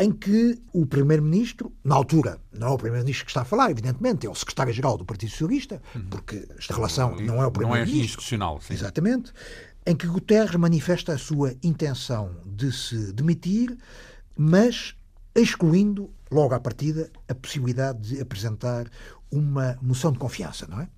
Em 0.00 0.12
que 0.12 0.60
o 0.72 0.86
Primeiro-Ministro, 0.86 1.72
na 1.82 1.96
altura, 1.96 2.40
não 2.52 2.68
é 2.68 2.70
o 2.70 2.76
Primeiro-Ministro 2.76 3.24
que 3.24 3.30
está 3.30 3.42
a 3.42 3.44
falar, 3.44 3.70
evidentemente, 3.70 4.26
é 4.26 4.30
o 4.30 4.34
Secretário-Geral 4.34 4.96
do 4.96 5.04
Partido 5.04 5.30
Socialista, 5.30 5.82
uhum. 5.94 6.06
porque 6.08 6.46
esta 6.56 6.74
relação 6.74 7.16
não 7.16 7.42
é 7.42 7.46
o 7.46 7.50
Primeiro-Ministro. 7.50 7.96
Não 7.96 8.02
é 8.02 8.04
institucional, 8.04 8.60
sim. 8.60 8.74
Exatamente 8.74 9.32
em 9.88 9.96
que 9.96 10.06
Guterres 10.06 10.54
manifesta 10.56 11.14
a 11.14 11.18
sua 11.18 11.54
intenção 11.62 12.36
de 12.44 12.70
se 12.70 13.10
demitir, 13.14 13.74
mas 14.36 14.94
excluindo, 15.34 16.10
logo 16.30 16.54
à 16.54 16.60
partida, 16.60 17.10
a 17.26 17.34
possibilidade 17.34 18.16
de 18.16 18.20
apresentar 18.20 18.86
uma 19.30 19.78
moção 19.80 20.12
de 20.12 20.18
confiança, 20.18 20.66
não 20.68 20.78
é? 20.82 20.88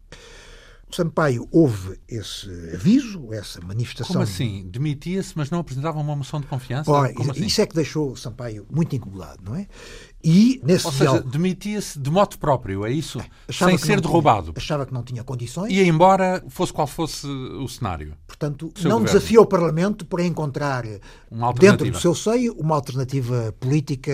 Sampaio 0.91 1.47
houve 1.53 2.01
esse 2.09 2.49
aviso, 2.74 3.32
essa 3.32 3.61
manifestação. 3.61 4.14
Como 4.14 4.24
assim? 4.24 4.68
Demitia-se, 4.68 5.34
mas 5.36 5.49
não 5.49 5.61
apresentava 5.61 6.01
uma 6.01 6.16
moção 6.16 6.41
de 6.41 6.49
confiança? 6.49 6.91
Ora, 6.91 7.14
Como 7.14 7.30
isso 7.30 7.45
assim? 7.45 7.62
é 7.62 7.66
que 7.66 7.74
deixou 7.76 8.16
Sampaio 8.16 8.66
muito 8.68 8.97
incomodado, 8.97 9.41
não 9.45 9.55
é? 9.55 9.68
E 10.23 10.61
nesse 10.62 10.87
Ou 10.87 10.93
seja, 10.93 11.21
demitia-se 11.21 11.99
de 11.99 12.11
modo 12.11 12.39
próprio, 12.39 12.85
é 12.85 12.93
isso? 12.93 13.21
Sem 13.49 13.79
ser 13.79 14.01
derrubado. 14.01 14.53
Tinha, 14.53 14.59
achava 14.59 14.87
que 14.87 14.93
não 14.93 15.03
tinha 15.03 15.25
condições. 15.25 15.73
E 15.73 15.83
embora 15.83 16.45
fosse 16.49 16.73
qual 16.73 16.87
fosse 16.87 17.27
o 17.27 17.66
cenário. 17.68 18.14
Portanto, 18.27 18.73
não 18.83 18.99
governo. 18.99 19.05
desafiou 19.07 19.45
o 19.45 19.47
Parlamento 19.47 20.05
para 20.05 20.25
encontrar 20.25 20.85
dentro 21.59 21.91
do 21.91 21.99
seu 21.99 22.14
seio 22.14 22.55
uma 22.55 22.75
alternativa 22.75 23.55
política 23.59 24.12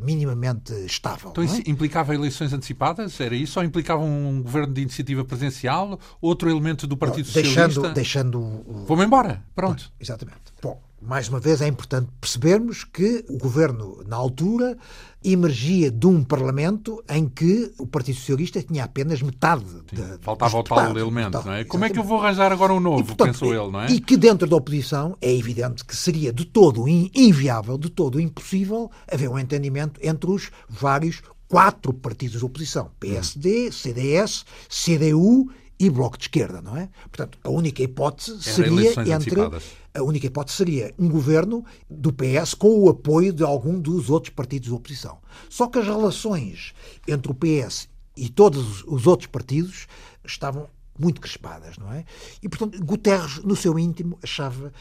minimamente 0.00 0.72
estável. 0.84 1.30
Então 1.30 1.42
isso 1.42 1.56
é? 1.56 1.70
implicava 1.70 2.14
eleições 2.14 2.52
antecipadas? 2.52 3.18
Era 3.20 3.34
isso? 3.34 3.58
Ou 3.58 3.64
implicava 3.64 4.02
um 4.02 4.42
governo 4.42 4.74
de 4.74 4.82
iniciativa 4.82 5.24
presidencial? 5.24 5.98
Outro 6.20 6.50
elemento 6.50 6.86
do 6.86 6.96
Partido 6.96 7.26
não, 7.26 7.32
deixando, 7.32 7.72
Socialista? 7.72 7.94
Deixando... 7.94 8.84
Vou-me 8.86 9.04
embora. 9.04 9.42
Pronto. 9.54 9.90
exatamente. 9.98 10.36
Bom, 10.62 10.80
mais 11.00 11.28
uma 11.28 11.38
vez 11.38 11.60
é 11.60 11.68
importante 11.68 12.08
percebermos 12.20 12.84
que 12.84 13.24
o 13.28 13.36
governo, 13.38 14.02
na 14.06 14.16
altura, 14.16 14.76
emergia 15.22 15.90
de 15.90 16.06
um 16.06 16.24
Parlamento 16.24 17.02
em 17.08 17.28
que 17.28 17.72
o 17.78 17.86
Partido 17.86 18.16
Socialista 18.16 18.62
tinha 18.62 18.84
apenas 18.84 19.20
metade. 19.20 19.64
De, 19.92 20.18
Faltava 20.20 20.58
o 20.58 20.62
tal 20.62 20.96
elemento, 20.96 21.42
não 21.44 21.52
é? 21.52 21.64
Como 21.64 21.84
é 21.84 21.90
que 21.90 21.98
eu 21.98 22.04
vou 22.04 22.20
arranjar 22.20 22.52
agora 22.52 22.72
um 22.72 22.80
novo, 22.80 23.00
e, 23.00 23.04
portanto, 23.04 23.32
pensou 23.32 23.48
ele, 23.48 23.70
não 23.70 23.80
é? 23.82 23.90
E 23.90 24.00
que 24.00 24.16
dentro 24.16 24.48
da 24.48 24.56
oposição 24.56 25.16
é 25.20 25.32
evidente 25.32 25.84
que 25.84 25.94
seria 25.94 26.32
de 26.32 26.44
todo 26.44 26.88
inviável, 26.88 27.76
de 27.76 27.90
todo 27.90 28.20
impossível 28.20 28.90
haver 29.10 29.28
um 29.28 29.38
entendimento 29.38 30.00
entre 30.02 30.30
os 30.30 30.50
vários 30.68 31.22
quatro 31.48 31.92
partidos 31.92 32.38
de 32.38 32.44
oposição: 32.44 32.90
PSD, 32.98 33.70
CDS, 33.70 34.44
CDU 34.68 35.50
e 35.78 35.90
Bloco 35.90 36.16
de 36.16 36.24
Esquerda, 36.24 36.62
não 36.62 36.76
é? 36.76 36.88
Portanto, 37.10 37.38
a 37.44 37.50
única 37.50 37.82
hipótese 37.82 38.42
seria 38.42 38.90
entre 38.90 39.12
antecipadas 39.12 39.64
a 39.96 40.02
única 40.02 40.26
hipótese 40.26 40.56
seria 40.58 40.94
um 40.98 41.08
governo 41.08 41.64
do 41.88 42.12
PS 42.12 42.54
com 42.54 42.68
o 42.80 42.88
apoio 42.88 43.32
de 43.32 43.42
algum 43.42 43.80
dos 43.80 44.10
outros 44.10 44.32
partidos 44.32 44.68
de 44.68 44.74
oposição. 44.74 45.18
Só 45.48 45.66
que 45.66 45.78
as 45.78 45.86
relações 45.86 46.74
entre 47.08 47.32
o 47.32 47.34
PS 47.34 47.88
e 48.16 48.28
todos 48.28 48.84
os 48.86 49.06
outros 49.06 49.26
partidos 49.26 49.86
estavam 50.24 50.68
muito 50.98 51.20
crespadas, 51.20 51.76
não 51.78 51.92
é? 51.92 52.04
E, 52.42 52.48
portanto, 52.48 52.82
Guterres, 52.82 53.42
no 53.42 53.56
seu 53.56 53.78
íntimo, 53.78 54.18
achava 54.22 54.72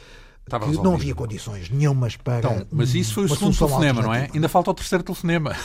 Estava 0.45 0.65
que 0.65 0.69
resolvido. 0.69 0.89
não 0.89 0.95
havia 0.95 1.15
condições 1.15 1.69
nenhumas 1.69 2.15
para. 2.15 2.37
Então, 2.37 2.67
mas 2.71 2.93
isso 2.93 3.15
foi 3.15 3.25
o 3.25 3.29
segundo 3.29 3.57
telefonema, 3.57 4.01
não 4.03 4.13
é? 4.13 4.29
Ainda 4.33 4.47
falta 4.47 4.71
o 4.71 4.73
terceiro 4.73 5.03
telefonema. 5.03 5.55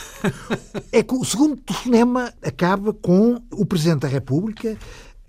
É 0.91 1.03
que 1.03 1.13
o 1.13 1.23
segundo 1.23 1.55
telefonema 1.55 2.33
acaba 2.41 2.91
com 2.91 3.41
o 3.51 3.65
Presidente 3.65 4.01
da 4.01 4.07
República 4.07 4.77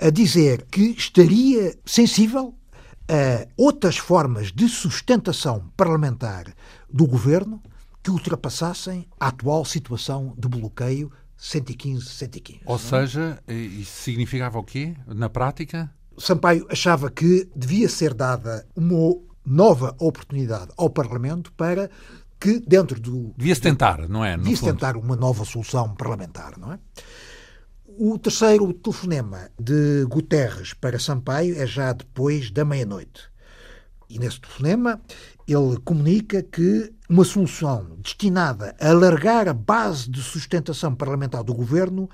a 0.03 0.11
dizer 0.11 0.67
que 0.71 0.91
estaria 0.99 1.79
sensível 1.87 2.55
a 3.09 3.47
outras 3.57 3.97
formas 3.97 4.51
de 4.51 4.69
sustentação 4.69 5.71
parlamentar 5.77 6.53
do 6.93 7.07
governo, 7.07 7.63
que 8.03 8.11
ultrapassassem 8.11 9.07
a 9.21 9.29
atual 9.29 9.65
situação 9.65 10.35
de 10.37 10.49
bloqueio 10.49 11.13
115-115. 11.39 12.61
Ou 12.67 12.75
é? 12.75 12.79
seja, 12.79 13.43
isso 13.47 14.03
significava 14.03 14.59
o 14.59 14.65
quê, 14.65 14.97
na 15.07 15.29
prática? 15.29 15.93
Sampaio 16.19 16.67
achava 16.69 17.09
que 17.09 17.49
devia 17.55 17.89
ser 17.89 18.13
dada 18.13 18.67
uma 18.75 19.15
nova 19.47 19.95
oportunidade 20.01 20.73
ao 20.77 20.91
Parlamento 20.91 21.53
para 21.53 21.89
que 22.41 22.59
dentro 22.59 23.01
do... 23.01 23.33
Devia-se 23.37 23.61
tentar, 23.61 24.09
não 24.09 24.25
é? 24.25 24.37
Devia-se 24.37 24.65
tentar 24.65 24.97
uma 24.97 25.15
nova 25.15 25.45
solução 25.45 25.95
parlamentar, 25.95 26.59
não 26.59 26.73
é? 26.73 26.79
O 27.99 28.19
terceiro 28.19 28.73
telefonema 28.73 29.51
de 29.59 30.05
Guterres 30.07 30.73
para 30.73 30.99
Sampaio 30.99 31.61
é 31.61 31.67
já 31.67 31.93
depois 31.93 32.51
da 32.51 32.65
meia-noite. 32.65 33.31
E 34.09 34.19
nesse 34.19 34.41
telefonema 34.41 35.01
ele 35.47 35.77
comunica 35.85 36.43
que 36.43 36.93
uma 37.09 37.25
solução 37.25 37.97
destinada 37.99 38.75
a 38.81 38.91
alargar 38.91 39.47
a 39.47 39.53
base 39.53 40.09
de 40.11 40.23
sustentação 40.23 40.95
parlamentar 40.95 41.45
do 41.45 41.53
governo 41.53 42.09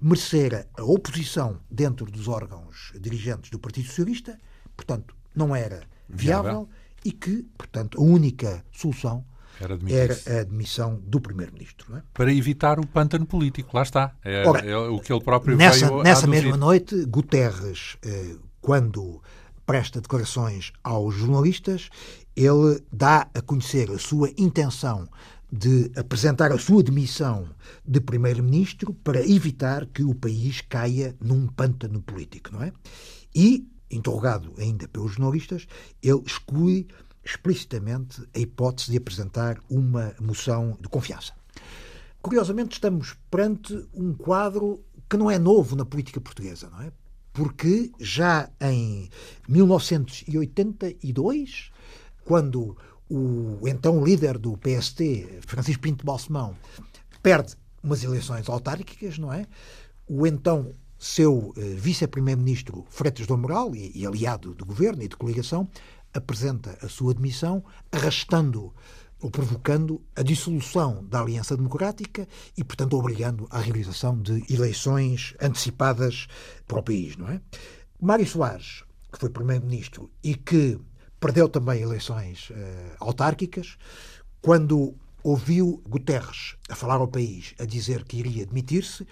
merecera 0.00 0.68
a 0.76 0.84
oposição 0.84 1.58
dentro 1.70 2.06
dos 2.06 2.28
órgãos 2.28 2.92
dirigentes 3.00 3.50
do 3.50 3.58
Partido 3.58 3.88
Socialista, 3.88 4.38
portanto, 4.76 5.16
não 5.34 5.56
era 5.56 5.82
viável, 6.08 6.68
e 7.04 7.10
que, 7.10 7.42
portanto, 7.56 7.98
a 8.00 8.04
única 8.04 8.64
solução 8.70 9.24
era, 9.60 9.78
era 9.88 10.38
a 10.38 10.40
admissão 10.40 11.00
do 11.06 11.20
Primeiro-Ministro. 11.20 11.96
É? 11.96 12.02
Para 12.12 12.32
evitar 12.32 12.78
o 12.78 12.86
pântano 12.86 13.26
político, 13.26 13.76
lá 13.76 13.82
está. 13.82 14.14
É, 14.24 14.46
Ora, 14.46 14.64
é 14.64 14.76
o 14.76 14.98
que 15.00 15.12
ele 15.12 15.22
próprio 15.22 15.56
nessa, 15.56 15.88
veio 15.88 16.02
Nessa 16.02 16.26
mesma 16.26 16.56
noite, 16.56 17.04
Guterres, 17.06 17.96
eh, 18.04 18.36
quando 18.60 19.22
presta 19.64 20.00
declarações 20.00 20.72
aos 20.82 21.14
jornalistas, 21.14 21.88
ele 22.34 22.80
dá 22.92 23.28
a 23.34 23.40
conhecer 23.40 23.90
a 23.90 23.98
sua 23.98 24.30
intenção 24.36 25.08
de 25.50 25.90
apresentar 25.96 26.52
a 26.52 26.58
sua 26.58 26.82
demissão 26.82 27.48
de 27.84 28.00
primeiro-ministro 28.00 28.92
para 28.92 29.20
evitar 29.20 29.86
que 29.86 30.02
o 30.02 30.14
país 30.14 30.60
caia 30.60 31.14
num 31.20 31.46
pântano 31.46 32.00
político, 32.02 32.50
não 32.52 32.62
é? 32.62 32.72
E, 33.34 33.66
interrogado 33.90 34.52
ainda 34.58 34.88
pelos 34.88 35.12
jornalistas, 35.12 35.66
ele 36.02 36.22
exclui 36.26 36.86
explicitamente 37.26 38.22
a 38.34 38.38
hipótese 38.38 38.92
de 38.92 38.96
apresentar 38.96 39.60
uma 39.68 40.14
moção 40.20 40.78
de 40.80 40.88
confiança. 40.88 41.34
Curiosamente, 42.22 42.74
estamos 42.74 43.16
perante 43.30 43.86
um 43.92 44.14
quadro 44.14 44.82
que 45.10 45.16
não 45.16 45.30
é 45.30 45.38
novo 45.38 45.76
na 45.76 45.84
política 45.84 46.20
portuguesa, 46.20 46.70
não 46.70 46.82
é? 46.82 46.92
porque 47.36 47.92
já 48.00 48.48
em 48.58 49.10
1982, 49.46 51.70
quando 52.24 52.74
o 53.10 53.58
então 53.68 54.02
líder 54.02 54.38
do 54.38 54.56
PST, 54.56 55.40
Francisco 55.46 55.82
Pinto 55.82 56.06
Balsemão, 56.06 56.56
perde 57.22 57.54
umas 57.82 58.02
eleições 58.02 58.48
autárquicas, 58.48 59.18
não 59.18 59.30
é? 59.30 59.46
O 60.08 60.26
então 60.26 60.72
seu 60.98 61.52
eh, 61.58 61.74
vice-primeiro-ministro 61.76 62.86
Freitas 62.88 63.26
do 63.26 63.36
Moral 63.36 63.76
e, 63.76 63.92
e 63.94 64.06
aliado 64.06 64.54
do 64.54 64.64
governo 64.64 65.02
e 65.02 65.08
de 65.08 65.16
coligação 65.16 65.68
apresenta 66.16 66.78
a 66.82 66.88
sua 66.88 67.14
demissão, 67.14 67.64
arrastando 67.92 68.72
ou 69.20 69.30
provocando 69.30 70.02
a 70.14 70.22
dissolução 70.22 71.04
da 71.04 71.20
Aliança 71.20 71.56
Democrática 71.56 72.28
e, 72.56 72.62
portanto, 72.62 72.96
obrigando 72.96 73.46
à 73.50 73.58
realização 73.60 74.20
de 74.20 74.44
eleições 74.52 75.34
antecipadas 75.40 76.26
para 76.66 76.78
o 76.78 76.82
país, 76.82 77.16
não 77.16 77.28
é? 77.28 77.40
Mário 78.00 78.26
Soares, 78.26 78.84
que 79.10 79.18
foi 79.18 79.30
primeiro-ministro 79.30 80.10
e 80.22 80.34
que 80.34 80.78
perdeu 81.18 81.48
também 81.48 81.80
eleições 81.80 82.50
uh, 82.50 82.54
autárquicas, 83.00 83.78
quando 84.42 84.94
ouviu 85.22 85.82
Guterres 85.88 86.56
a 86.68 86.74
falar 86.74 86.96
ao 86.96 87.08
país, 87.08 87.54
a 87.58 87.64
dizer 87.64 88.04
que 88.04 88.18
iria 88.18 88.46
demitir-se, 88.46 89.06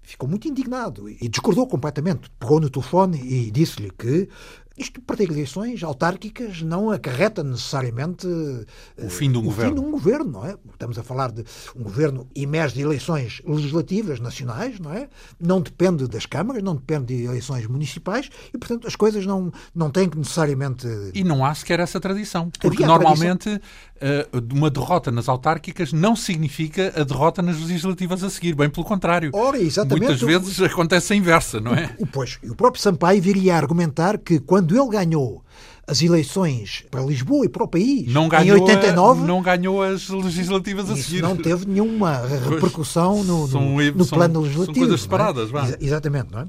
ficou 0.00 0.28
muito 0.28 0.48
indignado 0.48 1.08
e 1.08 1.28
discordou 1.28 1.66
completamente. 1.66 2.30
Pegou 2.38 2.60
no 2.60 2.70
telefone 2.70 3.20
e 3.20 3.50
disse-lhe 3.50 3.90
que 3.90 4.28
isto, 4.76 5.00
perder 5.00 5.30
eleições 5.30 5.82
autárquicas, 5.82 6.62
não 6.62 6.90
acarreta 6.90 7.42
necessariamente 7.42 8.26
o 8.26 9.10
fim 9.10 9.30
de 9.30 9.36
um, 9.36 9.40
o 9.40 9.44
governo. 9.44 9.76
Fim 9.76 9.80
de 9.80 9.86
um 9.86 9.90
governo, 9.90 10.30
não 10.32 10.46
é? 10.46 10.56
Estamos 10.72 10.98
a 10.98 11.02
falar 11.02 11.30
de 11.30 11.44
um 11.76 11.82
governo 11.82 12.26
imerso 12.34 12.76
de 12.76 12.82
eleições 12.82 13.42
legislativas 13.46 14.20
nacionais, 14.20 14.78
não 14.80 14.92
é? 14.92 15.08
Não 15.38 15.60
depende 15.60 16.06
das 16.06 16.24
câmaras, 16.24 16.62
não 16.62 16.74
depende 16.74 17.16
de 17.16 17.24
eleições 17.24 17.66
municipais 17.66 18.30
e, 18.54 18.58
portanto, 18.58 18.86
as 18.86 18.96
coisas 18.96 19.26
não, 19.26 19.52
não 19.74 19.90
têm 19.90 20.08
que 20.08 20.16
necessariamente. 20.16 20.86
E 21.14 21.22
não 21.22 21.44
há 21.44 21.54
sequer 21.54 21.80
essa 21.80 22.00
tradição, 22.00 22.50
porque 22.60 22.86
normalmente 22.86 23.44
tradição. 23.44 23.90
Eh, 24.02 24.26
uma 24.50 24.70
derrota 24.70 25.10
nas 25.10 25.28
autárquicas 25.28 25.92
não 25.92 26.16
significa 26.16 26.90
a 26.96 27.04
derrota 27.04 27.42
nas 27.42 27.60
legislativas 27.60 28.24
a 28.24 28.30
seguir, 28.30 28.54
bem 28.54 28.70
pelo 28.70 28.86
contrário. 28.86 29.30
Ora, 29.34 29.58
exatamente. 29.58 30.06
Muitas 30.06 30.22
vezes 30.22 30.60
acontece 30.62 31.12
a 31.12 31.16
inversa, 31.16 31.60
não 31.60 31.74
é? 31.74 31.94
O, 31.98 32.06
pois, 32.06 32.38
o 32.42 32.54
próprio 32.54 32.82
Sampaio 32.82 33.20
viria 33.20 33.54
a 33.54 33.58
argumentar 33.58 34.16
que 34.16 34.40
quando 34.40 34.59
ele 34.60 34.88
ganhou 34.88 35.44
as 35.86 36.02
eleições 36.02 36.84
para 36.88 37.02
Lisboa 37.02 37.46
e 37.46 37.48
para 37.48 37.64
o 37.64 37.68
país 37.68 38.06
não 38.12 38.28
ganhou, 38.28 38.58
em 38.58 38.60
89 38.60 39.26
não 39.26 39.42
ganhou 39.42 39.82
as 39.82 40.08
legislativas 40.08 40.88
a 40.88 40.96
seguir. 40.96 41.20
não 41.20 41.36
teve 41.36 41.66
nenhuma 41.66 42.18
repercussão 42.26 43.24
no, 43.24 43.48
no, 43.48 43.92
no 43.92 44.04
são, 44.04 44.18
plano 44.18 44.40
legislativo. 44.40 44.74
São 44.74 44.84
coisas 44.84 45.00
separadas, 45.00 45.50
é? 45.52 45.78
Exatamente, 45.80 46.30
não 46.30 46.40
é? 46.40 46.46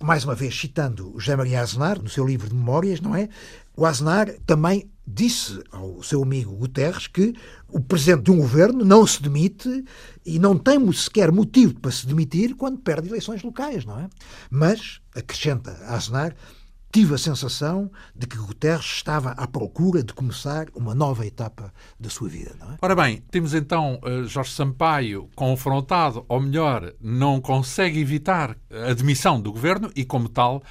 Mais 0.00 0.24
uma 0.24 0.34
vez, 0.34 0.58
citando 0.58 1.14
José 1.18 1.36
Maria 1.36 1.60
Aznar, 1.60 2.02
no 2.02 2.08
seu 2.08 2.26
livro 2.26 2.48
de 2.48 2.54
memórias, 2.54 3.00
não 3.00 3.14
é? 3.14 3.28
O 3.76 3.84
Aznar 3.86 4.34
também 4.46 4.88
disse 5.06 5.62
ao 5.70 6.02
seu 6.02 6.22
amigo 6.22 6.56
Guterres 6.56 7.06
que 7.06 7.34
o 7.68 7.80
presidente 7.80 8.24
de 8.24 8.30
um 8.30 8.38
governo 8.38 8.84
não 8.84 9.06
se 9.06 9.22
demite 9.22 9.84
e 10.24 10.38
não 10.38 10.56
tem 10.56 10.90
sequer 10.92 11.30
motivo 11.30 11.74
para 11.80 11.90
se 11.90 12.06
demitir 12.06 12.54
quando 12.54 12.78
perde 12.78 13.08
eleições 13.08 13.42
locais, 13.42 13.84
não 13.84 13.98
é? 13.98 14.08
Mas, 14.50 15.00
acrescenta 15.14 15.72
Aznar, 15.86 16.34
tive 16.94 17.12
a 17.12 17.18
sensação 17.18 17.90
de 18.14 18.24
que 18.24 18.36
Guterres 18.36 18.84
estava 18.84 19.30
à 19.30 19.48
procura 19.48 20.00
de 20.00 20.14
começar 20.14 20.68
uma 20.76 20.94
nova 20.94 21.26
etapa 21.26 21.74
da 21.98 22.08
sua 22.08 22.28
vida. 22.28 22.52
É? 22.60 22.76
Ora 22.80 22.94
bem, 22.94 23.20
temos 23.32 23.52
então 23.52 23.98
uh, 24.04 24.24
Jorge 24.28 24.52
Sampaio 24.52 25.28
confrontado, 25.34 26.24
ou 26.28 26.40
melhor, 26.40 26.94
não 27.00 27.40
consegue 27.40 27.98
evitar 27.98 28.56
a 28.70 28.94
demissão 28.94 29.40
do 29.40 29.50
governo 29.50 29.90
e, 29.96 30.04
como 30.04 30.28
tal, 30.28 30.62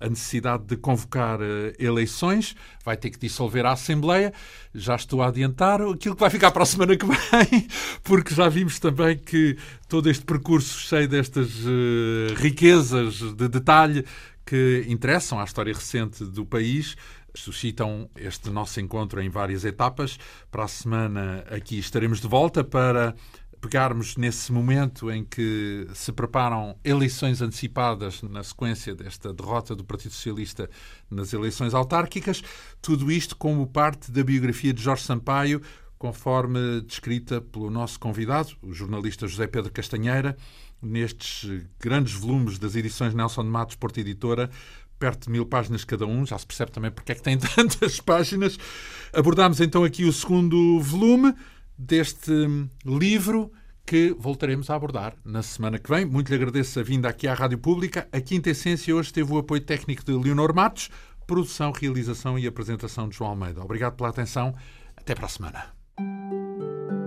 a 0.00 0.08
necessidade 0.08 0.64
de 0.64 0.76
convocar 0.76 1.40
uh, 1.40 1.72
eleições, 1.78 2.56
vai 2.84 2.96
ter 2.96 3.10
que 3.10 3.18
dissolver 3.20 3.64
a 3.64 3.70
Assembleia. 3.70 4.32
Já 4.74 4.96
estou 4.96 5.22
a 5.22 5.28
adiantar 5.28 5.80
aquilo 5.80 6.16
que 6.16 6.20
vai 6.20 6.30
ficar 6.30 6.50
para 6.50 6.64
a 6.64 6.66
semana 6.66 6.96
que 6.96 7.06
vem, 7.06 7.68
porque 8.02 8.34
já 8.34 8.48
vimos 8.48 8.80
também 8.80 9.16
que 9.16 9.56
todo 9.88 10.10
este 10.10 10.24
percurso 10.24 10.80
cheio 10.80 11.06
destas 11.06 11.50
uh, 11.60 12.34
riquezas 12.34 13.20
de 13.36 13.46
detalhe 13.46 14.04
que 14.48 14.86
interessam 14.88 15.38
à 15.38 15.44
história 15.44 15.74
recente 15.74 16.24
do 16.24 16.46
país 16.46 16.96
suscitam 17.34 18.08
este 18.16 18.48
nosso 18.48 18.80
encontro 18.80 19.20
em 19.20 19.28
várias 19.28 19.62
etapas. 19.62 20.18
Para 20.50 20.64
a 20.64 20.68
semana 20.68 21.44
aqui 21.50 21.78
estaremos 21.78 22.18
de 22.18 22.26
volta 22.26 22.64
para 22.64 23.14
pegarmos 23.60 24.16
nesse 24.16 24.50
momento 24.50 25.10
em 25.10 25.22
que 25.22 25.86
se 25.92 26.10
preparam 26.12 26.78
eleições 26.82 27.42
antecipadas 27.42 28.22
na 28.22 28.42
sequência 28.42 28.94
desta 28.94 29.34
derrota 29.34 29.76
do 29.76 29.84
Partido 29.84 30.14
Socialista 30.14 30.70
nas 31.10 31.34
eleições 31.34 31.74
autárquicas. 31.74 32.42
Tudo 32.80 33.12
isto 33.12 33.36
como 33.36 33.66
parte 33.66 34.10
da 34.10 34.24
biografia 34.24 34.72
de 34.72 34.82
Jorge 34.82 35.02
Sampaio, 35.02 35.60
conforme 35.98 36.80
descrita 36.80 37.42
pelo 37.42 37.68
nosso 37.68 38.00
convidado, 38.00 38.56
o 38.62 38.72
jornalista 38.72 39.28
José 39.28 39.46
Pedro 39.46 39.70
Castanheira, 39.70 40.38
nestes 40.82 41.64
grandes 41.78 42.14
volumes 42.14 42.58
das 42.58 42.74
edições 42.74 43.14
Nelson 43.14 43.44
de 43.44 43.50
Matos 43.50 43.76
Porta 43.76 44.00
Editora, 44.00 44.50
perto 44.98 45.24
de 45.24 45.30
mil 45.30 45.46
páginas 45.46 45.84
cada 45.84 46.06
um, 46.06 46.26
já 46.26 46.38
se 46.38 46.46
percebe 46.46 46.72
também 46.72 46.90
porque 46.90 47.12
é 47.12 47.14
que 47.14 47.22
tem 47.22 47.38
tantas 47.54 48.00
páginas. 48.00 48.58
Abordámos 49.12 49.60
então 49.60 49.84
aqui 49.84 50.04
o 50.04 50.12
segundo 50.12 50.80
volume 50.80 51.34
deste 51.76 52.32
livro 52.84 53.52
que 53.86 54.14
voltaremos 54.18 54.68
a 54.68 54.74
abordar 54.74 55.14
na 55.24 55.42
semana 55.42 55.78
que 55.78 55.88
vem. 55.88 56.04
Muito 56.04 56.28
lhe 56.28 56.34
agradeço 56.34 56.78
a 56.78 56.82
vinda 56.82 57.08
aqui 57.08 57.26
à 57.26 57.32
Rádio 57.32 57.56
Pública. 57.58 58.06
A 58.12 58.20
Quinta 58.20 58.50
Essência 58.50 58.94
hoje 58.94 59.12
teve 59.12 59.32
o 59.32 59.38
apoio 59.38 59.62
técnico 59.62 60.04
de 60.04 60.12
Leonor 60.12 60.54
Matos, 60.54 60.90
produção, 61.26 61.72
realização 61.72 62.38
e 62.38 62.46
apresentação 62.46 63.08
de 63.08 63.16
João 63.16 63.30
Almeida. 63.30 63.62
Obrigado 63.62 63.96
pela 63.96 64.10
atenção. 64.10 64.54
Até 64.94 65.14
para 65.14 65.24
a 65.24 65.28
semana. 65.28 66.97